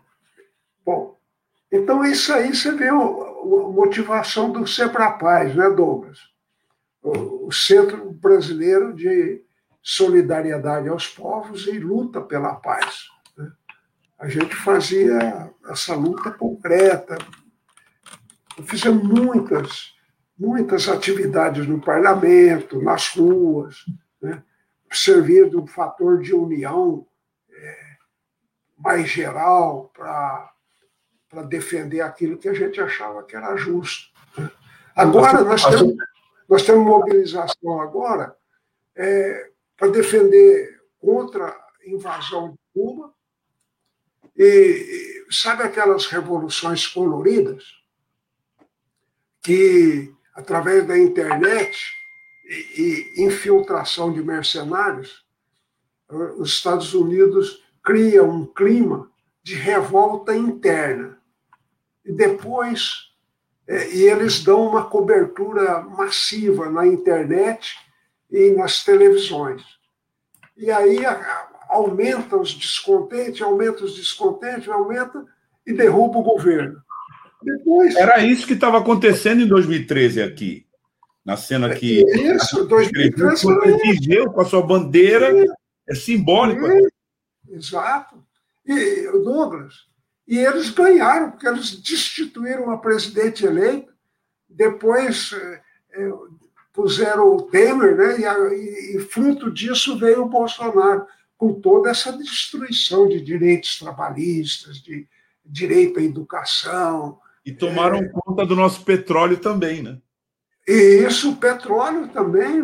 Bom, 0.85 1.17
então 1.71 2.03
isso 2.03 2.33
aí 2.33 2.55
você 2.55 2.71
vê 2.71 2.87
a 2.87 2.95
motivação 2.95 4.51
do 4.51 4.65
ser 4.65 4.91
para 4.91 5.11
paz, 5.11 5.55
né, 5.55 5.69
Douglas? 5.69 6.19
o 7.47 7.51
Centro 7.51 8.11
Brasileiro 8.11 8.93
de 8.93 9.41
Solidariedade 9.81 10.89
aos 10.89 11.07
Povos 11.07 11.67
e 11.67 11.79
Luta 11.79 12.21
pela 12.21 12.55
Paz. 12.55 13.07
A 14.17 14.27
gente 14.27 14.55
fazia 14.55 15.53
essa 15.69 15.93
luta 15.93 16.31
concreta, 16.31 17.17
fizemos 18.63 19.03
muitas, 19.03 19.93
muitas 20.37 20.89
atividades 20.89 21.67
no 21.67 21.79
parlamento, 21.79 22.81
nas 22.81 23.09
ruas, 23.09 23.85
né? 24.19 24.43
servir 24.91 25.49
de 25.49 25.57
um 25.57 25.67
fator 25.67 26.19
de 26.19 26.33
união 26.33 27.05
é, 27.51 27.97
mais 28.77 29.07
geral 29.07 29.91
para 29.93 31.43
defender 31.47 32.01
aquilo 32.01 32.39
que 32.39 32.49
a 32.49 32.53
gente 32.53 32.81
achava 32.81 33.21
que 33.23 33.35
era 33.35 33.55
justo. 33.55 34.11
Né? 34.35 34.49
Agora 34.95 35.43
nós 35.43 35.63
temos, 35.63 35.95
nós 36.49 36.63
temos 36.63 36.85
mobilização 36.85 37.79
agora 37.79 38.35
é, 38.95 39.51
para 39.75 39.89
defender 39.89 40.81
contra 40.99 41.49
a 41.49 41.87
invasão 41.87 42.53
de 42.53 42.57
Cuba 42.73 43.13
e 44.37 45.25
sabe 45.31 45.63
aquelas 45.63 46.05
revoluções 46.05 46.85
coloridas 46.87 47.63
que 49.41 50.13
através 50.35 50.85
da 50.87 50.97
internet 50.97 51.77
e, 52.47 53.13
infiltração 53.17 54.13
de 54.13 54.21
mercenários, 54.21 55.25
os 56.37 56.51
Estados 56.51 56.93
Unidos 56.93 57.63
criam 57.83 58.29
um 58.29 58.45
clima 58.45 59.11
de 59.43 59.55
revolta 59.55 60.35
interna. 60.35 61.17
E 62.05 62.11
depois, 62.11 63.11
é, 63.67 63.95
e 63.95 64.03
eles 64.03 64.43
dão 64.43 64.67
uma 64.67 64.89
cobertura 64.89 65.81
massiva 65.81 66.69
na 66.69 66.85
internet 66.85 67.77
e 68.29 68.51
nas 68.51 68.83
televisões. 68.83 69.63
E 70.55 70.69
aí 70.71 70.99
aumenta 71.69 72.37
os 72.37 72.53
descontentes, 72.53 73.41
aumenta 73.41 73.83
os 73.83 73.95
descontentes, 73.95 74.69
aumenta 74.69 75.25
e 75.65 75.73
derruba 75.73 76.19
o 76.19 76.23
governo. 76.23 76.81
Depois, 77.41 77.95
Era 77.95 78.19
isso 78.23 78.47
que 78.47 78.53
estava 78.53 78.79
acontecendo 78.79 79.41
em 79.41 79.47
2013 79.47 80.21
aqui 80.21 80.67
na 81.27 81.35
cena 81.35 81.75
que. 81.75 82.05
Isso, 82.15 82.65
2003. 82.65 83.43
Elegeu 83.43 84.31
com 84.31 84.39
a 84.39 84.45
sua 84.45 84.65
bandeira, 84.65 85.37
é, 85.37 85.45
é 85.89 85.93
simbólico. 85.93 86.65
É, 86.65 86.81
exato. 87.49 88.23
E, 88.65 89.11
Douglas, 89.11 89.73
e 90.25 90.37
eles 90.37 90.69
ganharam, 90.69 91.31
porque 91.31 91.45
eles 91.45 91.75
destituíram 91.81 92.71
a 92.71 92.77
presidente 92.77 93.45
eleita, 93.45 93.93
depois 94.49 95.33
é, 95.33 95.61
é, 96.01 96.11
puseram 96.71 97.35
o 97.35 97.41
Temer, 97.43 97.97
né, 97.97 98.17
e, 98.19 98.95
e 98.95 98.99
fruto 99.01 99.51
disso 99.51 99.97
veio 99.97 100.23
o 100.23 100.29
Bolsonaro, 100.29 101.05
com 101.37 101.53
toda 101.53 101.89
essa 101.89 102.11
destruição 102.11 103.07
de 103.07 103.21
direitos 103.21 103.77
trabalhistas, 103.77 104.81
de 104.81 105.07
direito 105.45 105.99
à 105.99 106.03
educação. 106.03 107.19
E 107.45 107.51
tomaram 107.51 107.99
é, 107.99 108.09
conta 108.09 108.45
do 108.45 108.55
nosso 108.55 108.83
petróleo 108.83 109.37
também, 109.37 109.81
né? 109.81 109.99
E 110.67 111.05
isso, 111.07 111.31
o 111.31 111.37
petróleo 111.37 112.09
também, 112.09 112.61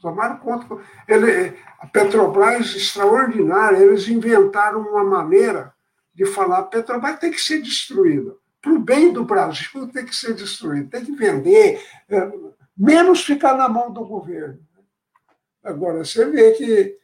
tomaram 0.00 0.36
conta. 0.36 0.78
Ele, 1.08 1.56
a 1.80 1.86
Petrobras, 1.86 2.76
extraordinária, 2.76 3.78
eles 3.78 4.06
inventaram 4.06 4.80
uma 4.80 5.02
maneira 5.02 5.72
de 6.14 6.26
falar: 6.26 6.58
a 6.58 6.62
Petrobras 6.62 7.18
tem 7.18 7.32
que 7.32 7.40
ser 7.40 7.60
destruída. 7.60 8.36
Para 8.62 8.72
o 8.72 8.78
bem 8.78 9.12
do 9.12 9.24
Brasil, 9.24 9.88
tem 9.88 10.06
que 10.06 10.14
ser 10.14 10.34
destruída, 10.34 10.88
tem 10.90 11.04
que 11.04 11.12
vender, 11.12 11.82
é, 12.08 12.32
menos 12.76 13.24
ficar 13.24 13.54
na 13.56 13.68
mão 13.68 13.92
do 13.92 14.04
governo. 14.04 14.58
Agora, 15.62 16.04
você 16.04 16.24
vê 16.26 16.52
que, 16.52 16.96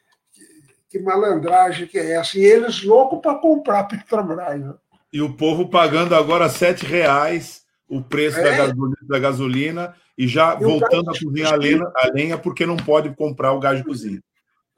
que, 0.91 0.99
malandragem 0.99 1.87
que 1.87 1.97
é 1.97 2.17
essa. 2.17 2.37
E 2.37 2.43
eles 2.43 2.83
loucos 2.83 3.21
para 3.21 3.39
comprar 3.39 3.85
Petrobras. 3.85 4.61
Né? 4.61 4.75
E 5.13 5.23
o 5.23 5.35
povo 5.35 5.69
pagando 5.69 6.15
agora 6.15 6.49
R$ 6.49 6.73
reais 6.83 7.61
o 7.89 8.03
preço 8.03 8.39
é. 8.39 8.45
da, 8.45 8.51
gasolina, 8.51 8.97
da 9.03 9.19
gasolina 9.19 9.97
e 10.19 10.29
já 10.29 10.55
e 10.55 10.63
voltando 10.63 11.11
a 11.11 11.19
cozinhar 11.19 11.55
a 11.55 11.57
lenha, 11.57 11.93
a 11.97 12.07
lenha 12.13 12.39
porque 12.39 12.67
não 12.67 12.77
pode 12.77 13.15
comprar 13.17 13.53
o 13.53 13.61
gás 13.61 13.79
de 13.79 13.85
cozinha. 13.85 14.23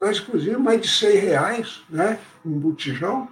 Gás 0.01 0.17
de 0.17 0.23
cozinha, 0.23 0.57
mais 0.57 0.81
de 0.81 0.87
100 0.87 1.17
reais, 1.17 1.81
né? 1.89 2.19
Um 2.45 2.59
botijão. 2.59 3.27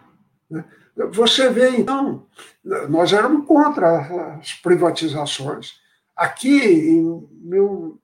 Né? 0.49 0.63
Você 1.11 1.49
vê, 1.49 1.69
então, 1.69 2.27
nós 2.89 3.13
éramos 3.13 3.47
contra 3.47 4.37
as 4.39 4.53
privatizações. 4.53 5.73
Aqui, 6.15 6.63
em 6.63 7.27
mil, 7.41 7.99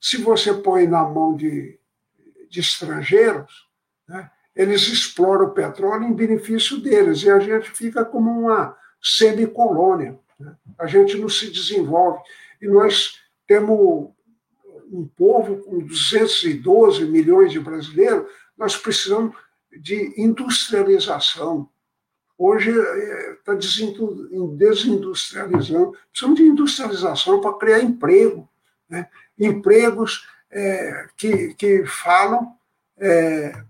Se 0.00 0.18
você 0.18 0.54
põe 0.54 0.86
na 0.86 1.02
mão 1.02 1.34
de, 1.34 1.78
de 2.48 2.60
estrangeiros, 2.60 3.68
né, 4.08 4.30
eles 4.54 4.82
exploram 4.82 5.46
o 5.46 5.52
petróleo 5.52 6.04
em 6.04 6.12
benefício 6.12 6.78
deles, 6.80 7.22
e 7.22 7.30
a 7.30 7.38
gente 7.38 7.70
fica 7.70 8.04
como 8.04 8.30
uma 8.30 8.76
semicolônia. 9.00 10.18
Né? 10.38 10.54
A 10.78 10.86
gente 10.86 11.16
não 11.16 11.28
se 11.28 11.50
desenvolve. 11.50 12.20
E 12.60 12.68
nós 12.68 13.18
temos 13.46 14.10
um 14.92 15.08
povo 15.16 15.56
com 15.62 15.78
212 15.78 17.06
milhões 17.06 17.50
de 17.50 17.58
brasileiros, 17.58 18.30
nós 18.56 18.76
precisamos 18.76 19.34
de 19.80 20.12
industrialização. 20.20 21.68
Hoje 22.36 22.70
está 23.38 23.54
desindustrializando. 23.54 25.96
Precisamos 26.10 26.38
de 26.38 26.44
industrialização 26.44 27.40
para 27.40 27.54
criar 27.54 27.82
emprego. 27.82 28.46
Né? 28.88 29.08
Empregos 29.38 30.28
é, 30.50 31.06
que, 31.16 31.54
que 31.54 31.86
falam 31.86 32.54
é, 32.98 33.64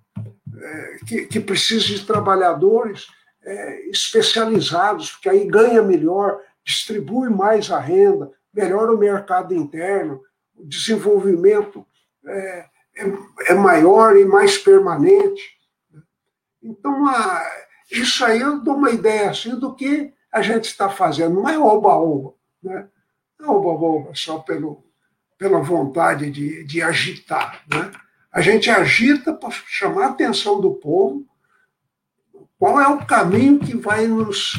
é, 0.62 0.98
que, 1.06 1.26
que 1.26 1.40
precisam 1.40 1.88
de 1.88 2.06
trabalhadores 2.06 3.08
é, 3.44 3.90
especializados, 3.90 5.10
porque 5.12 5.28
aí 5.28 5.46
ganha 5.46 5.82
melhor, 5.82 6.40
distribui 6.64 7.28
mais 7.28 7.70
a 7.70 7.80
renda, 7.80 8.30
melhora 8.54 8.92
o 8.92 8.98
mercado 8.98 9.52
interno, 9.54 10.20
o 10.54 10.64
desenvolvimento 10.64 11.84
é, 12.24 12.66
é, 12.96 13.12
é 13.48 13.54
maior 13.54 14.16
e 14.16 14.24
mais 14.24 14.56
permanente. 14.58 15.42
Então, 16.62 17.06
a, 17.08 17.42
isso 17.90 18.24
aí 18.24 18.40
eu 18.40 18.60
dou 18.60 18.76
uma 18.76 18.90
ideia 18.90 19.30
assim 19.30 19.58
do 19.58 19.74
que 19.74 20.12
a 20.30 20.40
gente 20.40 20.64
está 20.66 20.88
fazendo. 20.88 21.34
Não 21.34 21.48
é 21.48 21.58
oba-oba, 21.58 22.34
né? 22.62 22.88
não 23.38 23.48
é 23.48 23.50
oba-oba 23.50 24.12
só 24.14 24.38
pelo, 24.38 24.84
pela 25.36 25.60
vontade 25.60 26.30
de, 26.30 26.64
de 26.64 26.80
agitar. 26.80 27.64
Né? 27.68 27.90
A 28.32 28.40
gente 28.40 28.70
agita 28.70 29.34
para 29.34 29.50
chamar 29.50 30.04
a 30.04 30.08
atenção 30.10 30.60
do 30.60 30.72
povo 30.74 31.26
qual 32.58 32.80
é 32.80 32.88
o 32.88 33.04
caminho 33.04 33.58
que 33.58 33.76
vai 33.76 34.06
nos 34.06 34.58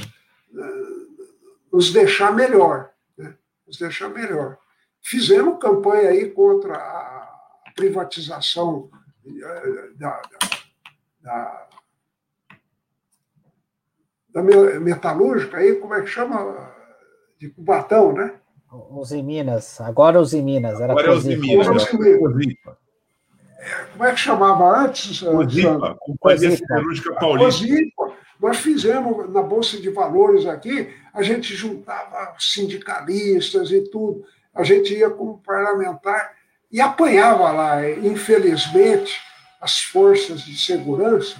nos 1.73 1.91
deixar 1.91 2.31
melhor. 2.31 2.91
Né? 3.17 3.35
Nos 3.65 3.79
deixar 3.79 4.09
melhor. 4.09 4.59
Fizemos 5.01 5.59
campanha 5.59 6.09
aí 6.09 6.29
contra 6.29 6.75
a 6.75 7.71
privatização 7.75 8.91
eh, 9.25 9.89
da, 9.95 10.21
da, 10.21 10.39
da, 11.21 11.67
da 14.29 14.43
metalúrgica 14.79 15.57
aí, 15.57 15.75
como 15.77 15.95
é 15.95 16.01
que 16.01 16.07
chama? 16.07 16.71
De 17.39 17.49
Cubatão, 17.49 18.13
né? 18.13 18.39
Os 18.71 19.11
em 19.11 19.23
Minas, 19.23 19.81
agora 19.81 20.21
os 20.21 20.33
em 20.33 20.41
Minas. 20.41 20.79
Era 20.79 20.93
agora 20.93 21.07
é 21.07 21.11
os 21.11 21.25
em 21.25 21.37
Minas. 21.37 21.67
Como 23.91 24.05
é 24.05 24.11
que 24.11 24.19
chamava 24.19 24.79
antes? 24.79 25.21
Cozipa, 25.21 25.97
Companhia 25.99 26.55
Siderúrgica 26.55 27.13
Paulista. 27.15 27.65
Nós 28.39 28.57
fizemos 28.57 29.31
na 29.31 29.41
Bolsa 29.41 29.79
de 29.79 29.89
Valores 29.89 30.45
aqui, 30.45 30.93
a 31.13 31.23
gente 31.23 31.55
juntava 31.55 32.35
sindicalistas 32.37 33.71
e 33.71 33.81
tudo. 33.89 34.25
A 34.53 34.63
gente 34.63 34.93
ia 34.93 35.09
como 35.09 35.37
parlamentar 35.39 36.33
e 36.71 36.81
apanhava 36.81 37.51
lá. 37.51 37.89
Infelizmente, 37.89 39.17
as 39.61 39.81
forças 39.81 40.41
de 40.41 40.57
segurança 40.57 41.37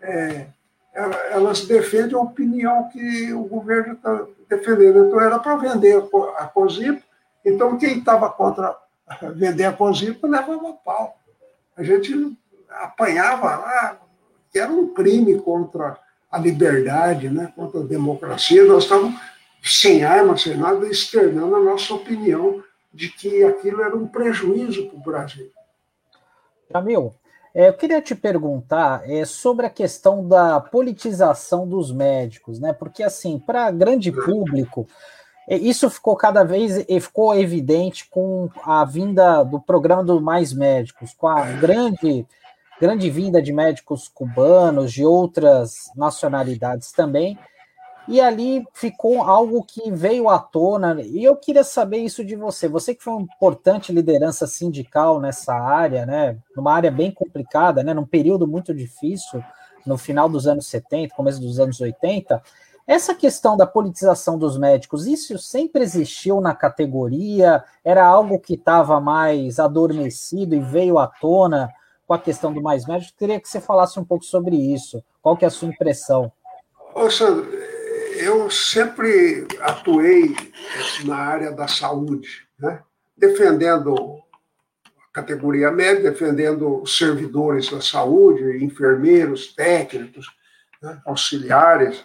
é, 0.00 0.46
elas 1.30 1.66
defendem 1.66 2.16
a 2.16 2.20
opinião 2.20 2.88
que 2.88 3.32
o 3.32 3.44
governo 3.44 3.94
está 3.94 4.26
defendendo. 4.48 5.06
Então, 5.06 5.20
era 5.20 5.38
para 5.38 5.56
vender 5.56 6.02
a 6.38 6.46
COSIP. 6.46 7.02
Então, 7.44 7.78
quem 7.78 7.98
estava 7.98 8.28
contra 8.30 8.76
vender 9.34 9.64
a 9.64 9.72
COSIP 9.72 10.26
levava 10.26 10.72
pau. 10.84 11.19
A 11.80 11.82
gente 11.82 12.36
apanhava 12.68 13.56
lá, 13.56 14.00
que 14.52 14.58
era 14.58 14.70
um 14.70 14.92
crime 14.92 15.40
contra 15.40 15.98
a 16.30 16.38
liberdade, 16.38 17.30
né, 17.30 17.50
contra 17.56 17.80
a 17.80 17.84
democracia. 17.84 18.66
Nós 18.66 18.82
estávamos 18.82 19.18
sem 19.62 20.04
armas, 20.04 20.42
sem 20.42 20.58
nada, 20.58 20.86
externando 20.86 21.56
a 21.56 21.60
nossa 21.60 21.94
opinião 21.94 22.62
de 22.92 23.08
que 23.08 23.42
aquilo 23.44 23.80
era 23.80 23.96
um 23.96 24.06
prejuízo 24.06 24.90
para 24.90 24.98
o 24.98 25.02
Brasil. 25.02 25.50
Jamil, 26.70 27.14
é, 27.54 27.68
eu 27.68 27.72
queria 27.72 28.02
te 28.02 28.14
perguntar 28.14 29.10
é, 29.10 29.24
sobre 29.24 29.64
a 29.64 29.70
questão 29.70 30.28
da 30.28 30.60
politização 30.60 31.66
dos 31.66 31.90
médicos, 31.90 32.60
né? 32.60 32.74
Porque, 32.74 33.02
assim, 33.02 33.38
para 33.38 33.70
grande 33.70 34.12
público, 34.12 34.86
isso 35.48 35.90
ficou 35.90 36.16
cada 36.16 36.44
vez 36.44 36.84
ficou 37.02 37.34
evidente 37.34 38.08
com 38.08 38.48
a 38.64 38.84
vinda 38.84 39.42
do 39.42 39.60
programa 39.60 40.04
do 40.04 40.20
Mais 40.20 40.52
Médicos, 40.52 41.12
com 41.12 41.26
a 41.26 41.44
grande, 41.44 42.26
grande 42.80 43.10
vinda 43.10 43.42
de 43.42 43.52
médicos 43.52 44.08
cubanos, 44.08 44.92
de 44.92 45.04
outras 45.04 45.90
nacionalidades 45.96 46.92
também, 46.92 47.38
e 48.08 48.20
ali 48.20 48.66
ficou 48.72 49.22
algo 49.22 49.62
que 49.62 49.90
veio 49.90 50.28
à 50.28 50.38
tona, 50.38 51.00
e 51.00 51.22
eu 51.22 51.36
queria 51.36 51.62
saber 51.62 51.98
isso 51.98 52.24
de 52.24 52.34
você. 52.34 52.66
Você 52.66 52.94
que 52.94 53.04
foi 53.04 53.12
uma 53.12 53.22
importante 53.22 53.92
liderança 53.92 54.46
sindical 54.46 55.20
nessa 55.20 55.54
área, 55.54 56.04
né, 56.06 56.36
numa 56.56 56.72
área 56.72 56.90
bem 56.90 57.12
complicada, 57.12 57.82
né, 57.82 57.94
num 57.94 58.06
período 58.06 58.48
muito 58.48 58.74
difícil, 58.74 59.44
no 59.86 59.96
final 59.96 60.28
dos 60.28 60.46
anos 60.46 60.66
70, 60.66 61.14
começo 61.14 61.40
dos 61.40 61.60
anos 61.60 61.80
80, 61.80 62.42
essa 62.90 63.14
questão 63.14 63.56
da 63.56 63.68
politização 63.68 64.36
dos 64.36 64.58
médicos, 64.58 65.06
isso 65.06 65.38
sempre 65.38 65.80
existiu 65.80 66.40
na 66.40 66.52
categoria? 66.52 67.62
Era 67.84 68.04
algo 68.04 68.40
que 68.40 68.54
estava 68.54 68.98
mais 68.98 69.60
adormecido 69.60 70.56
e 70.56 70.58
veio 70.58 70.98
à 70.98 71.06
tona 71.06 71.70
com 72.04 72.14
a 72.14 72.18
questão 72.18 72.52
do 72.52 72.60
mais 72.60 72.86
médico? 72.86 73.16
Queria 73.16 73.38
que 73.38 73.48
você 73.48 73.60
falasse 73.60 74.00
um 74.00 74.04
pouco 74.04 74.24
sobre 74.24 74.56
isso. 74.56 75.04
Qual 75.22 75.36
que 75.36 75.44
é 75.44 75.48
a 75.48 75.52
sua 75.52 75.68
impressão? 75.68 76.32
Ô, 76.92 77.08
Sandro, 77.08 77.48
eu 78.16 78.50
sempre 78.50 79.46
atuei 79.60 80.34
na 81.04 81.14
área 81.14 81.52
da 81.52 81.68
saúde, 81.68 82.48
né? 82.58 82.82
defendendo 83.16 84.20
a 84.84 85.12
categoria 85.12 85.70
médica, 85.70 86.10
defendendo 86.10 86.84
servidores 86.84 87.70
da 87.70 87.80
saúde, 87.80 88.64
enfermeiros, 88.64 89.54
técnicos, 89.54 90.26
né? 90.82 91.00
auxiliares, 91.06 92.04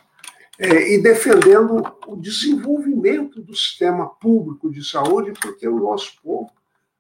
é, 0.58 0.94
e 0.94 1.02
defendendo 1.02 1.84
o 2.08 2.16
desenvolvimento 2.16 3.42
do 3.42 3.56
sistema 3.56 4.08
público 4.08 4.72
de 4.72 4.84
saúde, 4.84 5.34
porque 5.40 5.68
o 5.68 5.80
nosso 5.80 6.14
povo, 6.22 6.50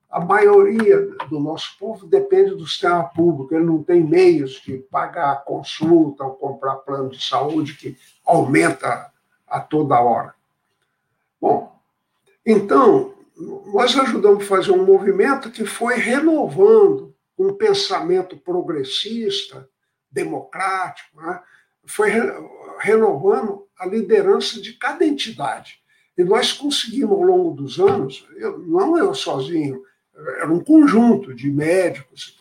a 0.09 0.19
maioria 0.19 0.99
do 1.29 1.39
nosso 1.39 1.77
povo 1.77 2.05
depende 2.05 2.51
do 2.51 2.67
sistema 2.67 3.03
público, 3.03 3.53
ele 3.55 3.65
não 3.65 3.81
tem 3.81 4.03
meios 4.03 4.61
de 4.61 4.77
pagar 4.77 5.43
consulta 5.45 6.23
ou 6.23 6.35
comprar 6.35 6.75
plano 6.77 7.09
de 7.09 7.25
saúde 7.25 7.75
que 7.75 7.97
aumenta 8.25 9.11
a 9.47 9.59
toda 9.59 9.99
hora. 9.99 10.33
Bom, 11.39 11.79
então, 12.45 13.13
nós 13.73 13.97
ajudamos 13.97 14.43
a 14.43 14.47
fazer 14.47 14.71
um 14.71 14.85
movimento 14.85 15.51
que 15.51 15.65
foi 15.65 15.95
renovando 15.95 17.13
um 17.37 17.53
pensamento 17.53 18.37
progressista, 18.37 19.67
democrático, 20.09 21.21
né? 21.21 21.41
foi 21.85 22.09
renovando 22.79 23.67
a 23.77 23.85
liderança 23.85 24.61
de 24.61 24.73
cada 24.73 25.05
entidade. 25.05 25.79
E 26.17 26.23
nós 26.23 26.53
conseguimos, 26.53 27.11
ao 27.11 27.23
longo 27.23 27.51
dos 27.51 27.79
anos, 27.79 28.27
eu, 28.37 28.59
não 28.59 28.97
eu 28.97 29.13
sozinho, 29.13 29.83
era 30.39 30.51
um 30.51 30.63
conjunto 30.63 31.33
de 31.33 31.51
médicos, 31.51 32.39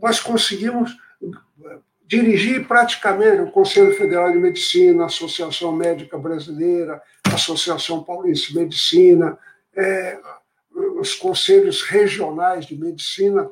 nós 0.00 0.20
conseguimos 0.20 0.94
dirigir 2.06 2.68
praticamente 2.68 3.42
o 3.42 3.50
Conselho 3.50 3.96
Federal 3.96 4.30
de 4.30 4.38
Medicina, 4.38 5.04
a 5.04 5.06
Associação 5.06 5.72
Médica 5.72 6.18
Brasileira, 6.18 7.02
a 7.24 7.34
Associação 7.34 8.04
Paulista 8.04 8.48
de 8.48 8.58
Medicina, 8.58 9.38
é, 9.74 10.20
os 11.00 11.14
conselhos 11.14 11.82
regionais 11.82 12.66
de 12.66 12.76
medicina. 12.76 13.50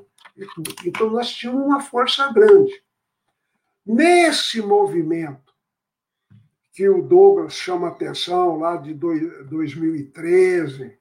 Então, 0.85 1.11
nós 1.11 1.31
tínhamos 1.31 1.65
uma 1.65 1.81
força 1.81 2.33
grande. 2.33 2.73
Nesse 3.85 4.63
movimento 4.63 5.44
que 6.75 6.89
o 6.89 7.01
Douglas 7.01 7.55
chama 7.55 7.89
atenção 7.89 8.59
lá 8.59 8.77
de 8.77 8.93
2013, 8.93 10.93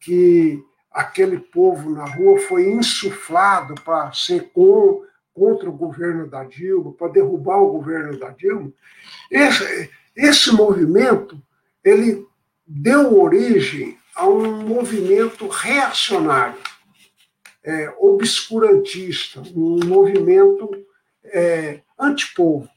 que 0.00 0.60
aquele 0.90 1.38
povo 1.38 1.90
na 1.90 2.04
rua 2.04 2.40
foi 2.40 2.72
insuflado 2.72 3.76
para 3.84 4.12
ser 4.12 4.50
com, 4.52 5.04
contra 5.32 5.70
o 5.70 5.76
governo 5.76 6.28
da 6.28 6.42
Dilma, 6.42 6.92
para 6.92 7.12
derrubar 7.12 7.58
o 7.58 7.70
governo 7.70 8.18
da 8.18 8.30
Dilma. 8.30 8.72
Esse, 9.30 9.88
esse 10.16 10.52
movimento 10.52 11.40
ele 11.84 12.26
deu 12.66 13.16
origem 13.16 13.96
a 14.16 14.26
um 14.26 14.66
movimento 14.66 15.46
reacionário, 15.46 16.58
é, 17.62 17.94
obscurantista, 17.96 19.40
um 19.54 19.86
movimento 19.86 20.68
é, 21.24 21.80
antipovo, 21.96 22.68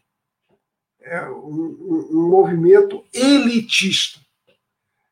é 1.04 1.22
um, 1.30 2.08
um 2.12 2.30
movimento 2.30 3.04
elitista. 3.14 4.20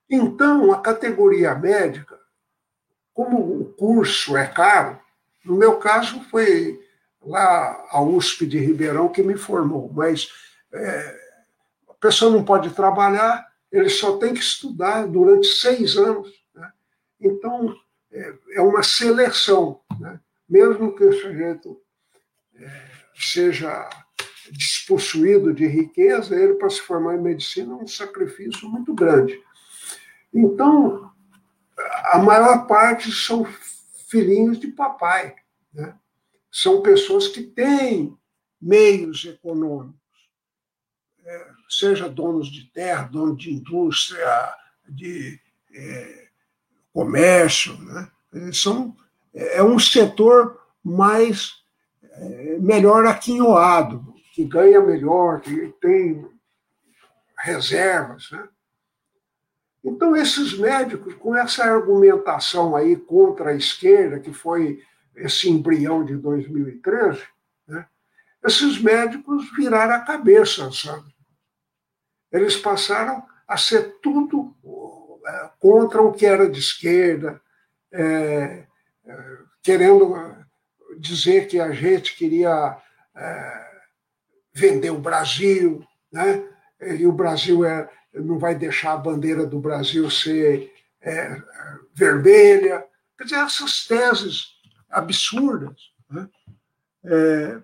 Então, 0.09 0.71
a 0.71 0.81
categoria 0.81 1.53
médica, 1.55 2.19
como 3.13 3.61
o 3.61 3.65
curso 3.73 4.35
é 4.35 4.47
caro, 4.47 4.99
no 5.43 5.55
meu 5.55 5.77
caso 5.77 6.21
foi 6.29 6.79
lá 7.21 7.87
a 7.91 8.01
USP 8.01 8.45
de 8.45 8.57
Ribeirão 8.57 9.09
que 9.09 9.21
me 9.21 9.37
formou, 9.37 9.91
mas 9.93 10.29
é, 10.73 11.19
a 11.89 11.93
pessoa 11.93 12.31
não 12.31 12.43
pode 12.43 12.71
trabalhar, 12.71 13.47
ele 13.71 13.89
só 13.89 14.17
tem 14.17 14.33
que 14.33 14.39
estudar 14.39 15.07
durante 15.07 15.47
seis 15.47 15.97
anos. 15.97 16.29
Né? 16.53 16.71
Então, 17.19 17.75
é, 18.11 18.33
é, 18.55 18.61
uma 18.61 18.83
seleção, 18.83 19.79
né? 19.99 20.19
mesmo 20.47 20.95
que 20.95 21.03
o 21.03 21.13
sujeito 21.13 21.79
é, 22.55 22.81
seja 23.15 23.89
despossuído 24.51 25.53
de 25.53 25.65
riqueza, 25.65 26.35
ele, 26.35 26.55
para 26.55 26.69
se 26.69 26.81
formar 26.81 27.15
em 27.15 27.21
medicina, 27.21 27.73
é 27.73 27.77
um 27.77 27.87
sacrifício 27.87 28.67
muito 28.69 28.93
grande. 28.93 29.41
Então, 30.33 31.11
a 32.11 32.19
maior 32.19 32.67
parte 32.67 33.11
são 33.11 33.45
filhinhos 34.09 34.59
de 34.59 34.67
papai. 34.67 35.35
Né? 35.73 35.95
São 36.51 36.81
pessoas 36.81 37.29
que 37.29 37.41
têm 37.41 38.17
meios 38.61 39.25
econômicos, 39.25 39.99
é, 41.25 41.47
seja 41.69 42.09
donos 42.09 42.51
de 42.51 42.65
terra, 42.71 43.03
donos 43.03 43.41
de 43.41 43.53
indústria, 43.53 44.53
de 44.87 45.39
é, 45.73 46.27
comércio. 46.93 47.77
Né? 47.81 48.11
São, 48.53 48.95
é 49.33 49.63
um 49.63 49.79
setor 49.79 50.59
mais 50.83 51.53
é, 52.03 52.57
melhor 52.59 53.05
aquinhoado, 53.05 54.11
que 54.31 54.45
ganha 54.45 54.81
melhor, 54.81 55.41
que 55.41 55.73
tem 55.81 56.27
reservas. 57.37 58.31
Né? 58.31 58.47
Então, 59.83 60.15
esses 60.15 60.57
médicos, 60.57 61.13
com 61.15 61.35
essa 61.35 61.65
argumentação 61.65 62.75
aí 62.75 62.95
contra 62.95 63.51
a 63.51 63.55
esquerda, 63.55 64.19
que 64.19 64.31
foi 64.31 64.81
esse 65.15 65.49
embrião 65.49 66.05
de 66.05 66.15
2013, 66.15 67.21
né? 67.67 67.85
esses 68.43 68.81
médicos 68.81 69.51
viraram 69.55 69.95
a 69.95 69.99
cabeça, 69.99 70.71
sabe? 70.71 71.13
Eles 72.31 72.55
passaram 72.55 73.23
a 73.45 73.57
ser 73.57 73.99
tudo 74.01 74.55
é, 75.25 75.49
contra 75.59 76.01
o 76.01 76.13
que 76.13 76.25
era 76.25 76.49
de 76.49 76.59
esquerda, 76.59 77.41
é, 77.91 78.65
é, 79.05 79.37
querendo 79.61 80.15
dizer 80.97 81.47
que 81.47 81.59
a 81.59 81.71
gente 81.71 82.15
queria 82.15 82.77
é, 83.13 83.70
vender 84.53 84.89
o 84.89 84.99
Brasil, 84.99 85.85
né? 86.11 86.43
e 86.81 87.05
o 87.05 87.11
Brasil 87.11 87.63
é, 87.63 87.89
não 88.13 88.37
vai 88.37 88.55
deixar 88.55 88.93
a 88.93 88.97
bandeira 88.97 89.45
do 89.45 89.59
Brasil 89.59 90.09
ser 90.09 90.73
é, 91.01 91.41
vermelha. 91.93 92.85
Quer 93.17 93.23
dizer, 93.25 93.37
essas 93.37 93.85
teses 93.85 94.47
absurdas 94.89 95.77
né, 96.09 96.27
é, 97.05 97.61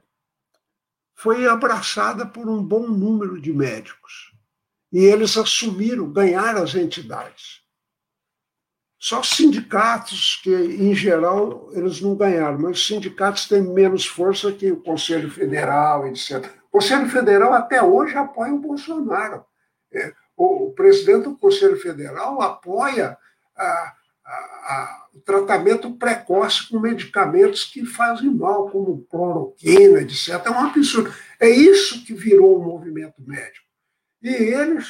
foi 1.15 1.47
abraçada 1.47 2.25
por 2.25 2.47
um 2.47 2.63
bom 2.63 2.88
número 2.88 3.41
de 3.41 3.51
médicos. 3.51 4.33
E 4.91 4.99
eles 4.99 5.38
assumiram, 5.38 6.11
ganharam 6.11 6.63
as 6.63 6.75
entidades. 6.75 7.61
Só 8.99 9.19
os 9.19 9.29
sindicatos, 9.29 10.39
que 10.41 10.49
em 10.49 10.95
geral 10.95 11.69
eles 11.73 12.01
não 12.01 12.15
ganharam, 12.15 12.59
mas 12.59 12.79
os 12.79 12.88
sindicatos 12.88 13.47
têm 13.47 13.61
menos 13.61 14.05
força 14.05 14.51
que 14.51 14.71
o 14.71 14.81
Conselho 14.81 15.29
Federal, 15.29 16.07
etc. 16.07 16.49
O 16.78 16.80
Conselho 16.80 17.09
Federal 17.09 17.53
até 17.53 17.82
hoje 17.82 18.15
apoia 18.15 18.53
o 18.53 18.59
Bolsonaro. 18.59 19.43
É, 19.91 20.13
o 20.38 20.71
presidente 20.75 21.23
do 21.23 21.36
Conselho 21.36 21.75
Federal 21.75 22.39
apoia 22.39 23.17
a, 23.57 23.93
a, 24.23 24.30
a, 24.30 25.07
o 25.15 25.19
tratamento 25.21 25.89
precoce 25.95 26.69
com 26.69 26.80
medicamentos 26.80 27.63
que 27.63 27.84
fazem 27.84 28.30
mal, 28.30 28.69
como 28.69 29.03
cloroquina, 29.09 30.01
etc. 30.01 30.39
É 30.45 30.51
um 30.51 30.67
absurdo. 30.67 31.11
É 31.39 31.49
isso 31.49 32.05
que 32.05 32.13
virou 32.13 32.59
o 32.59 32.63
movimento 32.63 33.23
médico. 33.25 33.65
E 34.21 34.30
eles 34.30 34.86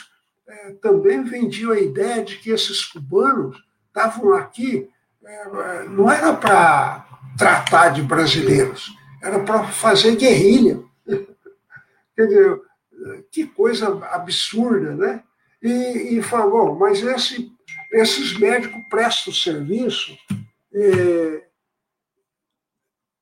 é, 0.45 0.71
também 0.81 1.23
vendiam 1.23 1.71
a 1.71 1.79
ideia 1.79 2.21
de 2.21 2.35
que 2.39 2.49
esses 2.49 2.83
cubanos 2.83 3.63
estavam 3.87 4.33
aqui, 4.33 4.89
é, 5.23 5.83
não 5.83 6.11
era 6.11 6.33
para 6.33 7.07
tratar 7.37 7.89
de 7.89 8.01
brasileiros, 8.01 8.91
era 9.23 9.39
para 9.39 9.63
fazer 9.69 10.17
guerrilha. 10.17 10.85
Quer 12.17 12.25
dizer, 12.25 12.61
que 13.31 13.45
coisa 13.45 14.03
absurda, 14.07 14.95
né? 14.95 15.23
E, 15.61 16.17
e 16.17 16.23
falou, 16.23 16.75
mas 16.75 17.01
esse, 17.03 17.51
esses 17.91 18.37
médicos 18.39 18.81
prestam 18.89 19.31
serviço, 19.31 20.17
é, 20.73 21.47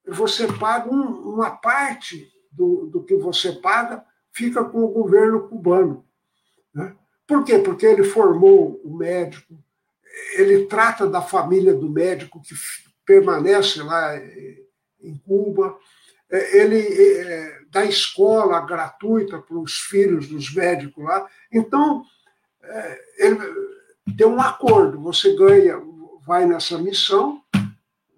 você 0.07 0.47
paga 0.47 0.89
um, 0.89 1.33
uma 1.33 1.51
parte 1.51 2.31
do, 2.49 2.85
do 2.87 3.03
que 3.03 3.17
você 3.17 3.51
paga, 3.51 4.01
fica 4.31 4.63
com 4.63 4.83
o 4.83 4.89
governo 4.89 5.49
cubano. 5.49 6.05
Né? 6.73 6.95
Por 7.27 7.43
quê? 7.43 7.59
Porque 7.59 7.85
ele 7.85 8.03
formou 8.03 8.79
o 8.81 8.95
médico, 8.95 9.57
ele 10.37 10.67
trata 10.67 11.05
da 11.05 11.21
família 11.21 11.73
do 11.73 11.89
médico 11.89 12.41
que 12.41 12.55
permanece 13.05 13.83
lá 13.83 14.15
em 15.01 15.17
Cuba, 15.25 15.77
é, 15.77 15.79
ele 16.29 16.79
é, 16.79 17.59
dá 17.69 17.85
escola 17.85 18.65
gratuita 18.65 19.39
para 19.39 19.57
os 19.57 19.79
filhos 19.79 20.27
dos 20.27 20.53
médicos 20.53 21.03
lá. 21.03 21.29
Então, 21.51 22.03
é, 22.63 23.01
ele 23.17 23.37
tem 24.17 24.27
um 24.27 24.41
acordo: 24.41 24.99
você 25.01 25.35
ganha, 25.35 25.79
vai 26.25 26.45
nessa 26.45 26.77
missão, 26.77 27.41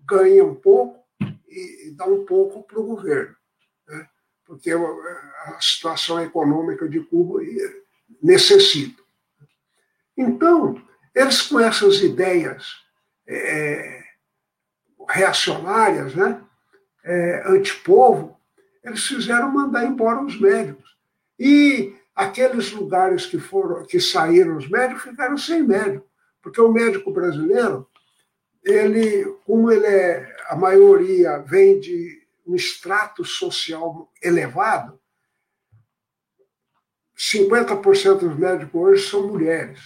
ganha 0.06 0.44
um 0.44 0.56
pouco 0.56 1.04
e 1.48 1.94
dá 1.96 2.06
um 2.06 2.26
pouco 2.26 2.64
para 2.64 2.80
o 2.80 2.86
governo, 2.86 3.36
né? 3.88 4.08
porque 4.46 4.72
a 4.72 5.58
situação 5.60 6.22
econômica 6.22 6.88
de 6.88 7.00
Cuba 7.02 7.40
necessita. 8.22 9.02
Então, 10.16 10.82
eles 11.14 11.42
com 11.42 11.60
essas 11.60 12.02
ideias 12.02 12.76
é, 13.28 14.04
reacionárias, 15.10 16.16
né, 16.16 16.42
é, 17.08 17.44
antipovo, 17.48 18.38
eles 18.84 19.06
fizeram 19.06 19.50
mandar 19.50 19.86
embora 19.86 20.24
os 20.24 20.40
médicos. 20.40 20.98
E 21.40 21.96
aqueles 22.14 22.72
lugares 22.72 23.26
que 23.26 23.40
foram 23.40 23.86
que 23.86 24.00
saíram 24.00 24.58
os 24.58 24.70
médicos 24.70 25.04
ficaram 25.04 25.38
sem 25.38 25.64
médico, 25.64 26.06
porque 26.42 26.60
o 26.60 26.72
médico 26.72 27.12
brasileiro, 27.12 27.88
ele, 28.64 29.26
como 29.46 29.72
ele 29.72 29.88
é, 29.88 30.36
a 30.50 30.56
maioria 30.56 31.40
vem 31.40 31.80
de 31.80 32.28
um 32.46 32.56
extrato 32.56 33.24
social 33.24 34.12
elevado, 34.22 35.00
50% 37.18 38.20
dos 38.20 38.38
médicos 38.38 38.82
hoje 38.82 39.10
são 39.10 39.28
mulheres. 39.28 39.80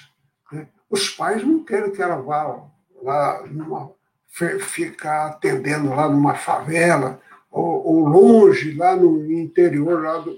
Os 0.90 1.10
pais 1.10 1.44
não 1.44 1.64
querem 1.64 1.92
que 1.92 2.02
ela 2.02 2.18
vá 2.18 2.70
lá 3.02 3.48
numa, 3.48 3.94
ficar 4.32 5.28
atendendo 5.28 5.90
lá 5.90 6.10
numa 6.10 6.36
favela 6.36 7.22
ou, 7.50 7.86
ou, 7.86 8.06
longe, 8.08 8.74
lá 8.74 8.96
no 8.96 9.30
interior, 9.32 10.02
lá 10.02 10.20
do, 10.20 10.38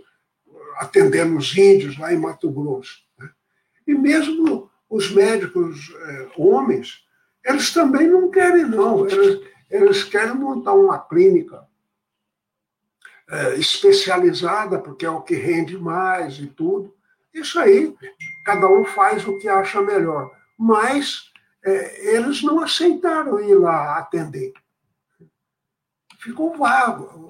atendendo 0.77 1.37
os 1.37 1.55
índios 1.55 1.97
lá 1.97 2.11
em 2.11 2.17
Mato 2.17 2.51
Grosso. 2.51 3.03
Né? 3.17 3.29
E 3.87 3.93
mesmo 3.93 4.69
os 4.89 5.11
médicos 5.11 5.93
é, 5.95 6.27
homens, 6.37 7.05
eles 7.45 7.71
também 7.71 8.07
não 8.07 8.31
querem, 8.31 8.65
não. 8.65 9.07
Eles, 9.07 9.41
eles 9.69 10.03
querem 10.03 10.35
montar 10.35 10.73
uma 10.73 10.97
clínica 10.99 11.63
é, 13.29 13.55
especializada, 13.55 14.79
porque 14.79 15.05
é 15.05 15.09
o 15.09 15.21
que 15.21 15.35
rende 15.35 15.77
mais 15.77 16.39
e 16.39 16.47
tudo. 16.47 16.95
Isso 17.33 17.59
aí, 17.59 17.95
cada 18.43 18.67
um 18.67 18.83
faz 18.85 19.27
o 19.27 19.37
que 19.37 19.47
acha 19.47 19.81
melhor 19.81 20.31
mas 20.57 21.31
eles 21.63 22.43
não 22.43 22.59
aceitaram 22.61 23.39
ir 23.39 23.55
lá 23.55 23.97
atender. 23.97 24.53
Ficou 26.19 26.57
vago, 26.57 27.27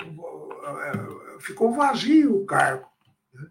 é, 0.66 1.40
ficou 1.40 1.74
vazio 1.74 2.42
o 2.42 2.46
cargo. 2.46 2.88
Né? 3.34 3.48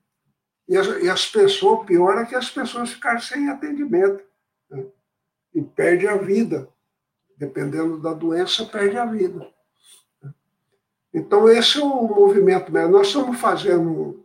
E 0.69 0.77
as, 0.77 0.87
e 1.03 1.09
as 1.09 1.27
pessoas, 1.27 1.87
pior 1.87 2.19
é 2.19 2.25
que 2.25 2.35
as 2.35 2.51
pessoas 2.51 2.93
ficaram 2.93 3.21
sem 3.21 3.49
atendimento. 3.49 4.25
Né? 4.71 4.87
E 5.55 5.63
perde 5.63 6.07
a 6.07 6.17
vida. 6.17 6.69
Dependendo 7.37 7.99
da 7.99 8.13
doença, 8.13 8.65
perde 8.67 8.97
a 8.97 9.05
vida. 9.05 9.53
Então, 11.13 11.49
esse 11.49 11.79
é 11.79 11.85
o 11.85 12.09
movimento. 12.09 12.71
Nós 12.71 13.09
estamos 13.09 13.39
fazendo 13.41 14.25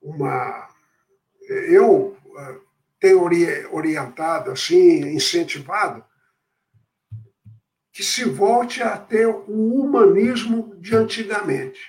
uma. 0.00 0.68
Eu 1.48 2.16
tem 3.00 3.14
orientado, 3.14 4.50
assim, 4.50 5.14
incentivado, 5.14 6.04
que 7.92 8.02
se 8.02 8.24
volte 8.24 8.82
a 8.82 8.96
ter 8.96 9.26
o 9.26 9.74
humanismo 9.80 10.74
de 10.76 10.94
antigamente. 10.94 11.80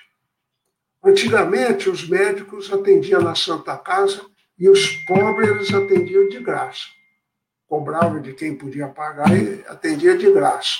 Antigamente, 1.04 1.88
os 1.90 2.08
médicos 2.08 2.72
atendiam 2.72 3.20
na 3.20 3.34
Santa 3.34 3.76
Casa 3.76 4.24
e 4.58 4.68
os 4.68 4.86
pobres 5.06 5.50
eles 5.50 5.74
atendiam 5.74 6.28
de 6.28 6.40
graça. 6.40 6.86
Cobravam 7.66 8.20
de 8.20 8.32
quem 8.32 8.56
podia 8.56 8.88
pagar 8.88 9.30
e 9.36 9.62
atendia 9.68 10.16
de 10.16 10.30
graça. 10.32 10.78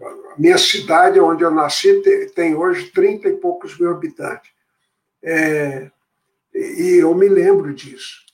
A 0.00 0.38
minha 0.38 0.58
cidade, 0.58 1.18
onde 1.18 1.42
eu 1.42 1.50
nasci, 1.50 2.02
tem 2.34 2.54
hoje 2.54 2.90
30 2.90 3.28
e 3.28 3.36
poucos 3.38 3.78
mil 3.78 3.90
habitantes. 3.90 4.50
É, 5.22 5.90
e 6.54 6.98
eu 7.00 7.14
me 7.14 7.28
lembro 7.28 7.72
disso. 7.74 8.25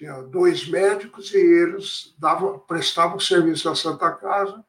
Tinha 0.00 0.22
dois 0.22 0.66
médicos 0.66 1.30
e 1.34 1.36
eles 1.36 2.14
davam, 2.18 2.58
prestavam 2.58 3.20
serviço 3.20 3.68
à 3.68 3.76
Santa 3.76 4.10
Casa. 4.10 4.64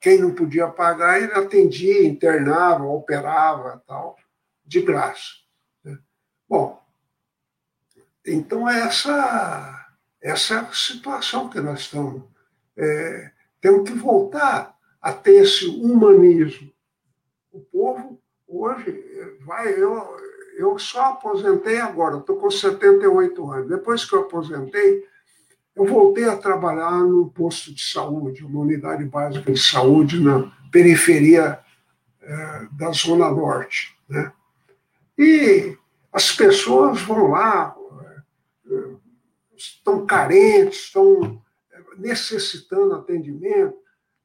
Quem 0.00 0.18
não 0.18 0.34
podia 0.34 0.68
pagar, 0.68 1.20
ele 1.20 1.34
atendia, 1.34 2.02
internava, 2.02 2.82
operava, 2.84 3.82
tal, 3.86 4.16
de 4.64 4.80
graça. 4.80 5.34
Né? 5.84 5.98
Bom, 6.48 6.82
então 8.26 8.66
é 8.66 8.84
essa 8.86 9.86
essa 10.22 10.66
situação 10.72 11.50
que 11.50 11.60
nós 11.60 11.80
estamos. 11.80 12.22
É, 12.74 13.32
temos 13.60 13.86
que 13.86 13.98
voltar 13.98 14.78
a 14.98 15.12
ter 15.12 15.42
esse 15.42 15.66
humanismo. 15.66 16.72
O 17.52 17.60
povo 17.60 18.18
hoje 18.48 19.38
vai, 19.44 19.74
eu, 19.74 19.92
eu 20.56 20.78
só 20.78 21.10
aposentei 21.10 21.78
agora, 21.78 22.16
estou 22.16 22.36
com 22.36 22.50
78 22.50 23.52
anos. 23.52 23.68
Depois 23.68 24.04
que 24.04 24.14
eu 24.14 24.20
aposentei, 24.20 25.04
eu 25.74 25.84
voltei 25.84 26.24
a 26.24 26.36
trabalhar 26.36 26.98
no 27.00 27.30
posto 27.30 27.74
de 27.74 27.82
saúde, 27.82 28.44
uma 28.44 28.60
unidade 28.60 29.04
básica 29.04 29.52
de 29.52 29.60
saúde 29.60 30.18
na 30.18 30.50
periferia 30.72 31.60
é, 32.22 32.66
da 32.72 32.90
Zona 32.92 33.30
Norte. 33.30 33.94
Né? 34.08 34.32
E 35.18 35.76
as 36.10 36.32
pessoas 36.32 37.02
vão 37.02 37.28
lá, 37.32 37.76
é, 38.70 38.84
estão 39.54 40.06
carentes, 40.06 40.86
estão 40.86 41.42
necessitando 41.98 42.94
atendimento. 42.94 43.76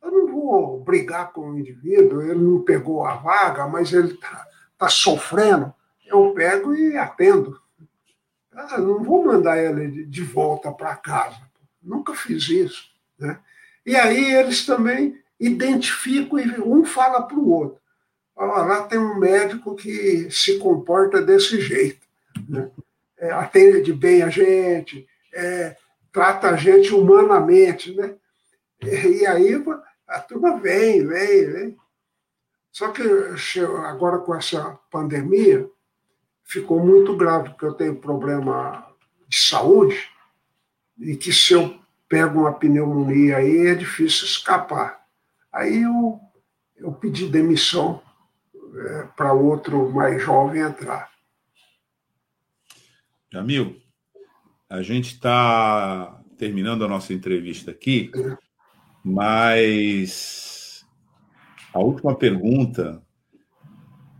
Eu 0.02 0.12
não 0.12 0.28
vou 0.28 0.80
brigar 0.80 1.34
com 1.34 1.50
o 1.50 1.60
indivíduo, 1.60 2.22
ele 2.22 2.40
não 2.40 2.62
pegou 2.62 3.06
a 3.06 3.18
vaga, 3.18 3.68
mas 3.68 3.92
ele 3.92 4.14
está 4.14 4.48
tá 4.78 4.88
sofrendo 4.88 5.74
eu 6.12 6.34
pego 6.34 6.74
e 6.74 6.98
atendo. 6.98 7.60
Ah, 8.54 8.78
não 8.78 9.04
vou 9.04 9.24
mandar 9.24 9.58
ele 9.58 10.06
de 10.06 10.24
volta 10.24 10.72
para 10.72 10.96
casa. 10.96 11.38
Nunca 11.82 12.14
fiz 12.14 12.50
isso. 12.50 12.92
Né? 13.18 13.40
E 13.86 13.96
aí 13.96 14.36
eles 14.36 14.66
também 14.66 15.20
identificam 15.40 16.40
e 16.40 16.60
um 16.60 16.84
fala 16.84 17.24
para 17.24 17.38
o 17.38 17.50
outro. 17.50 17.80
Ah, 18.36 18.64
lá 18.64 18.84
tem 18.84 19.00
um 19.00 19.18
médico 19.18 19.76
que 19.76 20.30
se 20.30 20.60
comporta 20.60 21.22
desse 21.22 21.60
jeito. 21.62 22.06
Né? 22.48 22.70
É, 23.18 23.32
atende 23.32 23.94
bem 23.94 24.24
a 24.24 24.30
gente, 24.30 25.08
é, 25.34 25.76
trata 26.12 26.50
a 26.50 26.56
gente 26.56 26.94
humanamente. 26.94 27.96
Né? 27.96 28.16
E 28.84 29.26
aí 29.26 29.64
a 30.08 30.20
turma 30.20 30.58
vem, 30.60 31.06
vem, 31.06 31.52
vem. 31.52 31.78
Só 32.72 32.90
que 32.90 33.04
agora 33.86 34.20
com 34.20 34.34
essa 34.34 34.80
pandemia, 34.90 35.70
ficou 36.52 36.86
muito 36.86 37.16
grave, 37.16 37.50
porque 37.50 37.64
eu 37.64 37.74
tenho 37.74 37.96
problema 37.96 38.86
de 39.26 39.38
saúde, 39.38 39.98
e 41.00 41.16
que 41.16 41.32
se 41.32 41.54
eu 41.54 41.80
pego 42.10 42.42
uma 42.42 42.52
pneumonia 42.52 43.38
aí 43.38 43.68
é 43.68 43.74
difícil 43.74 44.26
escapar. 44.26 45.06
Aí 45.50 45.82
eu, 45.82 46.20
eu 46.76 46.92
pedi 46.92 47.30
demissão 47.30 48.02
é, 48.76 49.04
para 49.16 49.32
outro 49.32 49.90
mais 49.92 50.22
jovem 50.22 50.62
entrar. 50.62 51.10
Jamil, 53.32 53.82
a 54.70 54.82
gente 54.82 55.14
está 55.14 56.22
terminando 56.38 56.84
a 56.84 56.88
nossa 56.90 57.14
entrevista 57.14 57.72
aqui, 57.72 58.12
mas 59.02 60.86
a 61.74 61.80
última 61.80 62.14
pergunta, 62.14 63.02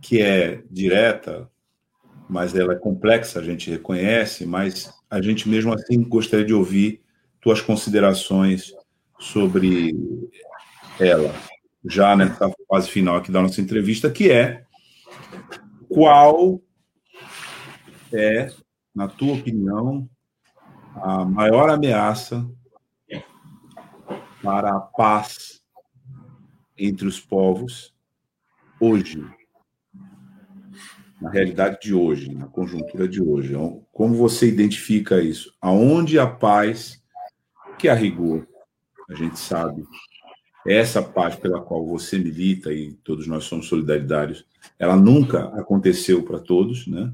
que 0.00 0.22
é 0.22 0.62
direta, 0.70 1.51
mas 2.32 2.54
ela 2.54 2.72
é 2.72 2.76
complexa, 2.76 3.38
a 3.38 3.42
gente 3.42 3.70
reconhece, 3.70 4.46
mas 4.46 4.90
a 5.10 5.20
gente 5.20 5.46
mesmo 5.46 5.70
assim 5.74 6.02
gostaria 6.02 6.46
de 6.46 6.54
ouvir 6.54 7.02
tuas 7.42 7.60
considerações 7.60 8.72
sobre 9.18 9.94
ela, 10.98 11.34
já 11.84 12.16
nessa 12.16 12.50
fase 12.66 12.88
final 12.88 13.16
aqui 13.16 13.30
da 13.30 13.42
nossa 13.42 13.60
entrevista, 13.60 14.10
que 14.10 14.30
é 14.30 14.64
qual 15.90 16.58
é, 18.10 18.50
na 18.94 19.08
tua 19.08 19.34
opinião, 19.34 20.08
a 20.94 21.26
maior 21.26 21.68
ameaça 21.68 22.48
para 24.42 24.74
a 24.74 24.80
paz 24.80 25.62
entre 26.78 27.06
os 27.06 27.20
povos 27.20 27.94
hoje, 28.80 29.22
na 31.22 31.30
realidade 31.30 31.78
de 31.80 31.94
hoje, 31.94 32.34
na 32.34 32.46
conjuntura 32.46 33.06
de 33.06 33.22
hoje. 33.22 33.54
Como 33.92 34.16
você 34.16 34.48
identifica 34.48 35.22
isso? 35.22 35.54
Aonde 35.60 36.18
a 36.18 36.26
paz, 36.26 37.00
que 37.78 37.88
a 37.88 37.94
rigor, 37.94 38.44
a 39.08 39.14
gente 39.14 39.38
sabe, 39.38 39.84
essa 40.66 41.00
paz 41.00 41.36
pela 41.36 41.60
qual 41.60 41.86
você 41.86 42.18
milita 42.18 42.72
e 42.72 42.94
todos 43.04 43.28
nós 43.28 43.44
somos 43.44 43.68
solidaritários, 43.68 44.44
ela 44.78 44.96
nunca 44.96 45.44
aconteceu 45.60 46.24
para 46.24 46.40
todos, 46.40 46.88
né? 46.88 47.12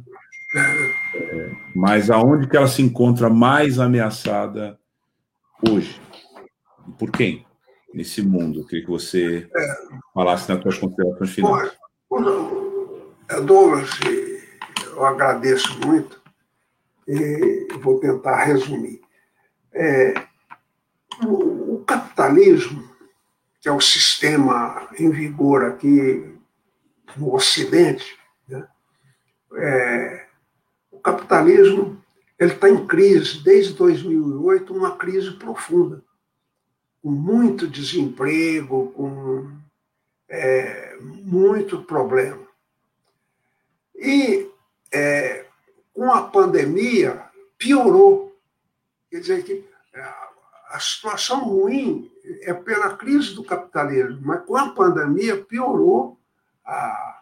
É, 1.14 1.50
mas 1.76 2.10
aonde 2.10 2.48
que 2.48 2.56
ela 2.56 2.66
se 2.66 2.80
encontra 2.80 3.28
mais 3.28 3.78
ameaçada 3.78 4.78
hoje? 5.68 6.00
Por 6.98 7.10
quem? 7.10 7.44
Nesse 7.92 8.22
mundo. 8.22 8.60
Eu 8.60 8.64
queria 8.64 8.84
que 8.84 8.90
você 8.90 9.50
falasse 10.14 10.48
nas 10.48 10.62
suas 10.62 10.78
considerações 10.78 11.30
finais. 11.30 11.72
Douglas, 13.36 13.90
eu 14.90 15.04
agradeço 15.04 15.78
muito 15.86 16.20
e 17.06 17.68
vou 17.80 18.00
tentar 18.00 18.44
resumir. 18.44 19.00
É, 19.72 20.14
o, 21.24 21.74
o, 21.74 21.84
capitalismo, 21.84 22.88
que 23.60 23.68
é 23.68 23.72
o 23.72 23.80
sistema 23.80 24.88
em 24.98 25.10
vigor 25.10 25.64
aqui 25.64 26.34
no 27.16 27.34
Ocidente, 27.34 28.18
né, 28.48 28.66
é, 29.56 30.26
o 30.90 30.98
capitalismo 30.98 32.02
ele 32.38 32.52
está 32.52 32.68
em 32.68 32.86
crise 32.86 33.42
desde 33.42 33.74
2008, 33.74 34.74
uma 34.74 34.96
crise 34.96 35.32
profunda, 35.32 36.02
com 37.02 37.10
muito 37.10 37.66
desemprego, 37.66 38.92
com 38.92 39.50
é, 40.28 40.96
muito 41.00 41.82
problema. 41.82 42.47
E 43.98 44.48
é, 44.92 45.44
com 45.92 46.10
a 46.10 46.22
pandemia, 46.22 47.24
piorou. 47.58 48.36
Quer 49.10 49.20
dizer 49.20 49.44
que 49.44 49.64
é, 49.92 50.00
a 50.70 50.78
situação 50.78 51.44
ruim 51.44 52.10
é 52.42 52.54
pela 52.54 52.96
crise 52.96 53.34
do 53.34 53.42
capitalismo, 53.42 54.20
mas 54.22 54.44
com 54.44 54.56
a 54.56 54.70
pandemia 54.70 55.36
piorou 55.36 56.18
a, 56.64 57.20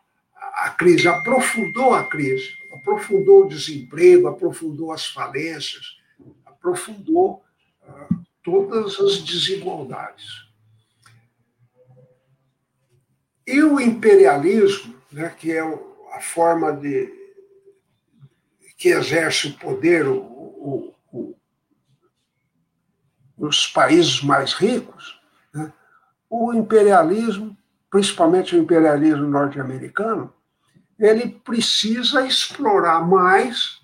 a 0.56 0.70
crise, 0.70 1.08
aprofundou 1.08 1.94
a 1.94 2.04
crise, 2.04 2.52
aprofundou 2.74 3.44
o 3.44 3.48
desemprego, 3.48 4.28
aprofundou 4.28 4.92
as 4.92 5.06
falências, 5.06 5.96
aprofundou 6.44 7.44
uh, 7.82 8.18
todas 8.42 8.98
as 9.00 9.18
desigualdades. 9.18 10.46
E 13.46 13.62
o 13.62 13.80
imperialismo, 13.80 14.94
né, 15.12 15.28
que 15.38 15.52
é 15.52 15.62
a 16.16 16.20
forma 16.20 16.72
de 16.72 17.12
que 18.76 18.88
exerce 18.88 19.48
o 19.48 19.58
poder 19.58 20.06
o, 20.06 20.18
o, 20.18 20.94
o, 21.12 21.36
os 23.38 23.66
países 23.66 24.22
mais 24.22 24.52
ricos, 24.52 25.20
né? 25.54 25.72
o 26.28 26.52
imperialismo, 26.52 27.56
principalmente 27.90 28.54
o 28.54 28.58
imperialismo 28.58 29.26
norte-americano, 29.26 30.32
ele 30.98 31.28
precisa 31.28 32.26
explorar 32.26 33.06
mais 33.06 33.82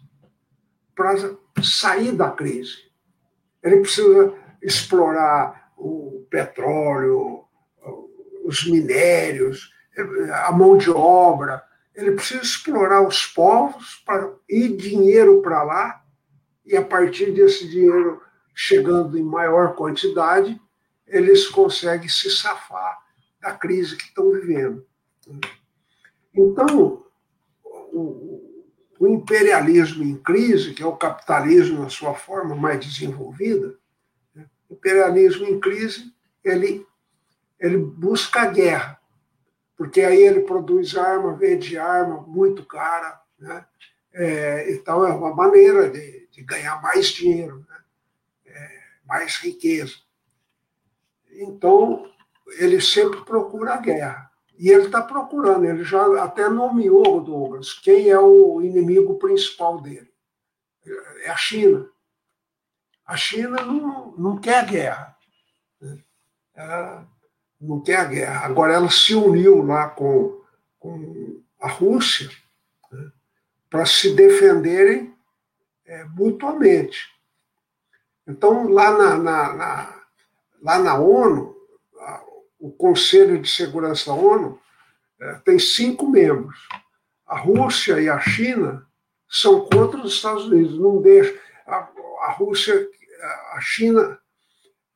para 0.94 1.36
sair 1.62 2.12
da 2.12 2.30
crise. 2.30 2.90
Ele 3.62 3.80
precisa 3.80 4.34
explorar 4.62 5.72
o 5.76 6.26
petróleo, 6.30 7.44
os 8.44 8.66
minérios, 8.66 9.72
a 10.46 10.52
mão 10.52 10.76
de 10.76 10.90
obra, 10.90 11.62
ele 11.94 12.12
precisa 12.12 12.42
explorar 12.42 13.06
os 13.06 13.26
povos 13.26 14.02
para 14.04 14.32
ir 14.48 14.76
dinheiro 14.76 15.42
para 15.42 15.62
lá 15.62 16.02
e 16.64 16.76
a 16.76 16.82
partir 16.82 17.32
desse 17.32 17.68
dinheiro 17.68 18.22
chegando 18.54 19.18
em 19.18 19.22
maior 19.22 19.74
quantidade, 19.74 20.60
eles 21.06 21.48
conseguem 21.48 22.08
se 22.08 22.30
safar 22.30 22.98
da 23.40 23.52
crise 23.52 23.96
que 23.96 24.04
estão 24.04 24.30
vivendo. 24.30 24.86
Então, 26.34 27.04
o, 27.64 28.62
o 28.98 29.08
imperialismo 29.08 30.04
em 30.04 30.16
crise, 30.16 30.72
que 30.72 30.82
é 30.82 30.86
o 30.86 30.96
capitalismo 30.96 31.80
na 31.80 31.88
sua 31.88 32.14
forma 32.14 32.54
mais 32.54 32.80
desenvolvida, 32.80 33.76
né? 34.34 34.46
imperialismo 34.70 35.46
em 35.46 35.58
crise, 35.58 36.12
ele, 36.44 36.86
ele 37.58 37.76
busca 37.76 38.42
a 38.42 38.46
guerra 38.46 39.01
porque 39.82 40.02
aí 40.02 40.22
ele 40.22 40.42
produz 40.42 40.96
arma, 40.96 41.34
vende 41.34 41.76
arma 41.76 42.20
muito 42.20 42.64
cara, 42.64 43.20
né? 43.36 43.66
É, 44.12 44.72
então 44.72 45.04
é 45.04 45.12
uma 45.12 45.34
maneira 45.34 45.90
de, 45.90 46.28
de 46.30 46.40
ganhar 46.44 46.80
mais 46.80 47.08
dinheiro, 47.08 47.66
né? 47.68 47.82
é, 48.46 48.80
mais 49.04 49.38
riqueza. 49.38 49.96
Então 51.32 52.08
ele 52.60 52.80
sempre 52.80 53.24
procura 53.24 53.74
a 53.74 53.78
guerra. 53.78 54.30
E 54.56 54.70
ele 54.70 54.84
está 54.84 55.02
procurando, 55.02 55.64
ele 55.64 55.82
já 55.82 56.22
até 56.22 56.48
nomeou, 56.48 57.20
Douglas, 57.20 57.72
quem 57.72 58.08
é 58.08 58.18
o 58.20 58.62
inimigo 58.62 59.18
principal 59.18 59.80
dele. 59.80 60.12
É 61.24 61.30
a 61.30 61.36
China. 61.36 61.90
A 63.04 63.16
China 63.16 63.60
não, 63.64 64.12
não 64.16 64.38
quer 64.38 64.64
guerra. 64.64 65.16
Né? 65.80 65.98
Ela 66.54 67.11
não 67.62 67.80
quer 67.80 67.96
a 67.96 68.04
guerra. 68.04 68.44
Agora, 68.44 68.74
ela 68.74 68.90
se 68.90 69.14
uniu 69.14 69.62
lá 69.62 69.88
com, 69.88 70.42
com 70.78 71.40
a 71.60 71.68
Rússia 71.68 72.28
né, 72.90 73.10
para 73.70 73.86
se 73.86 74.14
defenderem 74.14 75.14
é, 75.86 76.04
mutuamente. 76.04 77.10
Então, 78.26 78.68
lá 78.68 78.90
na, 78.96 79.16
na, 79.16 79.52
na, 79.54 80.02
lá 80.60 80.78
na 80.78 80.98
ONU, 80.98 81.52
o 82.58 82.70
Conselho 82.70 83.40
de 83.42 83.48
Segurança 83.48 84.06
da 84.06 84.14
ONU 84.14 84.60
é, 85.20 85.34
tem 85.44 85.58
cinco 85.58 86.08
membros. 86.08 86.68
A 87.26 87.36
Rússia 87.38 88.00
e 88.00 88.08
a 88.08 88.20
China 88.20 88.86
são 89.28 89.66
contra 89.66 90.00
os 90.00 90.14
Estados 90.14 90.46
Unidos. 90.46 90.78
Não 90.78 91.02
deixa 91.02 91.40
a, 91.66 91.88
a 92.20 92.32
Rússia, 92.32 92.88
a 93.52 93.60
China 93.60 94.18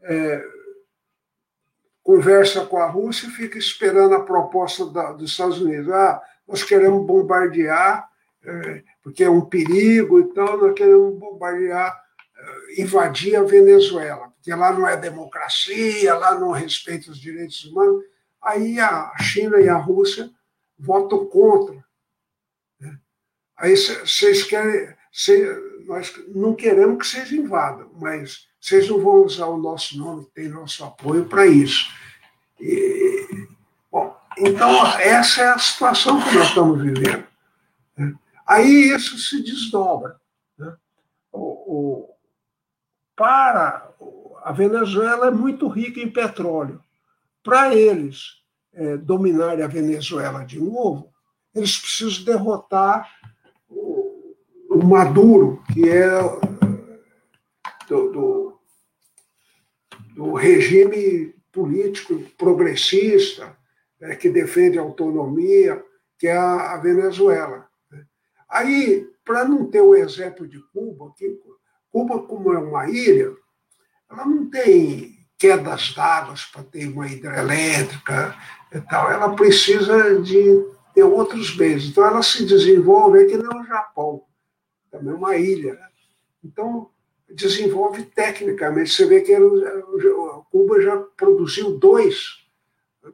é, 0.03 0.45
conversa 2.07 2.65
com 2.65 2.79
a 2.79 2.87
Rússia 2.87 3.27
e 3.27 3.33
fica 3.33 3.59
esperando 3.59 4.15
a 4.15 4.23
proposta 4.23 4.87
da, 4.87 5.11
dos 5.11 5.33
Estados 5.33 5.61
Unidos. 5.61 5.91
Ah, 5.91 6.23
nós 6.47 6.63
queremos 6.63 7.05
bombardear, 7.05 8.09
é, 8.45 8.85
porque 9.03 9.25
é 9.25 9.29
um 9.29 9.45
perigo 9.45 10.21
e 10.21 10.33
tal, 10.33 10.57
nós 10.57 10.73
queremos 10.73 11.19
bombardear, 11.19 12.01
é, 12.39 12.81
invadir 12.81 13.35
a 13.35 13.43
Venezuela, 13.43 14.33
porque 14.37 14.55
lá 14.55 14.73
não 14.73 14.87
é 14.87 14.97
democracia, 14.97 16.15
lá 16.15 16.39
não 16.39 16.53
respeita 16.53 17.11
os 17.11 17.19
direitos 17.19 17.65
humanos. 17.65 18.05
Aí 18.41 18.79
a 18.79 19.13
China 19.21 19.61
e 19.61 19.69
a 19.69 19.77
Rússia 19.77 20.31
votam 20.79 21.27
contra. 21.27 21.85
Né? 22.79 22.97
Aí 23.57 23.77
vocês 23.77 24.45
querem. 24.45 24.95
Cê, 25.11 25.45
nós 25.87 26.15
não 26.29 26.55
queremos 26.55 26.99
que 26.99 27.07
vocês 27.07 27.33
invadam, 27.33 27.91
mas 27.99 28.47
vocês 28.67 28.89
não 28.89 29.01
vão 29.01 29.23
usar 29.23 29.47
o 29.47 29.57
nosso 29.57 29.97
nome, 29.97 30.27
tem 30.35 30.49
nosso 30.49 30.85
apoio 30.85 31.27
para 31.27 31.47
isso. 31.47 31.89
E, 32.61 33.47
bom, 33.93 34.13
então, 34.37 34.85
essa 34.99 35.43
é 35.43 35.49
a 35.51 35.59
situação 35.59 36.21
que 36.21 36.35
nós 36.35 36.49
estamos 36.49 36.83
vivendo. 36.83 37.25
Né? 37.97 38.13
Aí 38.45 38.89
isso 38.93 39.17
se 39.19 39.41
desdobra. 39.41 40.17
Né? 40.59 40.75
O, 41.31 41.39
o, 41.39 42.15
para 43.15 43.89
a 44.43 44.51
Venezuela 44.51 45.29
é 45.29 45.31
muito 45.31 45.69
rica 45.69 46.01
em 46.01 46.11
petróleo. 46.11 46.83
Para 47.45 47.73
eles 47.73 48.43
é, 48.75 48.97
dominarem 48.97 49.65
a 49.65 49.69
Venezuela 49.69 50.45
de 50.45 50.59
novo, 50.61 51.13
eles 51.55 51.79
precisam 51.79 52.25
derrotar 52.25 53.09
o, 53.69 54.35
o 54.69 54.85
Maduro, 54.85 55.63
que 55.73 55.89
é 55.89 56.11
do, 57.89 58.11
do, 58.11 58.36
do 60.17 60.33
regime 60.33 61.35
político 61.53 62.19
progressista, 62.39 63.55
né, 64.01 64.17
que 64.17 64.31
defende 64.31 64.79
a 64.79 64.83
autonomia, 64.83 65.85
que 66.19 66.27
é 66.27 66.35
a, 66.35 66.79
Venezuela. 66.79 67.69
Né. 67.91 68.03
Aí, 68.49 69.07
para 69.23 69.45
não 69.45 69.67
ter 69.67 69.83
o 69.83 69.95
exemplo 69.95 70.49
de 70.49 70.59
Cuba, 70.73 71.13
que 71.19 71.39
Cuba, 71.93 72.23
como 72.23 72.55
é 72.55 72.59
uma 72.59 72.89
ilha, 72.89 73.31
ela 74.11 74.25
não 74.25 74.49
tem 74.49 75.19
quedas 75.39 75.93
d'água 75.95 76.35
para 76.51 76.63
ter 76.65 76.89
uma 76.89 77.07
hidrelétrica 77.07 78.35
e 78.73 78.81
tal. 78.81 79.11
Ela 79.11 79.35
precisa 79.35 80.19
de 80.23 80.67
ter 80.95 81.03
outros 81.03 81.55
bens. 81.55 81.85
Então, 81.85 82.07
ela 82.07 82.23
se 82.23 82.47
desenvolve 82.47 83.21
aqui 83.21 83.37
no 83.37 83.67
Japão, 83.67 84.23
também 84.91 85.13
é 85.13 85.17
uma 85.17 85.37
ilha. 85.37 85.75
Né. 85.75 85.89
Então, 86.43 86.91
desenvolve 87.31 88.05
tecnicamente. 88.05 88.91
Você 88.91 89.07
vê 89.07 89.21
que 89.21 89.37
Cuba 90.51 90.81
já 90.81 90.97
produziu 91.17 91.79
dois, 91.79 92.47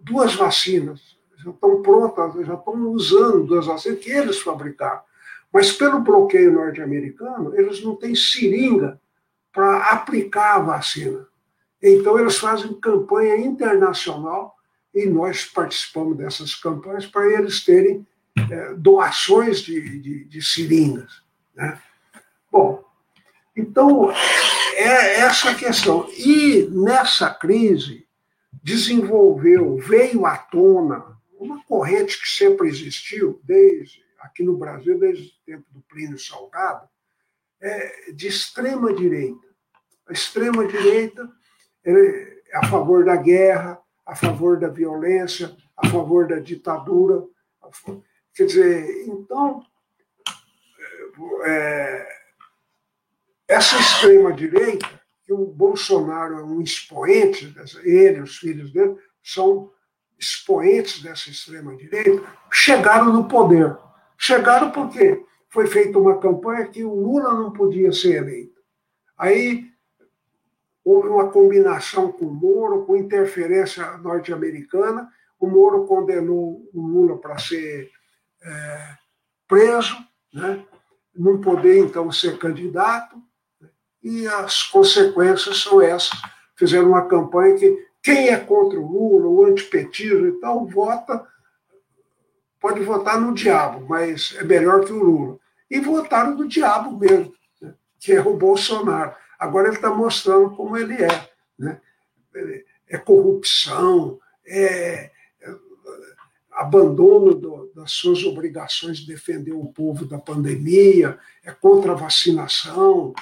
duas 0.01 0.35
vacinas, 0.35 1.17
já 1.43 1.51
estão 1.51 1.83
prontas, 1.83 2.47
já 2.47 2.55
estão 2.55 2.75
usando 2.91 3.45
duas 3.45 3.67
vacinas 3.67 3.99
que 3.99 4.11
eles 4.11 4.41
fabricaram. 4.41 5.01
Mas 5.53 5.73
pelo 5.73 6.01
bloqueio 6.01 6.53
norte-americano, 6.53 7.55
eles 7.55 7.83
não 7.83 7.97
têm 7.97 8.15
seringa 8.15 9.01
para 9.53 9.91
aplicar 9.91 10.57
a 10.57 10.61
vacina. 10.61 11.27
Então, 11.83 12.19
eles 12.19 12.39
fazem 12.39 12.73
campanha 12.75 13.37
internacional 13.37 14.57
e 14.95 15.05
nós 15.07 15.45
participamos 15.45 16.17
dessas 16.17 16.55
campanhas 16.55 17.07
para 17.07 17.27
eles 17.27 17.65
terem 17.65 18.07
é, 18.51 18.75
doações 18.75 19.61
de, 19.61 19.99
de, 19.99 20.25
de 20.25 20.43
seringas. 20.43 21.23
Né? 21.55 21.79
Bom, 22.51 22.82
então, 23.55 24.11
é 24.11 25.21
essa 25.21 25.51
a 25.51 25.55
questão. 25.55 26.09
E 26.13 26.69
nessa 26.71 27.33
crise, 27.33 28.07
desenvolveu, 28.63 29.77
veio 29.77 30.25
à 30.27 30.37
tona 30.37 31.17
uma 31.39 31.63
corrente 31.65 32.21
que 32.21 32.29
sempre 32.29 32.69
existiu, 32.69 33.41
desde 33.43 34.03
aqui 34.21 34.45
no 34.45 34.57
Brasil, 34.57 34.99
desde 34.99 35.27
o 35.27 35.45
tempo 35.45 35.67
do 35.71 35.83
Plínio 35.83 36.19
Salgado, 36.19 36.89
é, 37.61 38.13
de 38.13 38.29
extrema-direita. 38.29 39.47
A 40.09 40.13
extrema-direita 40.13 41.29
é 41.85 42.43
a 42.55 42.67
favor 42.67 43.05
da 43.05 43.17
guerra, 43.17 43.81
a 44.07 44.15
favor 44.15 44.59
da 44.59 44.69
violência, 44.69 45.57
a 45.77 45.89
favor 45.89 46.29
da 46.29 46.39
ditadura. 46.39 47.25
Quer 48.35 48.47
dizer, 48.47 49.05
então, 49.09 49.65
é, 51.45 52.22
essa 53.53 53.77
extrema-direita, 53.79 54.89
que 55.25 55.33
o 55.33 55.47
Bolsonaro 55.47 56.39
é 56.39 56.43
um 56.43 56.61
expoente, 56.63 57.55
ele 57.85 58.19
e 58.19 58.23
os 58.23 58.39
filhos 58.39 58.73
dele 58.73 58.97
são 59.23 59.71
expoentes 60.19 61.03
dessa 61.03 61.29
extrema-direita, 61.31 62.23
chegaram 62.51 63.13
no 63.13 63.29
poder. 63.29 63.77
Chegaram 64.17 64.71
porque 64.71 65.23
foi 65.51 65.67
feita 65.67 65.99
uma 65.99 66.19
campanha 66.19 66.67
que 66.69 66.83
o 66.83 66.95
Lula 66.95 67.35
não 67.35 67.53
podia 67.53 67.93
ser 67.93 68.17
eleito. 68.17 68.61
Aí 69.19 69.71
houve 70.85 71.09
uma 71.09 71.29
combinação 71.29 72.11
com 72.11 72.25
o 72.25 72.35
Moro, 72.35 72.87
com 72.87 72.97
interferência 72.97 73.99
norte-americana. 73.99 75.09
O 75.39 75.47
Moro 75.47 75.85
condenou 75.87 76.69
o 76.73 76.81
Lula 76.81 77.19
para 77.19 77.39
ser 77.39 77.91
é, 78.43 78.97
preso, 79.47 79.97
né? 80.33 80.65
não 81.15 81.41
poder 81.41 81.79
então 81.79 82.11
ser 82.11 82.39
candidato 82.39 83.21
e 84.03 84.27
as 84.27 84.65
consequências 84.65 85.63
são 85.63 85.81
essas. 85.81 86.11
Fizeram 86.57 86.89
uma 86.89 87.07
campanha 87.07 87.57
que 87.57 87.87
quem 88.03 88.29
é 88.29 88.37
contra 88.37 88.79
o 88.79 88.87
Lula, 88.87 89.27
o 89.29 89.45
antipetismo 89.47 90.27
e 90.27 90.33
tal, 90.41 90.67
vota, 90.67 91.25
pode 92.61 92.81
votar 92.83 93.21
no 93.21 93.33
diabo, 93.33 93.87
mas 93.89 94.35
é 94.39 94.45
melhor 94.45 94.85
que 94.85 94.93
o 94.93 95.03
Lula. 95.03 95.39
E 95.71 95.81
votaram 95.81 96.37
no 96.37 96.49
diabo 96.49 96.99
mesmo, 96.99 97.33
né? 97.61 97.75
que 98.01 98.13
é 98.13 98.21
o 98.21 98.37
Bolsonaro. 98.37 99.15
Agora 99.39 99.69
ele 99.69 99.77
está 99.77 99.91
mostrando 99.91 100.51
como 100.57 100.77
ele 100.77 101.03
é. 101.03 101.29
Né? 101.59 101.81
É 102.89 102.99
corrupção, 102.99 104.19
é, 104.47 105.11
é 105.41 105.57
abandono 106.53 107.35
do, 107.35 107.73
das 107.75 107.93
suas 107.93 108.23
obrigações 108.25 108.99
de 108.99 109.07
defender 109.07 109.53
o 109.53 109.67
povo 109.67 110.05
da 110.05 110.19
pandemia, 110.19 111.19
é 111.45 111.53
contra 111.53 111.93
a 111.93 111.97
vacinação, 111.97 113.15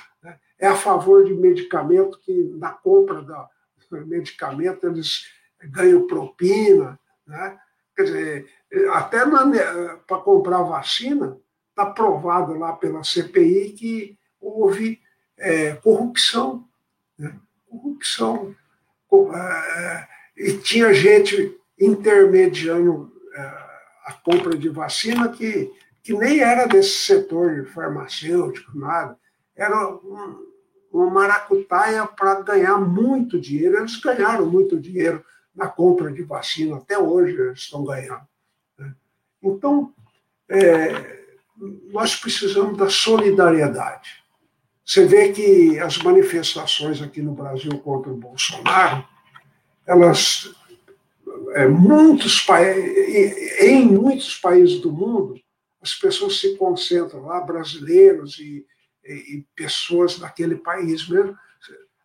é 0.61 0.67
a 0.67 0.77
favor 0.77 1.25
de 1.25 1.33
medicamento 1.33 2.21
que, 2.21 2.33
na 2.59 2.71
compra 2.71 3.23
do 3.23 4.07
medicamento, 4.07 4.87
eles 4.87 5.27
ganham 5.65 6.07
propina. 6.07 7.01
Né? 7.27 7.59
Quer 7.97 8.03
dizer, 8.03 8.51
até 8.93 9.21
para 10.07 10.19
comprar 10.19 10.63
vacina, 10.63 11.39
está 11.71 11.87
provado 11.87 12.53
lá 12.59 12.75
pela 12.75 13.03
CPI 13.03 13.71
que 13.71 14.19
houve 14.39 15.01
é, 15.39 15.73
corrupção. 15.77 16.69
Né? 17.19 17.35
Corrupção. 17.67 18.55
É, 19.35 20.07
e 20.37 20.53
tinha 20.59 20.93
gente 20.93 21.59
intermediando 21.81 23.11
é, 23.35 23.41
a 24.05 24.13
compra 24.23 24.59
de 24.59 24.69
vacina 24.69 25.31
que, 25.31 25.73
que 26.03 26.13
nem 26.13 26.41
era 26.41 26.67
desse 26.67 26.99
setor 26.99 27.67
farmacêutico, 27.67 28.79
nada. 28.79 29.19
Era 29.57 29.89
um, 29.89 30.50
uma 30.93 31.11
maracutaia 31.11 32.07
para 32.07 32.43
ganhar 32.43 32.79
muito 32.79 33.41
dinheiro. 33.41 33.79
Eles 33.79 33.97
ganharam 34.01 34.47
muito 34.47 34.79
dinheiro 34.79 35.25
na 35.55 35.69
compra 35.69 36.13
de 36.13 36.23
vacina, 36.23 36.77
até 36.77 36.99
hoje 36.99 37.35
eles 37.35 37.61
estão 37.61 37.85
ganhando. 37.85 38.27
Né? 38.79 38.95
Então, 39.43 39.93
é, 40.49 41.21
nós 41.93 42.17
precisamos 42.17 42.77
da 42.77 42.89
solidariedade. 42.89 44.21
Você 44.85 45.07
vê 45.07 45.31
que 45.33 45.79
as 45.79 45.99
manifestações 45.99 47.01
aqui 47.01 47.23
no 47.23 47.33
Brasil 47.33 47.79
contra 47.79 48.11
o 48.11 48.17
Bolsonaro, 48.17 49.07
elas, 49.87 50.53
é, 51.55 51.69
muitos 51.69 52.45
em 53.61 53.87
muitos 53.87 54.37
países 54.37 54.81
do 54.81 54.91
mundo, 54.91 55.41
as 55.81 55.95
pessoas 55.95 56.41
se 56.41 56.57
concentram 56.57 57.27
lá, 57.27 57.41
brasileiros 57.41 58.39
e 58.39 58.67
e, 59.13 59.47
pessoas 59.55 60.19
daquele 60.19 60.57
país 60.57 61.09
mesmo, 61.09 61.37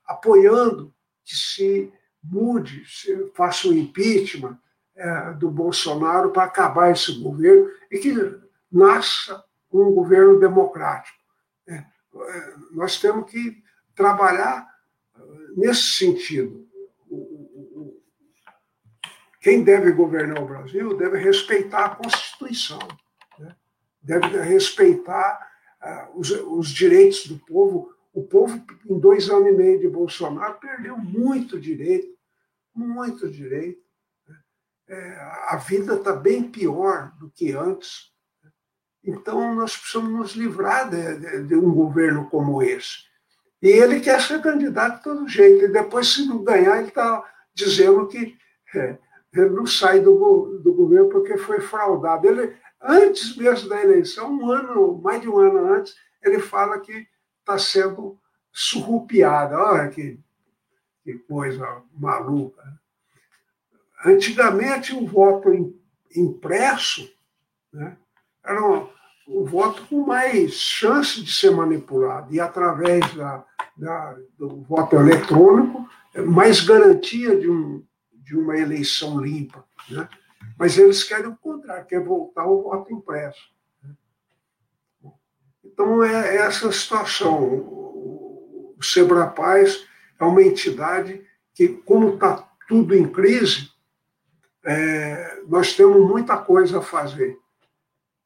apoiando 0.05 0.93
que 1.23 1.35
se 1.35 1.91
mude, 2.23 2.83
se 2.87 3.31
faça 3.35 3.67
um 3.67 3.73
impeachment 3.73 4.57
é, 4.95 5.33
do 5.33 5.49
Bolsonaro 5.49 6.31
para 6.31 6.43
acabar 6.43 6.91
esse 6.91 7.19
governo 7.19 7.69
e 7.91 7.99
que 7.99 8.13
nasça 8.71 9.43
um 9.71 9.91
governo 9.91 10.39
democrático. 10.39 11.17
É, 11.67 11.73
é, 11.75 12.53
nós 12.71 12.99
temos 12.99 13.29
que 13.29 13.61
trabalhar 13.93 14.67
é, 15.15 15.21
nesse 15.55 15.83
sentido. 15.83 16.65
Quem 19.41 19.63
deve 19.63 19.91
governar 19.91 20.41
o 20.41 20.47
Brasil 20.47 20.97
deve 20.97 21.19
respeitar 21.19 21.85
a 21.85 21.95
Constituição, 21.95 22.79
né? 23.37 23.55
deve 24.01 24.39
respeitar 24.39 25.54
os, 26.15 26.31
os 26.31 26.69
direitos 26.69 27.27
do 27.27 27.37
povo. 27.39 27.93
O 28.13 28.23
povo, 28.23 28.63
em 28.89 28.97
dois 28.97 29.29
anos 29.29 29.49
e 29.49 29.51
meio 29.51 29.79
de 29.79 29.89
Bolsonaro, 29.89 30.57
perdeu 30.59 30.97
muito 30.97 31.59
direito, 31.59 32.07
muito 32.73 33.29
direito. 33.29 33.81
Né? 34.27 34.37
É, 34.87 35.15
a 35.49 35.57
vida 35.57 35.95
está 35.95 36.13
bem 36.13 36.49
pior 36.49 37.11
do 37.19 37.29
que 37.29 37.51
antes. 37.51 38.13
Então, 39.03 39.53
nós 39.53 39.75
precisamos 39.77 40.11
nos 40.11 40.31
livrar 40.31 40.89
de, 40.89 41.19
de, 41.19 41.43
de, 41.43 41.55
um 41.55 41.71
governo 41.73 42.29
como 42.29 42.63
esse. 42.63 43.03
E 43.61 43.67
ele 43.67 43.99
quer 43.99 44.19
ser 44.21 44.41
candidato 44.41 44.97
de 44.97 45.03
todo 45.03 45.27
jeito. 45.27 45.65
E 45.65 45.67
depois, 45.67 46.07
se 46.07 46.25
não 46.25 46.43
ganhar, 46.43 46.77
ele 46.79 46.87
está 46.87 47.23
dizendo 47.53 48.07
que 48.07 48.35
é, 48.73 48.97
ele 49.33 49.49
não 49.49 49.67
sai 49.67 49.99
do, 49.99 50.59
do 50.59 50.73
governo 50.73 51.09
porque 51.09 51.37
foi 51.37 51.59
fraudado. 51.59 52.27
Ele, 52.27 52.55
antes 52.85 53.35
mesmo 53.35 53.69
da 53.69 53.81
eleição, 53.81 54.31
um 54.31 54.51
ano, 54.51 54.99
mais 55.01 55.21
de 55.21 55.29
um 55.29 55.37
ano 55.37 55.73
antes, 55.73 55.95
ele 56.23 56.39
fala 56.39 56.79
que 56.79 57.07
está 57.39 57.57
sendo 57.57 58.17
surrupiada. 58.51 59.57
Olha 59.57 59.89
que 59.89 60.19
que 61.05 61.13
coisa 61.13 61.83
maluca. 61.93 62.63
Antigamente, 64.03 64.93
o 64.95 65.05
voto 65.05 65.49
impresso 66.15 67.07
né, 67.71 67.95
era 68.43 68.59
um, 68.67 69.45
voto 69.45 69.85
com 69.85 70.03
mais 70.03 70.53
chance 70.53 71.23
de 71.23 71.31
ser 71.31 71.51
manipulado, 71.51 72.33
e 72.33 72.39
através 72.39 73.13
da, 73.13 73.45
da, 73.77 74.17
do 74.37 74.61
voto 74.63 74.95
eletrônico, 74.95 75.87
mais 76.25 76.61
garantia 76.61 77.39
de, 77.39 77.49
um, 77.49 77.85
de 78.11 78.35
uma 78.35 78.57
eleição 78.57 79.19
limpa. 79.19 79.63
Né? 79.89 80.09
Mas 80.57 80.77
eles 80.77 81.03
querem 81.03 81.27
o 81.27 81.37
contrário, 81.37 81.85
quer 81.85 82.03
voltar 82.03 82.43
ao 82.43 82.63
voto 82.63 82.93
impresso. 82.93 83.53
Então, 85.63 86.03
é, 86.03 86.35
é 86.35 86.37
essa 86.37 86.71
situação. 86.71 87.43
O 88.77 88.79
Sebrapaz 88.81 89.85
é 90.19 90.23
uma 90.23 90.41
entidade 90.41 91.25
que, 91.53 91.67
como 91.67 92.13
está 92.13 92.47
tudo 92.67 92.95
em 92.95 93.07
crise, 93.07 93.69
é, 94.63 95.41
nós 95.47 95.73
temos 95.73 96.07
muita 96.07 96.37
coisa 96.37 96.79
a 96.79 96.81
fazer. 96.81 97.37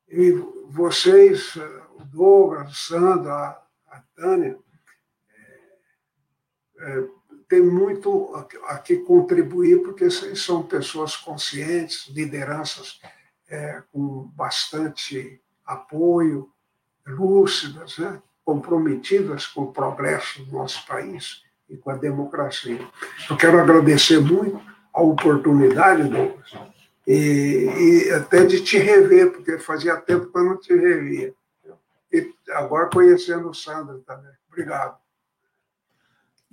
E 0.08 0.32
vocês, 0.68 1.56
o 1.96 2.06
Douglas, 2.06 2.78
Sandra, 2.78 3.62
a 3.88 4.02
Tânia, 4.16 4.58
é, 6.80 7.00
é, 7.00 7.08
tem 7.50 7.62
muito 7.62 8.32
a, 8.68 8.78
que 8.78 8.98
contribuir, 8.98 9.82
porque 9.82 10.06
vocês 10.06 10.40
são 10.40 10.62
pessoas 10.62 11.16
conscientes, 11.16 12.08
lideranças 12.10 13.02
é, 13.50 13.82
com 13.92 14.30
bastante 14.36 15.42
apoio, 15.66 16.52
lúcidas, 17.08 17.98
né? 17.98 18.22
comprometidas 18.46 19.48
com 19.48 19.64
o 19.64 19.74
progresso 19.74 20.44
do 20.46 20.52
nosso 20.52 20.86
país 20.86 21.44
e 21.68 21.76
com 21.76 21.90
a 21.90 21.96
democracia. 21.96 22.88
Eu 23.28 23.36
quero 23.36 23.60
agradecer 23.60 24.20
muito 24.20 24.62
a 24.94 25.02
oportunidade, 25.02 26.04
Douglas, 26.04 26.54
e, 27.08 28.06
e 28.06 28.12
até 28.12 28.46
de 28.46 28.62
te 28.62 28.78
rever, 28.78 29.32
porque 29.32 29.58
fazia 29.58 29.98
tempo 29.98 30.32
que 30.32 30.38
eu 30.38 30.44
não 30.44 30.58
te 30.58 30.76
revia. 30.76 31.34
E 32.12 32.32
agora 32.52 32.90
conhecendo 32.92 33.50
o 33.50 33.54
Sandro 33.54 34.00
também. 34.00 34.32
Obrigado. 34.48 34.98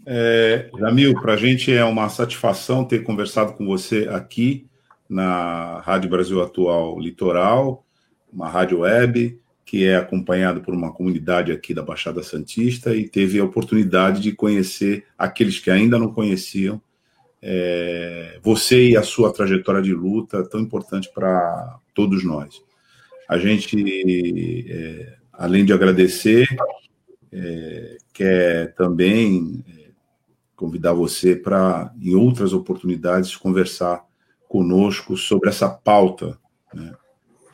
É, 0.05 0.69
Jamil, 0.79 1.15
para 1.21 1.35
a 1.35 1.37
gente 1.37 1.73
é 1.73 1.85
uma 1.85 2.09
satisfação 2.09 2.85
ter 2.85 3.03
conversado 3.03 3.55
com 3.55 3.65
você 3.65 4.09
aqui 4.11 4.67
na 5.09 5.81
Rádio 5.81 6.11
Brasil 6.11 6.43
Atual 6.43 6.99
Litoral, 6.99 7.85
uma 8.33 8.49
rádio 8.49 8.81
web 8.81 9.41
que 9.65 9.85
é 9.85 9.97
acompanhado 9.97 10.61
por 10.61 10.73
uma 10.73 10.93
comunidade 10.93 11.51
aqui 11.51 11.75
da 11.75 11.83
Baixada 11.83 12.23
Santista 12.23 12.95
e 12.95 13.09
teve 13.09 13.41
a 13.41 13.45
oportunidade 13.45 14.21
de 14.21 14.31
conhecer 14.31 15.05
aqueles 15.19 15.59
que 15.59 15.71
ainda 15.73 15.99
não 15.99 16.13
conheciam 16.13 16.81
é, 17.43 18.39
você 18.43 18.91
e 18.91 18.97
a 18.97 19.03
sua 19.03 19.33
trajetória 19.33 19.83
de 19.83 19.93
luta 19.93 20.49
tão 20.49 20.61
importante 20.61 21.11
para 21.13 21.79
todos 21.93 22.25
nós. 22.25 22.63
A 23.29 23.39
gente, 23.39 23.77
é, 24.71 25.15
além 25.33 25.65
de 25.65 25.73
agradecer, 25.73 26.47
é, 27.33 27.99
quer 28.13 28.73
também 28.75 29.65
convidar 30.57 30.95
você 30.95 31.37
para, 31.37 31.93
em 32.01 32.15
outras 32.15 32.53
oportunidades, 32.53 33.37
conversar 33.37 34.05
conosco 34.49 35.17
sobre 35.17 35.51
essa 35.51 35.69
pauta. 35.69 36.39
Né? 36.75 36.93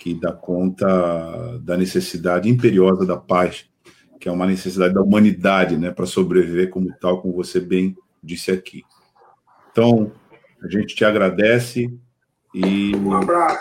que 0.03 0.15
dá 0.15 0.33
conta 0.33 1.61
da 1.61 1.77
necessidade 1.77 2.51
imperiosa 2.51 3.07
da 3.07 3.17
paz, 3.17 3.71
que 4.19 4.29
é 4.29 4.33
uma 4.33 4.47
necessidade 4.47 4.93
da 4.93 5.01
humanidade, 5.01 5.77
né, 5.77 5.93
para 5.93 6.07
sobreviver 6.07 6.71
como 6.71 6.93
tal, 7.01 7.23
como 7.23 7.33
você 7.33 7.61
bem 7.61 7.97
disse 8.21 8.51
aqui. 8.51 8.83
Então, 9.71 10.11
a 10.61 10.69
gente 10.69 10.97
te 10.97 11.05
agradece 11.05 11.89
e 12.53 12.97
um 12.97 13.15
abraço. 13.15 13.61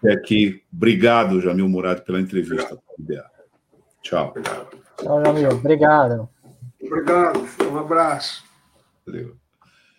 Você 0.00 0.10
aqui. 0.10 0.62
Obrigado, 0.72 1.42
Jamil 1.42 1.68
Murad, 1.68 2.00
pela 2.00 2.22
entrevista. 2.22 2.78
Tchau. 4.02 4.32
Tchau, 4.96 5.24
Jamil. 5.26 5.50
Obrigado. 5.50 6.26
Obrigado. 6.82 7.46
Um 7.70 7.78
abraço. 7.78 8.49
Valeu. 9.06 9.39